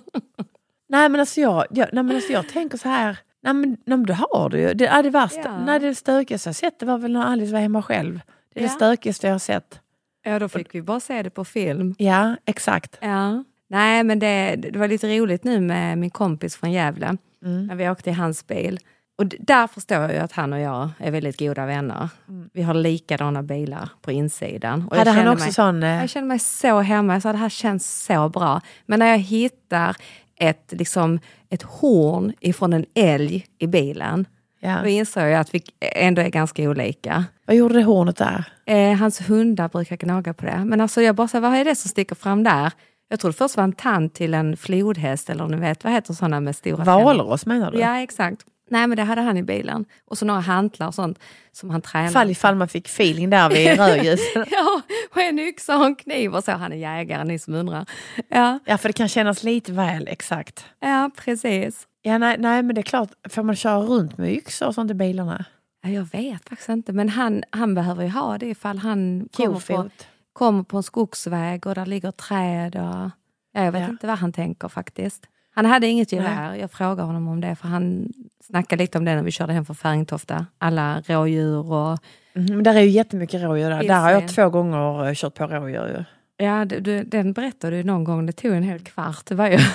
Nej 0.91 1.09
men 1.09 1.21
alltså 1.21 1.41
jag, 1.41 1.65
jag, 1.71 1.89
nej, 1.93 2.05
men 2.05 2.17
alltså 2.17 2.33
jag 2.33 2.49
tänker 2.49 2.79
så 2.79 2.89
här. 2.89 3.19
Nej 3.43 3.55
men, 3.55 3.69
nej, 3.71 3.79
men 3.99 4.07
det 4.07 4.15
har 4.15 4.49
du 4.51 4.61
ju. 4.61 4.75
Det, 4.75 4.87
är 4.87 5.03
det 5.03 5.11
värsta, 5.11 5.41
Ja. 5.45 5.65
nej, 5.65 5.81
det 5.81 5.95
stökigaste 5.95 6.49
jag 6.49 6.57
sett 6.57 6.79
det 6.79 6.87
var 6.87 6.99
väl 6.99 7.13
när 7.13 7.25
Alice 7.27 7.53
var 7.53 7.61
hemma 7.61 7.83
själv. 7.83 8.21
Det 8.55 8.61
är 8.61 8.65
Ja. 8.65 8.69
det 8.69 8.75
stökigaste 8.75 9.27
jag 9.27 9.35
har 9.35 9.39
sett. 9.39 9.81
Ja, 10.23 10.39
då 10.39 10.49
fick 10.49 10.75
vi 10.75 10.83
bara 10.83 11.01
se 11.01 11.23
det 11.23 11.31
på 11.31 11.45
film. 11.45 11.95
Ja, 11.99 12.37
exakt. 12.47 12.99
Ja. 13.01 13.45
Nej, 13.69 14.05
men 14.05 14.19
det, 14.19 14.57
det 14.57 14.79
var 14.79 14.89
lite 14.89 15.19
roligt 15.19 15.45
nu 15.45 15.61
med 15.61 15.99
min 15.99 16.11
kompis 16.11 16.57
från 16.57 16.73
Gävle. 16.73 17.17
Mm. 17.45 17.67
När 17.67 17.75
vi 17.75 17.91
åkte 17.91 18.11
i 18.11 18.13
hans 18.13 18.47
bil. 18.47 18.79
Och 19.19 19.27
där 19.27 19.67
förstår 19.67 19.99
jag 19.99 20.13
ju 20.13 20.19
att 20.19 20.33
han 20.33 20.53
och 20.53 20.61
jag 20.61 20.89
är 20.99 21.11
väldigt 21.11 21.39
goda 21.39 21.67
vänner. 21.67 22.09
Vi 22.53 22.63
har 22.63 22.75
likadana 22.75 23.43
bilar 23.43 23.89
på 24.03 24.13
insidan. 24.13 24.89
Och 24.91 24.97
Hade 24.97 25.11
han 25.11 25.29
också 25.29 25.45
mig, 25.45 25.53
sån... 25.55 25.83
eh, 25.83 26.01
Jag 26.01 26.11
känner 26.11 26.27
mig 26.29 26.39
så 26.39 26.81
hemma. 26.81 27.13
Jag 27.13 27.23
sa 27.23 27.33
det 27.33 27.39
här 27.39 27.49
känns 27.49 28.05
så 28.05 28.29
bra. 28.29 28.61
Men 28.87 28.99
när 28.99 29.07
jag 29.07 29.19
hittar 29.19 29.97
ett, 30.41 30.73
liksom, 30.77 31.19
ett 31.51 31.63
horn 31.63 32.33
ifrån 32.41 32.73
en 32.73 32.85
älg 32.95 33.47
i 33.59 33.67
bilen, 33.67 34.27
Ja. 34.63 34.79
då 34.83 34.89
insåg 34.89 35.23
jag 35.23 35.41
att 35.41 35.55
vi 35.55 35.63
ändå 35.81 36.23
är 36.23 36.29
ganska 36.29 36.63
olika. 36.71 37.25
Vad 37.47 37.57
gjorde 37.57 37.75
det 37.75 37.83
hornet 37.83 38.17
där? 38.17 38.45
Eh, 38.67 38.97
hans 38.99 39.31
hundar 39.31 39.69
brukar 39.69 39.97
gnaga 39.97 40.35
på 40.35 40.45
det. 40.47 40.65
Men 40.65 40.81
alltså 40.81 41.03
jag 41.03 41.15
bara 41.15 41.29
sa, 41.29 41.41
vad 41.41 41.55
är 41.55 41.65
det 41.65 41.75
som 41.77 41.89
sticker 41.89 42.15
fram 42.15 42.43
där? 42.45 42.73
Jag 43.09 43.21
trodde 43.21 43.37
först 43.37 43.57
var 43.57 43.65
en 43.65 43.73
tand 43.73 44.13
till 44.15 44.35
en 44.35 44.57
flodhäst 44.57 45.31
eller 45.31 45.47
ni 45.49 45.57
vet, 45.57 45.85
vad 45.85 45.93
heter 45.93 46.15
sådana 46.15 46.41
med 46.41 46.57
stora? 46.57 46.85
Valross 46.85 47.47
menar 47.47 47.71
du? 47.73 47.79
Ja, 47.79 48.01
exakt. 48.01 48.41
Nej, 48.71 48.87
men 48.87 48.97
det 48.97 49.03
hade 49.03 49.21
han 49.21 49.37
i 49.37 49.43
bilen. 49.43 49.85
Och 50.05 50.19
så 50.19 50.25
några 50.25 50.41
hantlar 50.41 50.87
och 50.87 50.95
sånt 50.95 51.19
som 51.53 51.71
han 51.71 51.83
tränar. 51.83 52.09
Fall 52.09 52.31
ifall 52.31 52.55
man 52.55 52.69
fick 52.69 52.87
feeling 52.87 53.31
där 53.31 53.49
vid 53.49 53.69
rödljuset. 53.79 54.49
Ja, 54.51 54.81
och 55.15 55.21
en 55.23 55.39
yxa 55.39 55.79
och 55.79 55.87
en 55.87 55.95
kniv 55.97 56.35
och 56.35 56.45
så. 56.45 56.53
Han 56.53 56.73
är 56.73 56.77
jägare, 56.77 57.25
ni 57.25 57.39
som 57.39 57.55
undrar. 57.55 57.87
Ja, 58.29 58.59
Ja, 58.65 58.79
för 58.79 58.89
det 58.89 58.93
kan 58.93 59.09
kännas 59.09 59.43
lite 59.43 59.73
väl 59.73 60.09
exakt. 60.09 60.65
ja 60.81 61.11
precis. 61.17 61.87
Ja, 62.03 62.19
nej, 62.19 62.37
nej, 62.39 62.63
men 62.63 62.75
det 62.75 62.81
är 62.81 62.83
klart, 62.83 63.09
får 63.31 63.43
man 63.43 63.57
köra 63.57 63.79
runt 63.81 64.19
med 64.19 64.31
yxor 64.33 64.67
och 64.67 64.75
sånt 64.75 64.91
i 64.91 64.95
bilarna? 64.95 65.45
Ja, 65.83 65.91
jag 65.91 66.05
vet 66.13 66.49
faktiskt 66.49 66.69
inte, 66.69 66.93
men 66.93 67.09
han, 67.09 67.43
han 67.51 67.75
behöver 67.75 68.03
ju 68.05 68.11
ha 68.11 68.39
det 68.39 68.47
ifall 68.47 68.79
han 68.79 69.29
kommer 69.33 69.61
på, 69.67 69.91
kommer 70.33 70.63
på 70.63 70.77
en 70.77 70.83
skogsväg 70.83 71.67
och 71.67 71.75
där 71.75 71.87
ligger 71.87 72.11
träd. 72.11 72.77
Och, 72.77 73.11
ja, 73.53 73.65
jag 73.65 73.73
vet 73.73 73.83
Ja. 73.83 73.89
inte 73.89 74.07
vad 74.07 74.19
han 74.19 74.33
tänker 74.33 74.69
faktiskt. 74.69 75.27
Han 75.55 75.67
hade 75.67 75.87
inget 75.87 76.13
gevär. 76.13 76.55
Jag 76.55 76.71
frågade 76.71 77.03
honom 77.03 77.29
om 77.29 77.41
det, 77.41 77.57
för 77.57 77.69
han 77.69 78.13
snackade 78.45 78.83
lite 78.83 78.99
om 78.99 79.05
det 79.05 79.15
när 79.15 79.23
vi 79.23 79.31
körde 79.31 79.53
hem 79.53 79.65
från 79.65 79.77
Färingtofta. 79.77 80.47
Alla 80.59 81.01
rådjur 81.07 81.73
och... 81.73 81.99
Men 82.33 82.63
där 82.63 82.75
är 82.75 82.81
ju 82.81 82.89
jättemycket 82.91 83.43
rådjur 83.43 83.71
där. 83.71 83.83
Där 83.83 84.01
har 84.01 84.11
jag 84.11 84.29
två 84.29 84.49
gånger 84.51 85.07
eh, 85.09 85.15
kört 85.15 85.35
på 85.35 85.47
rådjur 85.47 85.87
ju. 85.87 86.05
Ja, 86.47 86.65
du, 86.65 86.81
du, 86.81 87.05
den 87.05 87.33
berättade 87.33 87.77
du 87.77 87.83
någon 87.83 88.05
gång. 88.05 88.27
Det 88.27 88.33
tog 88.33 88.53
en 88.53 88.63
hel 88.63 88.81
kvart. 88.81 89.31
Var 89.31 89.49
ju... 89.49 89.59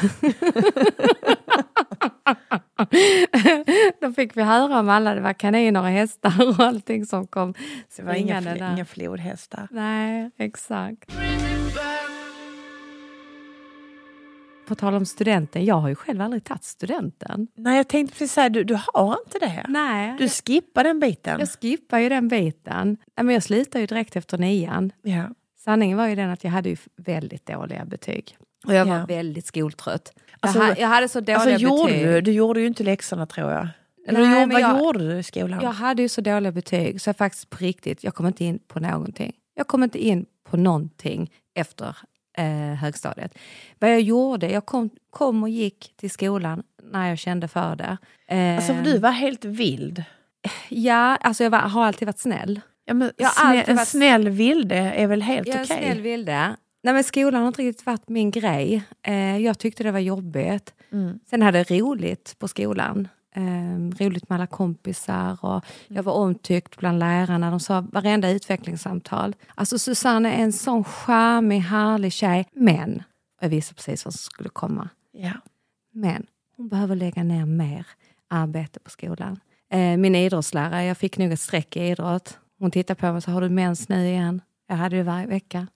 Då 4.02 4.12
fick 4.14 4.38
vi 4.38 4.42
höra 4.44 4.80
om 4.80 4.90
alla, 4.90 5.16
det 5.16 5.22
var 5.22 5.34
kaniner 5.34 5.82
och 5.82 5.88
hästar 5.88 6.34
och 6.50 6.60
allting 6.66 7.06
som 7.06 7.28
kom 7.28 7.54
Det 7.96 8.04
var 8.04 8.14
inga, 8.14 8.42
fl- 8.42 8.74
inga 8.74 8.86
flodhästar. 8.86 9.68
Nej, 9.72 10.32
exakt. 10.38 11.12
På 14.68 14.76
tal 14.76 14.94
om 14.94 15.06
studenten, 15.06 15.66
jag 15.66 15.76
har 15.76 15.90
ju 15.90 15.96
själv 15.96 16.22
aldrig 16.22 16.44
tagit 16.44 16.64
studenten. 16.64 17.48
Nej, 17.58 17.78
jag 17.78 17.88
tänkte 17.88 18.14
precis 18.14 18.32
säga, 18.34 18.50
du, 18.50 18.64
du 18.64 18.78
har 18.94 19.18
inte 19.26 19.40
det. 19.40 19.66
Nej, 19.68 20.16
Du 20.20 20.30
skippar 20.30 20.84
den 20.84 21.00
biten. 21.00 21.40
jag 21.40 21.50
skippar 21.50 22.00
ju 22.00 22.10
den 22.10 22.28
biten. 22.28 22.98
Men 23.22 23.30
jag 23.30 23.44
slutade 23.44 23.80
ju 23.80 23.86
direkt 23.88 24.16
efter 24.16 24.38
nian. 24.38 24.92
Ja. 25.02 25.24
Sanningen 25.58 25.98
var 25.98 26.08
ju 26.08 26.16
den 26.16 26.30
att 26.30 26.44
jag 26.44 26.52
hade 26.52 26.70
ju 26.70 26.78
väldigt 26.98 27.46
dåliga 27.46 27.86
betyg. 27.86 28.38
Och 28.68 28.74
jag 28.74 28.86
var 28.86 28.96
Ja. 28.98 29.06
väldigt 29.06 29.46
skoltrött. 29.46 30.14
Alltså, 30.40 30.60
jag, 30.60 30.80
jag 30.80 30.88
hade 30.88 31.10
så 31.10 31.20
dåliga 31.20 31.38
Alltså 31.38 31.64
gjorde 31.64 31.92
betyg. 31.94 32.06
du? 32.08 32.22
Du 32.22 32.32
gjorde 32.32 32.60
ju 32.62 32.68
inte 32.68 32.84
läxorna 32.84 33.26
tror 33.26 33.52
jag. 33.52 33.68
Eller 34.08 34.20
Nej, 34.20 34.30
gjorde, 34.30 34.40
men 34.40 34.50
vad 34.50 34.62
jag- 34.62 34.80
gjorde 34.80 35.00
du 35.00 35.18
i 35.20 35.24
skolan? 35.24 35.60
Jag 35.64 35.72
hade 35.72 36.02
ju 36.02 36.10
så 36.10 36.22
dåliga 36.22 36.52
betyg 36.52 37.02
så 37.02 37.10
jag 37.10 37.18
faktiskt 37.18 37.50
på 37.50 37.58
riktigt, 37.58 38.04
jag 38.04 38.16
kom 38.16 38.28
inte 38.28 38.46
in 38.46 38.60
på 38.68 38.80
någonting. 38.80 39.34
Jag 39.56 39.68
kom 39.68 39.84
inte 39.84 40.06
in 40.06 40.26
på 40.50 40.58
någonting 40.58 41.32
efter 41.56 41.98
eh, 42.38 42.76
högstadiet. 42.76 43.38
Vad 43.80 43.92
jag 43.92 44.02
gjorde, 44.02 44.50
jag 44.52 44.66
kom, 44.66 44.90
kom 45.10 45.44
och 45.44 45.50
gick 45.50 45.94
till 45.98 46.12
skolan 46.12 46.64
när 46.92 47.10
jag 47.10 47.18
kände 47.18 47.48
för 47.48 47.76
det. 47.76 47.98
Eh, 48.28 48.56
Alltså 48.56 48.74
du 48.84 48.98
var 48.98 49.12
helt 49.12 49.46
vild. 49.46 50.04
Ja, 50.70 51.16
alltså 51.16 51.44
jag 51.44 51.52
var, 51.52 51.60
har 51.60 51.86
alltid 51.86 52.06
varit 52.06 52.20
snäll. 52.20 52.62
Ja, 52.86 52.94
men 52.94 53.12
Jag 53.18 53.34
snä, 53.34 53.62
en 53.64 53.76
varit- 53.76 53.88
snäll 53.88 54.30
vilde 54.30 54.76
är 54.76 55.08
väl 55.08 55.22
helt 55.22 55.48
Jag 55.48 55.56
är 55.58 55.64
okej? 55.64 55.78
snäll 55.78 56.02
vilde. 56.02 56.56
Nej 56.84 56.94
men 56.94 57.04
skolan 57.04 57.42
har 57.42 57.48
inte 57.48 57.62
riktigt 57.62 57.86
varit 57.86 58.10
min 58.10 58.32
grej. 58.32 58.84
Eh, 59.08 59.38
jag 59.38 59.60
tyckte 59.60 59.84
det 59.84 59.92
var 59.92 60.00
jobbigt. 60.00 60.74
Mm. 60.92 61.20
Sen 61.30 61.42
hade 61.42 61.58
jag 61.58 61.72
roligt 61.72 62.36
på 62.40 62.48
skolan. 62.48 63.08
Eh, 63.38 63.78
roligt 64.00 64.30
med 64.30 64.36
alla 64.36 64.48
kompisar 64.48 65.46
och 65.46 65.66
jag 65.88 66.04
var 66.04 66.14
omtyckt 66.14 66.78
bland 66.78 67.00
lärarna. 67.00 67.52
De 67.52 67.60
sa 67.60 67.82
varenda 67.82 68.30
utvecklingssamtal. 68.30 69.36
Alltså 69.56 69.80
Susanne 69.80 70.34
är 70.34 70.44
en 70.44 70.54
sån 70.54 70.84
charmig, 70.84 71.60
härlig 71.60 72.14
tjej. 72.14 72.48
Men, 72.54 73.04
jag 73.42 73.50
visste 73.50 73.74
precis 73.74 74.06
vad 74.06 74.14
som 74.14 74.32
skulle 74.32 74.50
komma. 74.50 74.90
Ja. 75.12 75.32
Men 75.92 76.26
hon 76.58 76.68
behöver 76.68 76.96
lägga 76.96 77.24
ner 77.24 77.46
mer 77.46 77.88
arbete 78.30 78.80
på 78.80 78.90
skolan. 78.90 79.40
Eh, 79.72 79.98
min 79.98 80.16
idrottslärare, 80.16 80.86
jag 80.86 80.98
fick 80.98 81.18
nog 81.18 81.32
ett 81.32 81.40
streck 81.40 81.78
i 81.78 81.80
idrott. 81.80 82.40
Hon 82.60 82.72
tittade 82.72 83.00
på 83.00 83.06
mig 83.06 83.16
och 83.16 83.24
sa, 83.24 83.32
har 83.32 83.42
du 83.42 83.50
mens 83.50 83.90
nu 83.90 84.08
igen? 84.08 84.42
Jag 84.68 84.76
hade 84.76 84.96
det 84.98 85.04
varje 85.04 85.28
vecka. 85.28 85.68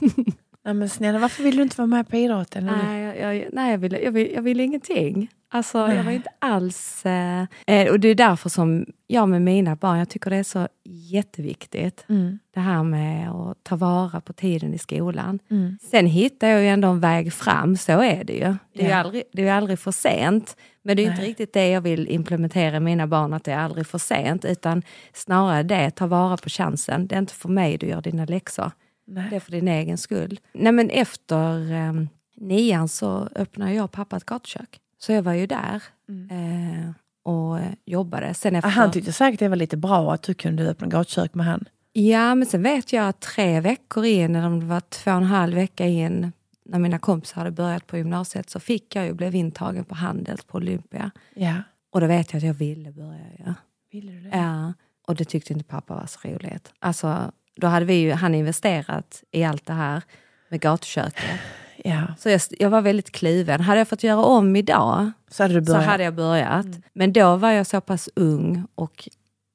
Nej, 0.66 0.74
men 0.74 0.88
snälla, 0.88 1.18
varför 1.18 1.42
vill 1.42 1.56
du 1.56 1.62
inte 1.62 1.76
vara 1.78 1.86
med 1.86 2.08
på 2.08 2.16
idrotten? 2.16 2.66
Nej, 2.66 3.02
jag, 3.02 3.36
jag, 3.36 3.48
nej 3.52 3.70
jag, 3.70 3.78
ville, 3.78 3.98
jag, 3.98 4.12
ville, 4.12 4.34
jag 4.34 4.42
ville 4.42 4.62
ingenting. 4.62 5.30
Alltså, 5.48 5.78
jag 5.78 5.96
var 5.96 6.02
Nej. 6.02 6.14
inte 6.14 6.30
alls... 6.38 7.06
Eh, 7.06 7.44
eh, 7.66 7.90
och 7.90 8.00
det 8.00 8.08
är 8.08 8.14
därför 8.14 8.48
som 8.48 8.86
jag 9.06 9.28
med 9.28 9.42
mina 9.42 9.76
barn, 9.76 9.98
jag 9.98 10.08
tycker 10.08 10.30
det 10.30 10.36
är 10.36 10.42
så 10.42 10.68
jätteviktigt. 10.84 12.04
Mm. 12.08 12.38
Det 12.54 12.60
här 12.60 12.82
med 12.82 13.30
att 13.30 13.64
ta 13.64 13.76
vara 13.76 14.20
på 14.20 14.32
tiden 14.32 14.74
i 14.74 14.78
skolan. 14.78 15.38
Mm. 15.50 15.78
Sen 15.90 16.06
hittar 16.06 16.48
jag 16.48 16.62
ju 16.62 16.68
ändå 16.68 16.88
en 16.88 17.00
väg 17.00 17.32
fram, 17.32 17.76
så 17.76 17.92
är 17.92 18.24
det 18.24 18.32
ju. 18.32 18.54
Det 18.74 18.82
är, 18.82 18.86
ju, 18.86 18.92
aldrig, 18.92 19.22
det 19.32 19.42
är 19.42 19.46
ju 19.46 19.52
aldrig 19.52 19.78
för 19.78 19.92
sent. 19.92 20.56
Men 20.82 20.96
det 20.96 21.02
är 21.02 21.04
ju 21.04 21.10
inte 21.10 21.20
Nej. 21.20 21.30
riktigt 21.30 21.52
det 21.52 21.68
jag 21.68 21.80
vill 21.80 22.08
implementera 22.08 22.76
i 22.76 22.80
mina 22.80 23.06
barn, 23.06 23.32
att 23.32 23.44
det 23.44 23.52
är 23.52 23.58
aldrig 23.58 23.86
för 23.86 23.98
sent. 23.98 24.44
Utan 24.44 24.82
snarare 25.12 25.62
det, 25.62 25.90
ta 25.90 26.06
vara 26.06 26.36
på 26.36 26.48
chansen. 26.48 27.06
Det 27.06 27.14
är 27.14 27.18
inte 27.18 27.34
för 27.34 27.48
mig 27.48 27.78
du 27.78 27.86
gör 27.86 28.02
dina 28.02 28.24
läxor. 28.24 28.70
Nej. 29.06 29.26
Det 29.30 29.36
är 29.36 29.40
för 29.40 29.52
din 29.52 29.68
egen 29.68 29.98
skull. 29.98 30.40
Nej 30.52 30.72
men 30.72 30.90
efter 30.90 31.72
eh, 31.72 31.92
nian 32.36 32.88
så 32.88 33.28
öppnade 33.34 33.72
jag 33.72 33.84
och 33.84 33.92
pappa 33.92 34.16
ett 34.16 34.24
gatukök. 34.26 34.80
Så 34.98 35.12
jag 35.12 35.22
var 35.22 35.32
ju 35.32 35.46
där 35.46 35.82
eh, 36.30 36.90
och 37.24 37.58
jobbade. 37.84 38.34
Sen 38.34 38.54
efter, 38.56 38.68
Ah, 38.68 38.72
Han 38.72 38.90
tyckte 38.90 39.12
säkert 39.12 39.40
det 39.40 39.48
var 39.48 39.56
lite 39.56 39.76
bra 39.76 40.12
att 40.12 40.22
du 40.22 40.34
kunde 40.34 40.70
öppna 40.70 40.86
gatukök 40.86 41.34
med 41.34 41.46
han. 41.46 41.64
Ja, 41.92 42.34
men 42.34 42.46
sen 42.46 42.62
vet 42.62 42.92
jag 42.92 43.08
att 43.08 43.20
tre 43.20 43.60
veckor 43.60 44.04
in, 44.04 44.36
eller 44.36 44.46
om 44.46 44.60
det 44.60 44.66
var 44.66 44.80
två 44.80 45.10
och 45.10 45.16
en 45.16 45.22
halv 45.22 45.54
vecka 45.54 45.86
in, 45.86 46.32
när 46.64 46.78
mina 46.78 46.98
kompisar 46.98 47.36
hade 47.40 47.50
börjat 47.50 47.86
på 47.86 47.96
gymnasiet, 47.96 48.50
så 48.50 48.60
fick 48.60 48.96
jag 48.96 49.04
ju, 49.06 49.12
blev 49.12 49.34
intagen 49.34 49.84
på 49.84 49.94
Handels 49.94 50.44
på 50.44 50.56
Olympia. 50.58 51.10
Ja. 51.34 51.54
Och 51.90 52.00
då 52.00 52.06
vet 52.06 52.32
jag 52.32 52.38
att 52.38 52.46
jag 52.46 52.54
ville 52.54 52.92
börja. 52.92 53.20
Ja. 53.46 53.54
Ville 53.92 54.12
du 54.12 54.20
det? 54.20 54.36
Ja, 54.36 54.72
och 55.08 55.14
det 55.14 55.24
tyckte 55.24 55.52
inte 55.52 55.64
pappa 55.64 55.94
var 55.94 56.06
så 56.06 56.28
roligt. 56.28 56.72
Alltså, 56.78 57.32
då 57.56 57.66
hade 57.66 57.86
vi 57.86 57.94
ju, 57.94 58.12
han 58.12 58.34
investerat 58.34 59.24
i 59.30 59.44
allt 59.44 59.66
det 59.66 59.72
här 59.72 60.02
med 60.48 60.60
gatuköket. 60.60 61.40
Ja. 61.84 62.06
Så 62.18 62.28
jag, 62.28 62.40
jag 62.58 62.70
var 62.70 62.80
väldigt 62.80 63.12
kluven. 63.12 63.60
Hade 63.60 63.80
jag 63.80 63.88
fått 63.88 64.02
göra 64.02 64.24
om 64.24 64.56
idag 64.56 65.10
Så 65.30 65.42
hade 65.42 65.60
du 65.60 65.66
så 65.66 65.72
börjat? 65.72 65.86
hade 65.86 66.04
jag 66.04 66.14
börjat. 66.14 66.64
Mm. 66.64 66.82
Men 66.92 67.12
då 67.12 67.36
var 67.36 67.50
jag 67.50 67.66
så 67.66 67.80
pass 67.80 68.08
ung 68.16 68.66
och 68.74 69.08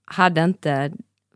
hade 0.05 0.43
inte 0.43 0.91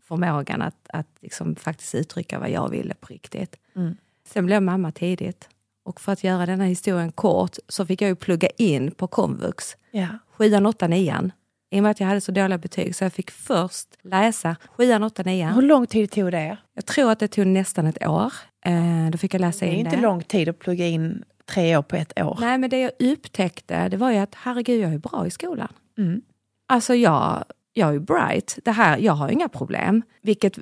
förmågan 0.08 0.62
att, 0.62 0.88
att 0.88 1.06
liksom 1.20 1.56
faktiskt 1.56 1.94
uttrycka 1.94 2.38
vad 2.38 2.50
jag 2.50 2.68
ville 2.68 2.94
på 2.94 3.06
riktigt. 3.06 3.56
Mm. 3.76 3.96
Sen 4.28 4.46
blev 4.46 4.56
jag 4.56 4.62
mamma 4.62 4.92
tidigt. 4.92 5.48
Och 5.84 6.00
för 6.00 6.12
att 6.12 6.24
göra 6.24 6.46
denna 6.46 6.64
historien 6.64 7.12
kort 7.12 7.56
så 7.68 7.86
fick 7.86 8.02
jag 8.02 8.08
ju 8.08 8.14
plugga 8.14 8.48
in 8.48 8.90
på 8.90 9.06
komvux. 9.06 9.76
Ja. 9.90 10.08
Sjuan, 10.30 10.66
åttan, 10.66 10.90
nian. 10.90 11.32
I 11.70 11.78
och 11.78 11.82
med 11.82 11.90
att 11.90 12.00
jag 12.00 12.06
hade 12.06 12.20
så 12.20 12.32
dåliga 12.32 12.58
betyg 12.58 12.96
så 12.96 13.04
jag 13.04 13.12
fick 13.12 13.30
först 13.30 13.88
läsa 14.02 14.56
sjuan, 14.76 15.02
åttan, 15.02 15.26
Hur 15.26 15.32
nian. 15.32 15.66
lång 15.66 15.86
tid 15.86 16.10
tog 16.10 16.32
det? 16.32 16.58
Jag 16.74 16.86
tror 16.86 17.10
att 17.10 17.18
det 17.18 17.28
tog 17.28 17.46
nästan 17.46 17.86
ett 17.86 18.06
år. 18.06 18.32
Eh, 18.66 19.10
då 19.12 19.18
fick 19.18 19.34
jag 19.34 19.40
läsa 19.40 19.64
Det 19.64 19.70
är 19.70 19.74
in 19.74 19.78
inte 19.86 19.96
det. 19.96 20.02
lång 20.02 20.22
tid 20.22 20.48
att 20.48 20.58
plugga 20.58 20.86
in 20.86 21.24
tre 21.46 21.76
år 21.76 21.82
på 21.82 21.96
ett 21.96 22.20
år. 22.20 22.38
Nej, 22.40 22.58
men 22.58 22.70
det 22.70 22.80
jag 22.80 22.90
upptäckte 23.00 23.88
det 23.88 23.96
var 23.96 24.10
ju 24.10 24.18
att 24.18 24.34
herregud, 24.34 24.80
jag 24.80 24.94
är 24.94 24.98
bra 24.98 25.26
i 25.26 25.30
skolan. 25.30 25.68
Mm. 25.98 26.22
Alltså 26.68 26.94
jag, 26.94 27.44
jag 27.72 27.94
är 27.94 27.98
bright. 27.98 28.58
Det 28.64 28.70
här, 28.72 28.98
jag 28.98 29.12
har 29.12 29.28
inga 29.28 29.48
problem. 29.48 30.02
Vilket 30.22 30.58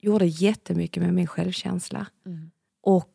gjorde 0.00 0.26
jättemycket 0.26 1.02
med 1.02 1.14
min 1.14 1.26
självkänsla. 1.26 2.06
Mm. 2.26 2.50
Och 2.82 3.08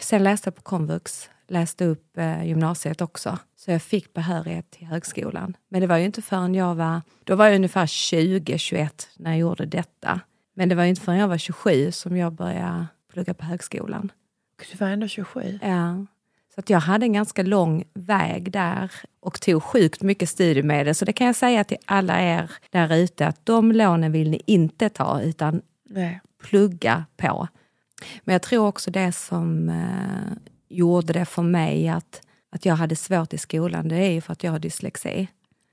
sen 0.00 0.22
läste 0.24 0.46
jag 0.46 0.54
på 0.54 0.62
komvux, 0.62 1.30
läste 1.48 1.84
upp 1.84 2.18
eh, 2.18 2.44
gymnasiet 2.44 3.00
också. 3.00 3.38
Så 3.56 3.70
jag 3.70 3.82
fick 3.82 4.12
behörighet 4.12 4.70
till 4.70 4.86
högskolan. 4.86 5.56
Men 5.68 5.80
det 5.80 5.86
var 5.86 5.96
ju 5.96 6.04
inte 6.04 6.22
förrän 6.22 6.54
jag 6.54 6.74
var, 6.74 7.00
då 7.24 7.36
var 7.36 7.46
jag 7.46 7.56
ungefär 7.56 7.86
20-21 7.86 8.88
när 9.16 9.30
jag 9.30 9.38
gjorde 9.38 9.66
detta. 9.66 10.20
Men 10.54 10.68
det 10.68 10.74
var 10.74 10.84
inte 10.84 11.00
förrän 11.00 11.18
jag 11.18 11.28
var 11.28 11.38
27 11.38 11.92
som 11.92 12.16
jag 12.16 12.32
började 12.32 12.86
plugga 13.12 13.34
på 13.34 13.44
högskolan. 13.44 14.12
Du 14.72 14.78
var 14.78 14.86
ändå 14.86 15.08
27. 15.08 15.58
Ja. 15.62 16.06
Så 16.54 16.60
att 16.60 16.70
jag 16.70 16.80
hade 16.80 17.06
en 17.06 17.12
ganska 17.12 17.42
lång 17.42 17.84
väg 17.94 18.52
där 18.52 18.92
och 19.20 19.40
tog 19.40 19.62
sjukt 19.62 20.02
mycket 20.02 20.28
studiemedel. 20.28 20.94
Så 20.94 21.04
det 21.04 21.12
kan 21.12 21.26
jag 21.26 21.36
säga 21.36 21.64
till 21.64 21.76
alla 21.84 22.22
er 22.22 22.50
där 22.70 22.94
ute 22.96 23.26
att 23.26 23.46
de 23.46 23.72
lånen 23.72 24.12
vill 24.12 24.30
ni 24.30 24.42
inte 24.46 24.88
ta 24.88 25.20
utan 25.20 25.62
Nej. 25.84 26.20
plugga 26.42 27.04
på. 27.16 27.48
Men 28.24 28.32
jag 28.32 28.42
tror 28.42 28.66
också 28.66 28.90
det 28.90 29.12
som 29.12 29.68
eh, 29.68 30.36
gjorde 30.68 31.12
det 31.12 31.24
för 31.24 31.42
mig 31.42 31.88
att, 31.88 32.20
att 32.52 32.64
jag 32.66 32.74
hade 32.76 32.96
svårt 32.96 33.32
i 33.34 33.38
skolan, 33.38 33.88
det 33.88 33.96
är 33.96 34.10
ju 34.10 34.20
för 34.20 34.32
att 34.32 34.44
jag 34.44 34.52
har 34.52 34.58
dyslexi. 34.58 35.28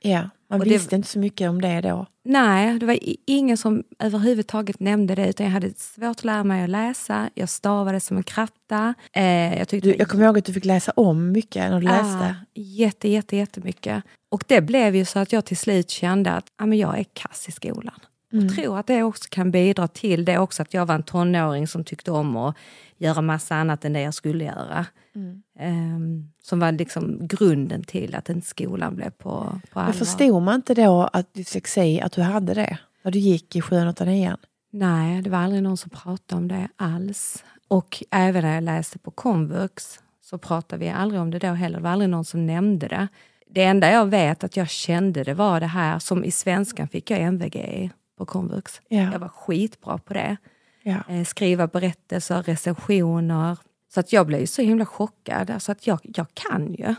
Ja, 0.05 0.29
man 0.49 0.59
Och 0.59 0.65
det- 0.65 0.71
visste 0.73 0.95
inte 0.95 1.07
så 1.07 1.19
mycket 1.19 1.49
om 1.49 1.61
det 1.61 1.81
då. 1.81 2.05
Nej, 2.25 2.79
det 2.79 2.85
var 2.85 2.99
ingen 3.27 3.57
som 3.57 3.83
överhuvudtaget 3.99 4.79
nämnde 4.79 5.15
det 5.15 5.27
utan 5.29 5.45
jag 5.45 5.53
hade 5.53 5.73
svårt 5.77 6.17
att 6.17 6.23
lära 6.23 6.43
mig 6.43 6.63
att 6.63 6.69
läsa. 6.69 7.29
Jag 7.33 7.49
stavade 7.49 7.99
som 7.99 8.17
en 8.17 8.23
kratta. 8.23 8.93
Eh, 9.13 9.57
jag 9.57 9.67
tyckte 9.67 9.89
Du, 9.89 9.95
jag 9.99 10.07
kommer 10.07 10.25
ihåg 10.25 10.37
att 10.37 10.45
du 10.45 10.53
fick 10.53 10.65
läsa 10.65 10.91
om 10.95 11.31
mycket 11.31 11.71
när 11.71 11.81
du 11.81 11.87
Ah, 11.87 12.01
läste. 12.01 12.35
jätte, 12.53 13.09
jätte, 13.09 13.35
jättemycket. 13.37 14.03
Och 14.29 14.43
det 14.47 14.61
blev 14.61 14.95
ju 14.95 15.05
så 15.05 15.19
att 15.19 15.33
jag 15.33 15.45
till 15.45 15.57
slut 15.57 15.89
kände 15.89 16.31
att 16.31 16.45
ah, 16.57 16.65
men 16.65 16.77
jag 16.77 16.99
är 16.99 17.05
kass 17.13 17.45
i 17.49 17.51
skolan. 17.51 17.99
Mm. 18.33 18.45
Jag 18.45 18.55
tror 18.55 18.79
att 18.79 18.87
det 18.87 19.03
också 19.03 19.29
kan 19.29 19.51
bidra 19.51 19.87
till 19.87 20.25
det 20.25 20.37
också 20.37 20.61
att 20.61 20.73
jag 20.73 20.85
var 20.85 20.95
en 20.95 21.03
tonåring 21.03 21.67
som 21.67 21.83
tyckte 21.83 22.11
om 22.11 22.37
att 22.37 22.55
göra 22.97 23.21
massa 23.21 23.55
annat 23.55 23.85
än 23.85 23.93
det 23.93 24.01
jag 24.01 24.13
skulle 24.13 24.43
göra. 24.43 24.85
Mm. 25.15 25.43
Ehm, 25.59 26.31
som 26.43 26.59
var 26.59 26.71
liksom 26.71 27.27
grunden 27.27 27.83
till 27.83 28.15
att 28.15 28.29
inte 28.29 28.47
skolan 28.47 28.95
blev 28.95 29.09
på, 29.09 29.59
på 29.71 29.79
allvar. 29.79 29.83
Men 29.83 29.93
förstod 29.93 30.41
man 30.41 30.55
inte 30.55 30.73
då 30.73 31.09
att 31.13 31.33
dyslexi, 31.33 32.01
att 32.01 32.11
du 32.11 32.21
hade 32.21 32.53
det? 32.53 32.77
När 33.03 33.11
du 33.11 33.19
gick 33.19 33.55
i 33.55 33.61
7 33.61 33.87
8 33.87 34.05
9 34.05 34.37
Nej, 34.71 35.21
det 35.21 35.29
var 35.29 35.37
aldrig 35.37 35.63
någon 35.63 35.77
som 35.77 35.89
pratade 35.89 36.41
om 36.41 36.47
det 36.47 36.67
alls. 36.75 37.43
Och 37.67 38.03
även 38.11 38.43
när 38.43 38.55
jag 38.55 38.63
läste 38.63 38.99
på 38.99 39.11
komvux 39.11 39.99
så 40.21 40.37
pratade 40.37 40.79
vi 40.79 40.89
aldrig 40.89 41.21
om 41.21 41.31
det 41.31 41.39
då 41.39 41.47
heller. 41.47 41.77
Det 41.77 41.83
var 41.83 41.89
aldrig 41.89 42.09
någon 42.09 42.25
som 42.25 42.45
nämnde 42.45 42.87
det. 42.87 43.07
Det 43.49 43.63
enda 43.63 43.91
jag 43.91 44.05
vet 44.05 44.43
att 44.43 44.57
jag 44.57 44.69
kände 44.69 45.23
det 45.23 45.33
var 45.33 45.59
det 45.59 45.65
här 45.65 45.99
som 45.99 46.23
i 46.23 46.31
svenskan 46.31 46.87
fick 46.87 47.11
jag 47.11 47.19
MVG 47.19 47.89
på 48.17 48.25
komvux. 48.25 48.81
Ja. 48.87 49.11
Jag 49.11 49.19
var 49.19 49.27
skitbra 49.27 49.97
på 49.97 50.13
det. 50.13 50.37
Ja. 50.83 50.97
Eh, 51.09 51.23
skriva 51.23 51.67
berättelser, 51.67 52.43
recensioner. 52.43 53.57
Så 53.93 53.99
att 53.99 54.13
jag 54.13 54.27
blev 54.27 54.45
så 54.45 54.61
himla 54.61 54.85
chockad. 54.85 55.49
Alltså 55.49 55.71
att 55.71 55.87
jag, 55.87 55.99
jag 56.03 56.25
kan 56.33 56.73
ju. 56.73 56.95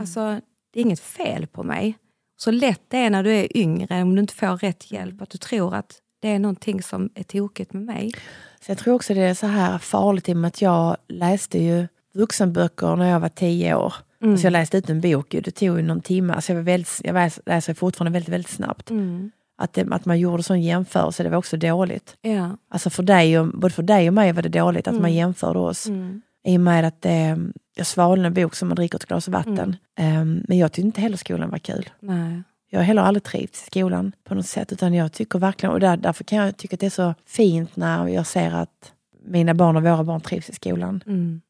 Alltså, 0.00 0.40
det 0.72 0.80
är 0.80 0.84
inget 0.84 1.00
fel 1.00 1.46
på 1.46 1.62
mig. 1.62 1.98
Så 2.36 2.50
lätt 2.50 2.82
det 2.88 2.98
är 2.98 3.10
när 3.10 3.22
du 3.22 3.30
är 3.32 3.56
yngre, 3.56 4.02
om 4.02 4.14
du 4.14 4.20
inte 4.20 4.34
får 4.34 4.56
rätt 4.56 4.90
hjälp, 4.92 5.22
att 5.22 5.30
du 5.30 5.38
tror 5.38 5.74
att 5.74 5.98
det 6.20 6.28
är 6.28 6.38
någonting 6.38 6.82
som 6.82 7.10
är 7.14 7.22
tokigt 7.22 7.72
med 7.72 7.82
mig. 7.82 8.12
Så 8.60 8.70
jag 8.70 8.78
tror 8.78 8.94
också 8.94 9.14
det 9.14 9.20
är 9.20 9.34
så 9.34 9.46
här 9.46 9.78
farligt 9.78 10.28
i 10.28 10.32
och 10.32 10.36
med 10.36 10.48
att 10.48 10.62
jag 10.62 10.96
läste 11.08 11.58
ju 11.62 11.86
vuxenböcker 12.14 12.96
när 12.96 13.10
jag 13.10 13.20
var 13.20 13.28
tio 13.28 13.74
år. 13.74 13.94
Mm. 14.20 14.32
Alltså 14.32 14.46
jag 14.46 14.52
läste 14.52 14.78
ut 14.78 14.90
en 14.90 15.00
bok, 15.00 15.26
det 15.30 15.50
tog 15.50 15.76
ju 15.76 15.82
någon 15.82 16.00
timme. 16.00 16.32
Alltså 16.34 16.52
jag, 16.52 16.56
var 16.56 16.62
väldigt, 16.64 17.00
jag 17.04 17.14
läs- 17.14 17.40
läser 17.46 17.74
fortfarande 17.74 18.12
väldigt, 18.12 18.32
väldigt 18.34 18.50
snabbt. 18.52 18.90
Mm. 18.90 19.30
Att, 19.60 19.72
det, 19.72 19.86
att 19.90 20.04
man 20.04 20.18
gjorde 20.18 20.42
sån 20.42 20.62
jämförelse, 20.62 21.22
det 21.22 21.28
var 21.28 21.38
också 21.38 21.56
dåligt. 21.56 22.16
Ja. 22.20 22.56
Alltså 22.70 22.90
för 22.90 23.02
dig 23.02 23.38
och, 23.38 23.48
både 23.48 23.74
för 23.74 23.82
dig 23.82 24.08
och 24.08 24.14
mig 24.14 24.32
var 24.32 24.42
det 24.42 24.48
dåligt 24.48 24.88
att 24.88 25.00
man 25.00 25.12
jämförde 25.12 25.58
oss. 25.58 25.86
Mm. 25.86 26.22
I 26.44 26.56
och 26.56 26.60
med 26.60 26.84
att 26.84 27.04
eh, 27.04 27.36
jag 27.76 27.86
svalde 27.86 28.26
en 28.26 28.34
bok 28.34 28.54
som 28.54 28.68
man 28.68 28.76
dricker 28.76 28.96
ett 28.96 29.06
glas 29.06 29.28
vatten. 29.28 29.76
Mm. 29.98 30.38
Eh, 30.38 30.44
men 30.48 30.58
jag 30.58 30.72
tyckte 30.72 30.86
inte 30.86 31.00
heller 31.00 31.16
skolan 31.16 31.50
var 31.50 31.58
kul. 31.58 31.90
Nej. 32.00 32.42
Jag 32.70 32.78
har 32.78 32.84
heller 32.84 33.02
aldrig 33.02 33.22
trivts 33.22 33.62
i 33.62 33.66
skolan 33.66 34.12
på 34.24 34.34
något 34.34 34.46
sätt. 34.46 34.72
Utan 34.72 34.94
jag 34.94 35.12
tycker 35.12 35.38
verkligen, 35.38 35.72
och 35.72 35.80
där, 35.80 35.96
därför 35.96 36.24
kan 36.24 36.38
jag 36.38 36.56
tycka 36.56 36.76
att 36.76 36.80
det 36.80 36.86
är 36.86 36.90
så 36.90 37.14
fint 37.26 37.76
när 37.76 38.08
jag 38.08 38.26
ser 38.26 38.54
att 38.54 38.92
mina 39.24 39.54
barn 39.54 39.76
och 39.76 39.82
våra 39.82 40.04
barn 40.04 40.20
trivs 40.20 40.50
i 40.50 40.54
skolan. 40.54 41.02
Mm. 41.06 41.40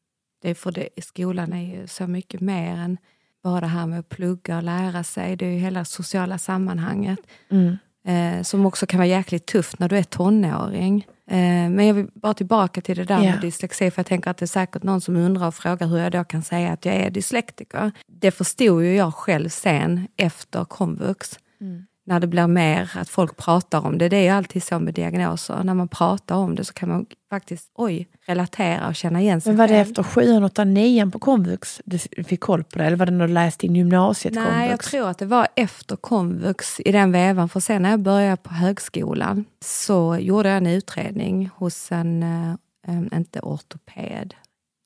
Det 0.41 0.49
är 0.49 0.55
för 0.55 0.71
det, 0.71 0.89
skolan 1.03 1.53
är 1.53 1.79
ju 1.79 1.87
så 1.87 2.07
mycket 2.07 2.41
mer 2.41 2.75
än 2.75 2.97
bara 3.43 3.61
det 3.61 3.67
här 3.67 3.87
med 3.87 3.99
att 3.99 4.09
plugga 4.09 4.57
och 4.57 4.63
lära 4.63 5.03
sig. 5.03 5.35
Det 5.35 5.45
är 5.45 5.51
ju 5.51 5.57
hela 5.57 5.85
sociala 5.85 6.37
sammanhanget. 6.37 7.19
Mm. 7.49 7.77
Eh, 8.07 8.41
som 8.43 8.65
också 8.65 8.85
kan 8.85 8.97
vara 8.97 9.07
jäkligt 9.07 9.45
tufft 9.45 9.79
när 9.79 9.89
du 9.89 9.97
är 9.97 10.03
tonåring. 10.03 11.07
Eh, 11.31 11.37
men 11.69 11.87
jag 11.87 11.93
vill 11.93 12.07
bara 12.13 12.33
tillbaka 12.33 12.81
till 12.81 12.97
det 12.97 13.03
där 13.03 13.23
Ja. 13.23 13.31
med 13.31 13.41
dyslexi, 13.41 13.91
för 13.91 13.99
jag 13.99 14.05
tänker 14.05 14.31
att 14.31 14.37
det 14.37 14.45
är 14.45 14.47
säkert 14.47 14.83
någon 14.83 15.01
som 15.01 15.15
undrar 15.15 15.47
och 15.47 15.55
frågar 15.55 15.87
hur 15.87 15.97
jag 15.97 16.11
då 16.11 16.23
kan 16.23 16.41
säga 16.43 16.71
att 16.71 16.85
jag 16.85 16.95
är 16.95 17.09
dyslektiker. 17.09 17.91
Det 18.07 18.31
förstod 18.31 18.83
ju 18.83 18.95
jag 18.95 19.13
själv 19.13 19.49
sen 19.49 20.07
efter 20.17 20.65
komvux. 20.65 21.39
Mm. 21.61 21.85
När 22.09 22.19
det 22.19 22.27
blir 22.27 22.47
mer 22.47 22.91
att 22.95 23.09
folk 23.09 23.37
pratar 23.37 23.85
om 23.85 23.97
det. 23.97 24.09
Det 24.09 24.17
är 24.17 24.23
ju 24.23 24.29
alltid 24.29 24.63
så 24.63 24.79
med 24.79 24.93
diagnoser. 24.93 25.63
När 25.63 25.73
man 25.73 25.87
pratar 25.87 26.35
om 26.35 26.55
det 26.55 26.63
så 26.65 26.73
kan 26.73 26.89
man 26.89 27.05
faktiskt 27.29 27.71
oj, 27.75 28.07
relatera 28.25 28.87
och 28.87 28.95
känna 28.95 29.21
igen 29.21 29.41
sig 29.41 29.51
Men 29.51 29.57
var 29.57 29.67
det 29.67 29.77
efter 29.77 30.03
7, 30.03 30.43
8, 30.43 30.63
9 30.63 31.09
på 31.11 31.19
komvux 31.19 31.81
du 31.85 32.23
fick 32.23 32.39
koll 32.39 32.63
på 32.63 32.79
det? 32.79 32.85
Eller 32.85 32.97
var 32.97 33.05
det 33.05 33.11
när 33.11 33.27
du 33.27 33.33
läste 33.33 33.65
in 33.65 33.75
gymnasiet 33.75 34.33
Nej, 34.33 34.43
jag 34.45 34.53
komvux? 34.63 34.91
tror 34.91 35.09
att 35.09 35.17
det 35.17 35.25
var 35.25 35.47
efter 35.55 35.95
komvux 35.95 36.79
i 36.79 36.91
den 36.91 37.11
vevan. 37.11 37.49
För 37.49 37.59
sen 37.59 37.81
när 37.81 37.89
jag 37.89 37.99
började 37.99 38.37
på 38.37 38.53
högskolan 38.53 39.45
så 39.65 40.17
gjorde 40.19 40.49
jag 40.49 40.57
en 40.57 40.67
utredning 40.67 41.49
hos 41.55 41.91
en, 41.91 42.23
eh, 42.23 42.55
en 42.87 43.09
inte 43.13 43.39
ortoped, 43.39 44.33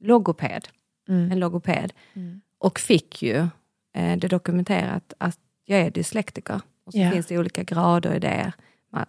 logoped. 0.04 0.68
Mm. 1.10 1.32
En 1.32 1.40
logoped. 1.40 1.94
Mm. 2.14 2.42
Och 2.60 2.80
fick 2.80 3.22
ju 3.24 3.38
eh, 3.96 4.18
det 4.18 4.28
dokumenterat 4.28 5.14
att 5.18 5.40
jag 5.66 5.80
är 5.80 5.92
dyslektiker. 5.92 6.62
Och 6.86 6.94
så 6.94 7.00
Ja. 7.00 7.12
finns 7.12 7.26
det 7.26 7.38
olika 7.38 7.64
grader 7.64 8.16
i 8.16 8.20
det. 8.20 8.54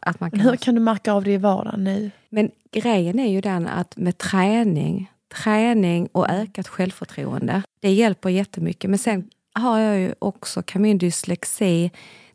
Att 0.01 0.20
man 0.20 0.31
kan 0.31 0.41
hur 0.41 0.57
kan 0.57 0.75
du 0.75 0.81
märka 0.81 1.12
av 1.12 1.25
det 1.25 1.33
i 1.33 1.37
vardagen 1.37 1.85
nu? 1.85 2.11
men 2.29 2.51
grejen 2.72 3.18
är 3.18 3.29
ju 3.33 3.41
den 3.41 3.66
att 3.66 3.97
med 3.97 4.18
träning, 4.18 5.11
träning 5.43 6.09
och 6.12 6.31
ökat 6.31 6.68
självförtroende, 6.68 7.62
det 7.81 7.93
hjälper 7.93 8.29
jättemycket. 8.29 8.91
Men 8.91 8.99
sen 8.99 9.31
har 9.53 9.79
jag 9.79 9.99
ju 9.99 10.14
också, 10.18 10.62
dyslexi 10.99 11.91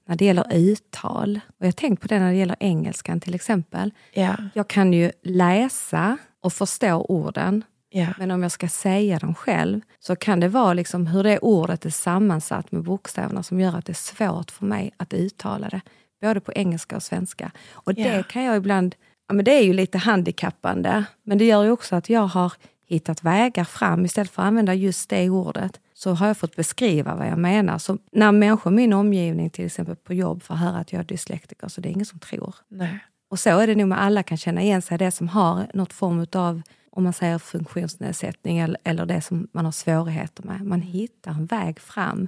när 0.05 0.15
det 0.15 0.25
gäller 0.25 0.53
uttal. 0.55 1.39
Och 1.47 1.55
jag 1.57 1.67
har 1.67 1.71
tänkt 1.71 2.01
på 2.01 2.07
det 2.07 2.19
när 2.19 2.31
det 2.31 2.37
gäller 2.37 2.55
engelskan 2.59 3.19
till 3.19 3.35
exempel. 3.35 3.91
Ja, 4.13 4.35
Jag 4.53 4.67
kan 4.67 4.93
ju 4.93 5.11
läsa 5.23 6.17
och 6.41 6.53
förstå 6.53 7.05
orden, 7.09 7.63
ja. 7.89 8.07
men 8.17 8.31
om 8.31 8.43
jag 8.43 8.51
ska 8.51 8.67
säga 8.67 9.19
dem 9.19 9.35
själv 9.35 9.81
så 9.99 10.15
kan 10.15 10.39
det 10.39 10.47
vara 10.47 10.73
liksom 10.73 11.07
hur 11.07 11.23
det 11.23 11.39
ordet 11.39 11.85
är 11.85 11.89
sammansatt 11.89 12.71
med 12.71 12.83
bokstäverna 12.83 13.43
som 13.43 13.59
gör 13.59 13.77
att 13.77 13.85
det 13.85 13.91
är 13.91 13.93
svårt 13.93 14.51
för 14.51 14.65
mig 14.65 14.91
att 14.97 15.13
uttala 15.13 15.69
det. 15.69 15.81
Både 16.21 16.39
på 16.39 16.53
engelska 16.53 16.95
och 16.95 17.03
svenska. 17.03 17.51
Och 17.71 17.93
det 17.93 18.01
Ja. 18.01 18.23
kan 18.23 18.43
jag 18.43 18.57
ibland... 18.57 18.95
Ja, 19.27 19.33
men 19.33 19.45
det 19.45 19.51
är 19.51 19.63
ju 19.63 19.73
lite 19.73 19.97
handikappande, 19.97 21.03
men 21.23 21.37
det 21.37 21.45
gör 21.45 21.63
ju 21.63 21.71
också 21.71 21.95
att 21.95 22.09
jag 22.09 22.27
har 22.27 22.53
hittat 22.87 23.23
vägar 23.23 23.63
fram. 23.63 24.05
Istället 24.05 24.31
för 24.31 24.41
att 24.41 24.47
använda 24.47 24.73
just 24.73 25.09
det 25.09 25.29
ordet 25.29 25.79
så 25.93 26.13
har 26.13 26.27
jag 26.27 26.37
fått 26.37 26.55
beskriva 26.55 27.15
vad 27.15 27.27
jag 27.27 27.37
menar. 27.37 27.77
Så 27.77 27.97
när 28.11 28.31
människor 28.31 28.73
i 28.73 28.75
min 28.75 28.93
omgivning, 28.93 29.49
till 29.49 29.65
exempel 29.65 29.95
på 29.95 30.13
jobb, 30.13 30.43
får 30.43 30.55
höra 30.55 30.77
att 30.77 30.93
jag 30.93 30.99
är 30.99 31.03
dyslektiker, 31.03 31.67
så 31.67 31.81
det 31.81 31.89
är 31.89 31.91
ingen 31.91 32.05
som 32.05 32.19
tror. 32.19 32.55
Nej. 32.67 32.99
Och 33.29 33.39
så 33.39 33.59
är 33.59 33.67
det 33.67 33.75
nog 33.75 33.87
med 33.87 34.01
alla 34.01 34.23
kan 34.23 34.37
känna 34.37 34.61
igen 34.61 34.81
sig, 34.81 34.97
det 34.97 35.11
som 35.11 35.27
har 35.27 35.67
något 35.73 35.93
form 35.93 36.25
av 36.33 36.61
om 36.91 37.03
man 37.03 37.13
säger 37.13 37.37
funktionsnedsättning 37.39 38.57
eller, 38.59 38.79
eller 38.83 39.05
det 39.05 39.21
som 39.21 39.47
man 39.51 39.65
har 39.65 39.71
svårigheter 39.71 40.43
med. 40.43 40.61
Man 40.65 40.81
hittar 40.81 41.31
en 41.31 41.45
väg 41.45 41.79
fram 41.79 42.27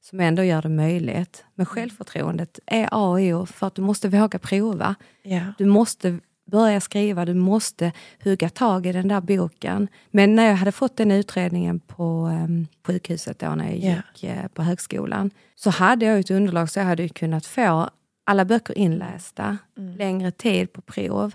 som 0.00 0.20
ändå 0.20 0.42
gör 0.44 0.62
det 0.62 0.68
möjligt. 0.68 1.44
Men 1.54 1.66
självförtroendet 1.66 2.58
är 2.66 2.88
A 2.92 3.08
och 3.10 3.20
O 3.20 3.46
för 3.46 3.66
att 3.66 3.74
du 3.74 3.82
måste 3.82 4.08
våga 4.08 4.38
prova. 4.38 4.94
Ja. 5.22 5.40
Du 5.58 5.64
måste 5.64 6.18
börja 6.50 6.80
skriva, 6.80 7.24
du 7.24 7.34
måste 7.34 7.92
hugga 8.24 8.48
tag 8.48 8.86
i 8.86 8.92
den 8.92 9.08
där 9.08 9.20
boken. 9.20 9.88
Men 10.10 10.34
när 10.34 10.46
jag 10.48 10.56
hade 10.56 10.72
fått 10.72 10.96
den 10.96 11.10
utredningen 11.10 11.80
på 11.80 12.26
um, 12.44 12.66
sjukhuset 12.86 13.38
då 13.38 13.54
när 13.54 13.64
jag 13.68 13.76
Ja. 13.78 13.94
gick 14.14 14.24
eh, 14.24 14.48
på 14.48 14.62
högskolan 14.62 15.30
så 15.54 15.70
hade 15.70 16.06
jag 16.06 16.18
ett 16.18 16.30
underlag 16.30 16.70
så 16.70 16.78
jag 16.78 16.84
hade 16.86 17.08
kunnat 17.08 17.46
få 17.46 17.90
alla 18.24 18.44
böcker 18.44 18.78
inlästa, 18.78 19.58
längre 19.98 20.30
tid 20.30 20.72
på 20.72 20.80
prov. 20.80 21.34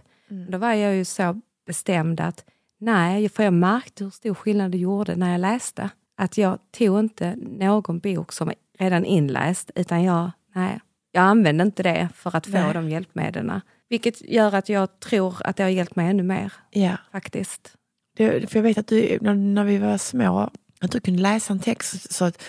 Då 0.49 0.57
var 0.57 0.73
jag 0.73 0.95
ju 0.95 1.05
så 1.05 1.41
bestämd 1.65 2.19
att 2.19 2.45
nej, 2.79 3.29
för 3.29 3.43
jag 3.43 3.53
märkte 3.53 4.03
hur 4.03 4.11
stor 4.11 4.33
skillnad 4.33 4.71
det 4.71 4.77
gjorde 4.77 5.15
när 5.15 5.31
jag 5.31 5.41
läste. 5.41 5.89
Att 6.17 6.37
jag 6.37 6.59
tog 6.77 6.99
inte 6.99 7.35
någon 7.35 7.99
bok 7.99 8.31
som 8.31 8.51
redan 8.79 9.05
inläst, 9.05 9.71
utan 9.75 10.03
jag, 10.03 10.31
nej, 10.55 10.79
jag 11.11 11.23
använde 11.23 11.63
inte 11.63 11.83
det 11.83 12.09
för 12.15 12.35
att 12.35 12.45
få 12.45 12.51
Nej. 12.51 12.73
de 12.73 12.89
hjälpmedlen. 12.89 13.61
Vilket 13.89 14.21
gör 14.21 14.55
att 14.55 14.69
jag 14.69 14.99
tror 14.99 15.35
att 15.39 15.55
det 15.55 15.63
har 15.63 15.69
hjälpt 15.69 15.95
mig 15.95 16.09
ännu 16.09 16.23
mer, 16.23 16.53
ja. 16.69 16.97
faktiskt. 17.11 17.75
Det, 18.17 18.51
för 18.51 18.59
jag 18.59 18.63
vet 18.63 18.77
att 18.77 18.87
du, 18.87 19.17
när, 19.21 19.33
när 19.33 19.63
vi 19.63 19.77
var 19.77 19.97
små, 19.97 20.49
att 20.81 20.91
du 20.91 20.99
kunde 20.99 21.21
läsa 21.21 21.53
en 21.53 21.59
text. 21.59 22.13
Så 22.13 22.25
att, 22.25 22.43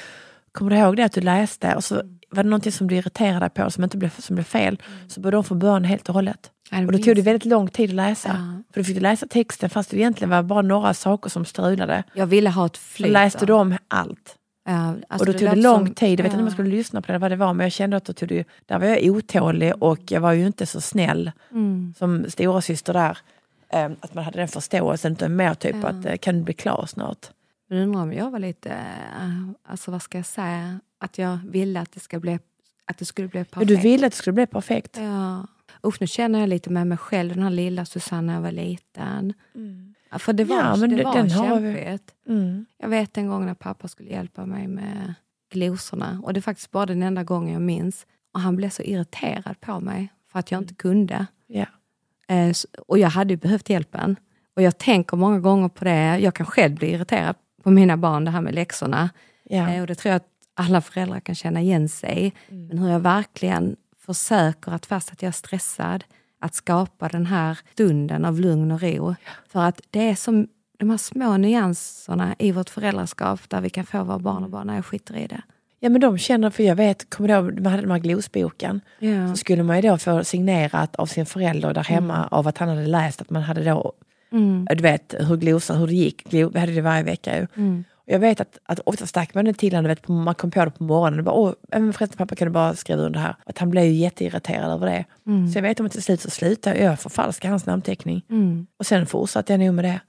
kommer 0.53 0.71
du 0.71 0.77
ihåg 0.77 0.97
det 0.97 1.05
att 1.05 1.13
du 1.13 1.21
läste 1.21 1.75
och 1.75 1.85
så 1.85 1.95
var 2.31 2.43
det 2.43 2.49
någonting 2.51 2.73
som 2.73 2.87
du 2.89 2.97
irriterade 2.97 3.41
dig 3.41 3.51
på 3.51 3.71
som 3.71 3.85
inte 3.85 3.97
blev, 3.97 4.11
som 4.19 4.35
blev 4.37 4.45
fel. 4.45 4.83
Så 5.09 5.21
började 5.21 5.37
de 5.37 5.45
från 5.45 5.59
början 5.59 5.85
helt 5.85 6.09
och 6.09 6.15
hållet. 6.15 6.51
Ja, 6.71 6.77
det 6.81 6.87
Och 6.87 6.93
då 6.93 6.99
tog 6.99 7.17
det 7.17 7.23
väldigt 7.23 7.45
lång 7.45 7.69
tid 7.69 7.91
att 7.91 7.95
läsa. 7.97 8.29
Ja. 8.29 8.63
För 8.73 8.81
du 8.81 8.85
fick 8.85 9.01
läsa 9.03 9.27
texten 9.27 9.71
fast 9.71 9.91
det 9.91 9.97
egentligen 9.97 10.31
var 10.31 10.43
bara 10.43 10.63
några 10.63 10.95
saker 10.95 11.31
som 11.31 11.45
strulade. 11.45 12.03
Jag 12.15 12.27
ville 12.27 12.51
ha 12.51 12.67
ett 12.67 12.77
flyt. 12.77 13.13
läste 13.13 13.39
då. 13.39 13.47
du 13.47 13.53
om 13.53 13.77
allt. 13.89 14.35
Ja, 14.69 14.95
alltså 15.09 15.27
och 15.29 15.33
då 15.33 15.39
tog 15.39 15.49
det 15.51 15.57
lång 15.57 15.87
som- 15.87 15.95
tid. 15.95 16.19
Jag 16.21 16.25
vet 16.25 16.33
inte 16.33 16.35
om 16.37 16.41
ja. 16.41 16.47
jag 16.47 16.53
skulle 16.53 16.71
lyssna 16.71 17.03
på 17.03 17.13
det 17.13 17.19
vad 17.19 17.31
det 17.31 17.37
var 17.37 17.55
men 17.55 17.65
jag 17.65 17.73
kände 17.73 17.97
att 17.97 18.05
då 18.05 18.13
tog 18.13 18.29
det, 18.29 18.45
där 18.67 18.79
var 18.79 18.87
jag 18.87 19.03
otålig 19.17 19.73
och 19.83 19.99
jag 20.09 20.21
var 20.21 20.33
ju 20.33 20.47
inte 20.47 20.67
så 20.67 20.81
snäll 20.81 21.31
Mm. 21.51 21.95
som 21.99 22.25
stora 22.31 22.61
syster 22.61 22.93
där. 22.93 23.19
Eh, 23.73 23.91
Att 24.01 24.15
man 24.15 24.25
hade 24.25 24.39
den 24.39 24.49
förståelsen, 24.49 25.13
utan 25.13 25.37
mer 25.37 25.55
typ 25.55 25.85
att 25.85 26.05
eh, 26.05 26.17
kan 26.17 26.35
du 26.39 26.43
bli 26.43 26.55
klar 26.55 26.85
snart? 26.89 27.27
Men 27.69 27.79
undrar 27.79 28.03
om 28.03 28.13
jag 28.13 28.31
var 28.31 28.39
lite, 28.39 28.71
eh, 28.71 29.49
alltså 29.63 29.91
vad 29.91 30.03
ska 30.03 30.19
jag 30.19 30.27
säga, 30.27 30.81
att 30.99 31.19
jag 31.19 31.39
ville 31.45 31.81
att 31.81 31.93
det, 31.93 32.01
ska 32.01 32.21
bli, 32.21 32.39
att 32.85 32.99
det 32.99 33.05
skulle 33.05 33.29
bli 33.29 33.45
perfekt. 33.45 33.69
du 33.69 33.77
ville 33.77 34.07
att 34.07 34.13
det 34.13 34.17
skulle 34.19 34.35
bli 34.35 34.47
perfekt. 34.47 34.97
Ja. 34.97 35.47
Usch, 35.87 35.97
nu 36.01 36.07
känner 36.07 36.39
jag 36.41 36.49
lite 36.49 36.71
med 36.71 36.87
mig 36.87 36.99
själv, 36.99 37.35
den 37.35 37.43
här 37.43 37.51
lilla 37.51 37.85
Susanna 37.85 38.33
jag 38.35 38.41
var 38.41 38.53
liten. 38.53 39.33
Ja, 40.11 40.19
För 40.19 40.33
det 40.33 40.45
var, 40.45 40.57
Ja, 40.57 40.77
men 40.77 40.91
det 40.91 40.97
det- 40.97 41.05
var 41.05 41.15
den 41.15 41.31
har 41.31 41.61
vi. 41.61 41.75
kämpigt. 41.75 42.15
Mm. 42.29 42.67
Jag 42.79 42.89
vet 42.89 43.19
en 43.19 43.29
gång 43.29 43.47
när 43.47 43.55
pappa 43.55 43.89
skulle 43.89 44.11
hjälpa 44.11 44.47
mig 44.47 44.67
med 44.69 45.15
glosorna. 45.53 46.21
Och 46.25 46.33
det 46.35 46.41
är 46.41 46.43
faktiskt 46.43 46.71
bara 46.71 46.87
den 46.87 47.03
enda 47.03 47.25
gången 47.25 47.53
jag 47.53 47.63
minns. 47.63 48.07
Och 48.35 48.41
han 48.41 48.57
blev 48.57 48.71
så 48.71 48.83
irriterad 48.83 49.61
på 49.61 49.81
mig 49.81 50.13
för 50.33 50.39
att 50.39 50.51
jag 50.51 50.61
inte 50.63 50.75
kunde. 50.75 51.27
Ja. 51.47 51.67
Eh, 52.29 52.53
Och 52.89 52.99
jag 52.99 53.09
hade 53.09 53.33
ju 53.33 53.37
behövt 53.37 53.71
hjälpen. 53.71 54.17
Och 54.57 54.63
jag 54.63 54.79
tänker 54.79 55.17
många 55.17 55.41
gånger 55.41 55.69
på 55.69 55.85
det. 55.85 56.19
Jag 56.19 56.35
kan 56.35 56.47
själv 56.47 56.75
bli 56.75 56.91
irriterad 56.93 57.37
på 57.69 57.73
mina 57.73 57.97
barn, 57.97 58.25
det 58.25 58.31
här 58.31 58.41
med 58.41 58.55
läxorna. 58.55 59.11
Ja. 59.45 59.71
Eh, 59.71 59.81
Och 59.81 59.87
det 59.87 59.95
tror 59.95 60.11
jag 60.11 60.17
att 60.17 60.27
alla 60.55 60.81
föräldrar 60.81 61.21
kan 61.21 61.35
känna 61.35 61.61
igen 61.61 61.89
sig. 61.89 62.33
Men 62.49 62.79
hur 62.79 62.89
jag 62.91 63.01
verkligen 63.01 63.77
försöker 64.07 64.73
att 64.73 64.87
fast 64.87 65.13
att 65.13 65.23
jag 65.23 65.29
är 65.29 65.33
stressad, 65.33 66.05
att 66.41 66.55
skapa 66.55 67.09
den 67.09 67.27
här 67.27 67.59
stunden 67.73 68.25
av 68.25 68.41
lugn 68.41 68.71
och 68.73 68.83
ro. 68.83 69.15
För 69.49 69.61
att 69.61 69.81
det 69.91 70.11
är 70.11 70.15
som 70.15 70.49
de 70.79 70.91
här 70.91 70.97
små 70.97 71.37
nyanserna 71.37 72.35
i 72.39 72.53
vårt 72.53 72.71
föräldraskap 72.71 73.41
där 73.49 73.61
vi 73.61 73.71
kan 73.71 73.87
få 73.87 74.05
våra 74.05 74.19
barn 74.19 74.45
och 74.45 74.51
bara, 74.51 74.65
nej 74.65 74.77
jag 74.77 74.85
skiter 74.87 75.17
i 75.17 75.27
det. 75.27 75.43
ja, 75.81 75.89
men 75.89 76.01
de 76.01 76.19
känner, 76.19 76.51
för 76.51 76.63
jag 76.63 76.77
vet, 76.77 77.11
kommer 77.11 77.29
du 77.29 77.35
ihåg, 77.35 77.61
man 77.61 77.67
hade 77.73 77.83
den 77.83 77.91
här 77.91 77.99
glosboken. 77.99 78.81
Ja. 78.99 79.29
Så 79.31 79.37
skulle 79.37 79.63
man 79.63 79.77
ju 79.77 79.83
då 79.83 79.99
få 79.99 80.25
signerat 80.25 80.97
av 80.97 81.07
sin 81.07 81.27
förälder 81.27 81.75
där 81.75 81.85
hemma 81.85 82.29
av 82.31 82.49
att 82.49 82.59
han 82.59 82.69
hade 82.69 82.87
läst 82.87 83.21
att 83.21 83.31
man 83.31 83.43
hade 83.43 83.65
då, 83.65 83.93
Mm. 84.33 84.67
du 84.71 84.83
vet 84.83 85.15
hur 85.19 85.37
glosan, 85.37 85.79
hur 85.79 85.87
det 85.87 85.95
gick, 85.95 86.23
vi 86.31 86.43
hade 86.43 86.73
det 86.73 86.81
varje 86.81 87.03
vecka 87.03 87.39
ju. 87.39 87.47
Mm. 87.55 87.85
Jag 88.11 88.19
vet 88.19 88.41
att, 88.41 88.59
att 88.65 88.81
ofta 88.85 89.07
stack 89.07 89.35
man 89.35 89.45
det 89.45 89.53
till 89.53 89.75
honom, 89.75 89.89
vet, 89.89 90.09
man 90.09 90.35
kom 90.35 90.51
på 90.51 90.65
det 90.65 90.71
på 90.71 90.85
morgonen 90.85 91.19
och 91.19 91.25
bara, 91.25 91.35
åh, 91.35 91.53
men 91.69 91.93
förresten 91.93 92.19
pappa 92.19 92.35
kan 92.35 92.49
du 92.49 92.53
bara 92.53 92.75
skriva 92.75 93.03
under 93.03 93.21
här. 93.21 93.35
Att 93.47 93.59
han 93.59 93.71
blev 93.71 93.85
ju 93.85 93.93
jätteirriterad 93.93 94.71
över 94.71 94.87
det. 94.87 95.05
Mm. 95.27 95.49
Så 95.49 95.59
jag 95.59 95.63
vet 95.63 95.81
om 95.81 95.87
att 95.87 95.93
till 95.93 96.03
slut 96.03 96.21
så 96.21 96.31
slutade 96.31 96.79
jag 96.79 97.01
förfalska 97.01 97.51
hans 97.51 97.67
namnteckning. 97.67 98.25
Mm. 98.31 98.67
Och 98.79 98.87
sen 98.87 99.07
fortsatte 99.07 99.53
jag 99.53 99.61
nog 99.61 99.75
med 99.75 99.85
det. 99.85 100.01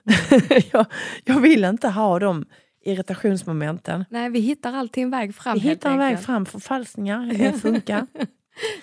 jag, 0.72 0.86
jag 1.26 1.40
vill 1.40 1.64
inte 1.64 1.88
ha 1.90 2.20
de 2.20 2.46
irritationsmomenten. 2.86 4.06
Nej, 4.10 4.30
vi 4.30 4.40
hittar 4.40 4.74
alltid 4.74 5.04
en 5.04 5.10
väg 5.10 5.36
fram 5.36 5.54
Vi 5.54 5.60
hittar 5.60 5.92
en 5.92 5.98
väg 5.98 6.20
fram, 6.20 6.46
förfalskningar 6.46 7.52
funkar. 7.58 8.08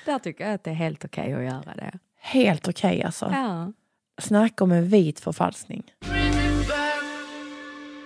Där 0.05 0.19
tycker 0.19 0.45
jag 0.45 0.55
att 0.55 0.65
det 0.65 0.71
är 0.71 0.75
helt 0.75 1.05
okej 1.05 1.33
att 1.33 1.43
göra 1.43 1.75
det. 1.77 1.99
Helt 2.21 2.69
okej 2.69 3.03
alltså. 3.03 3.31
Ja. 3.33 3.73
Snacka 4.19 4.65
om 4.65 4.73
en 4.73 4.89
vit 4.89 5.21
förfalskning. 5.21 5.83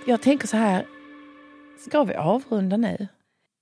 Jag 0.06 0.22
tänker 0.22 0.46
så 0.46 0.56
här, 0.56 0.86
ska 1.78 2.04
vi 2.04 2.14
avrunda 2.14 2.76
nu? 2.76 3.08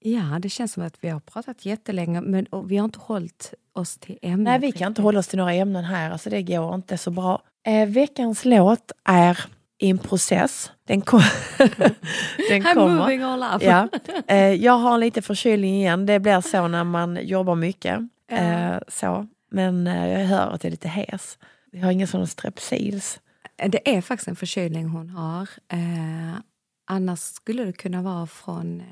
ja, 0.01 0.39
det 0.41 0.49
känns 0.49 0.73
som 0.73 0.83
att 0.83 0.97
vi 1.01 1.09
har 1.09 1.21
pratat 1.21 1.67
jättelänge 1.67 2.21
men 2.21 2.47
vi 2.67 2.77
har 2.77 2.85
inte 2.85 2.99
hållit 2.99 3.55
oss 3.73 3.99
till 3.99 4.19
ämnet. 4.23 4.45
Nej, 4.45 4.59
vi 4.59 4.73
kan 4.73 4.89
inte 4.89 5.03
hålla 5.03 5.19
oss 5.19 5.29
till 5.29 5.39
några 5.39 5.53
ämnen 5.53 5.85
här, 5.85 6.11
alltså 6.11 6.31
det 6.31 6.43
går 6.43 6.75
inte 6.75 6.99
så 6.99 7.11
bra. 7.11 7.43
Eh, 7.67 7.89
veckans 7.89 8.45
låt 8.45 8.93
är 9.05 9.39
i 9.79 9.91
en 9.91 9.99
process. 9.99 10.73
Den, 10.87 11.01
kom 11.01 11.21
den 11.59 12.63
I'm 12.63 12.75
kommer. 12.75 12.95
moving 12.95 13.23
all 13.23 13.43
up. 13.57 13.63
Ja. 13.63 13.89
Eh, 14.27 14.53
jag 14.55 14.73
har 14.73 14.99
lite 14.99 15.23
förkylning 15.23 15.75
igen, 15.75 16.07
det 16.07 16.21
blir 16.21 16.41
så 16.41 16.69
när 16.69 16.85
man 16.85 17.19
jobbar 17.23 17.55
mycket. 17.55 18.01
Eh, 18.31 18.77
så. 18.89 19.27
Men 19.51 19.87
eh, 19.87 20.09
jag 20.13 20.27
hör 20.27 20.51
att 20.51 20.65
jag 20.65 20.69
är 20.69 20.71
lite 20.71 20.89
hes. 20.89 21.39
Jag 21.73 21.85
har 21.85 21.91
ingen 21.93 22.07
sån 22.09 22.27
strepsils. 22.27 23.21
Det 23.69 23.97
är 23.97 24.01
faktiskt 24.01 24.29
en 24.29 24.37
förkylning 24.37 24.89
hon 24.89 25.09
har. 25.11 25.43
Eh, 25.73 26.39
annars 26.87 27.19
skulle 27.21 27.65
det 27.65 27.73
kunna 27.73 28.03
vara 28.03 28.27
från 28.27 28.81
eh, 28.81 28.87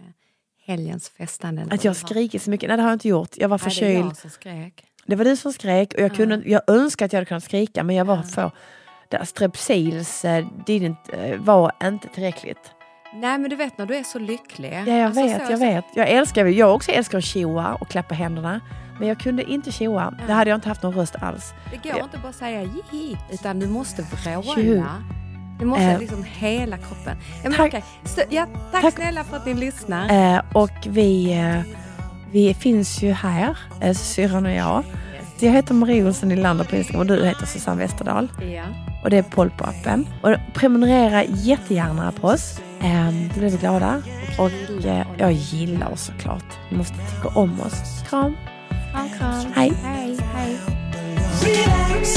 helgens 0.67 1.09
festande. 1.09 1.67
Att 1.71 1.85
jag 1.85 1.97
skriker 1.97 2.39
så 2.39 2.51
mycket, 2.51 2.69
nej 2.69 2.77
det 2.77 2.83
har 2.83 2.91
jag 2.91 2.95
inte 2.97 3.09
gjort. 3.09 3.31
Jag 3.37 3.49
var 3.49 3.59
Nej, 3.59 3.65
det 3.65 3.71
förkyld. 3.71 4.53
jag. 4.55 4.83
Det 5.07 5.17
var 5.17 5.25
du 5.25 5.37
som 5.37 5.53
skrek 5.53 5.95
och 5.95 6.01
jag, 6.01 6.11
Ja. 6.13 6.15
kunde, 6.17 6.43
jag 6.47 6.63
önskar 6.67 7.07
att 7.07 7.13
jag 7.13 7.19
hade 7.19 7.27
kunnat 7.29 7.45
skrika 7.45 7.83
men 7.85 7.97
jag 7.97 8.05
var 8.05 8.17
Ja. 8.17 8.23
för... 8.23 8.51
Det, 9.09 9.27
strepsils 9.27 10.25
eh, 10.25 10.47
didn't, 10.67 10.97
eh, 11.33 11.41
var 11.41 11.73
inte 11.83 12.09
tillräckligt. 12.09 12.71
Nej 13.15 13.39
men 13.39 13.51
du 13.51 13.57
vet 13.57 13.79
när 13.79 13.87
du 13.87 13.97
är 13.97 14.03
så 14.03 14.19
lycklig. 14.19 14.73
Ja, 14.73 14.79
jag 14.87 15.01
Alltså, 15.07 15.23
vet, 15.23 15.47
så- 15.47 15.53
jag 15.53 15.59
vet. 15.59 15.85
Jag 15.95 16.09
älskar, 16.09 16.45
jag 16.47 16.75
också 16.75 16.91
älskar 16.93 17.19
att 17.19 17.25
tjoa 17.25 17.75
och 17.75 17.89
klappa 17.89 18.15
händerna. 18.15 18.61
Men 18.99 19.09
jag 19.09 19.19
kunde 19.21 19.43
inte 19.51 19.73
tjoa. 19.73 20.15
Det 20.27 20.33
hade 20.33 20.51
jag 20.51 20.57
inte 20.57 20.69
haft 20.69 20.83
någon 20.83 20.95
röst 20.95 21.17
alls. 21.21 21.55
Det 21.71 21.77
går 21.89 21.99
Ja. 21.99 22.05
inte 22.05 22.19
bara 22.19 22.29
att 22.29 22.35
säga 22.35 22.63
jihi, 22.63 23.17
utan 23.31 23.59
du 23.59 23.67
måste 23.67 24.03
vråla. 24.03 25.03
Du 25.59 25.65
måste 25.65 25.85
Eh. 25.85 25.99
liksom 25.99 26.25
hela 26.25 26.77
kroppen. 26.79 27.17
Ja, 27.45 27.51
Tack. 27.57 27.67
okej. 27.67 27.85
Så, 28.05 28.21
ja, 28.31 28.47
tack, 28.73 28.83
Tack. 28.83 28.95
snälla 28.95 29.25
för 29.25 29.37
att 29.37 29.47
ni 29.47 29.55
lyssnar. 29.55 30.35
Eh, 30.35 30.41
och 30.53 30.71
vi, 30.87 31.33
eh, 31.33 31.61
vi 32.33 32.55
finns 32.55 33.03
ju 33.03 33.13
här, 33.13 33.59
eh, 33.81 33.95
syrran 33.95 34.47
och 34.47 34.53
jag. 34.53 34.85
Jag 35.41 35.53
heter 35.53 35.75
Marie 35.75 36.05
Olsson 36.07 36.29
Nylander 36.29 36.65
på 36.65 36.77
Instagram 36.77 37.01
och 37.01 37.07
du 37.07 37.25
heter 37.27 37.47
Susanne 37.47 37.83
Westerdahl. 37.83 38.33
Ja. 38.55 38.63
Och 39.05 39.11
det 39.11 39.17
är 39.19 39.23
Polpo-appen. 39.23 40.07
Och 40.23 40.55
prenumerera 40.55 41.25
jättegärna 41.25 42.13
på 42.13 42.27
oss. 42.29 42.61
Eh, 42.83 43.07
då 43.35 43.41
blir 43.41 43.51
vi 43.51 43.57
glada. 43.57 44.03
Och 44.39 44.85
eh, 44.87 45.07
jag 45.19 45.33
gillar 45.33 45.93
oss 45.93 46.01
såklart. 46.05 46.45
Ni 46.71 46.77
måste 46.79 46.95
tycka 46.95 47.29
om 47.29 47.61
oss. 47.61 48.05
Kram! 48.09 48.37
Kram, 48.97 49.11
kram. 49.11 49.53
Hej. 49.53 49.73
Hej, 49.83 50.17
hej. 50.33 50.57
Relax, 51.43 52.17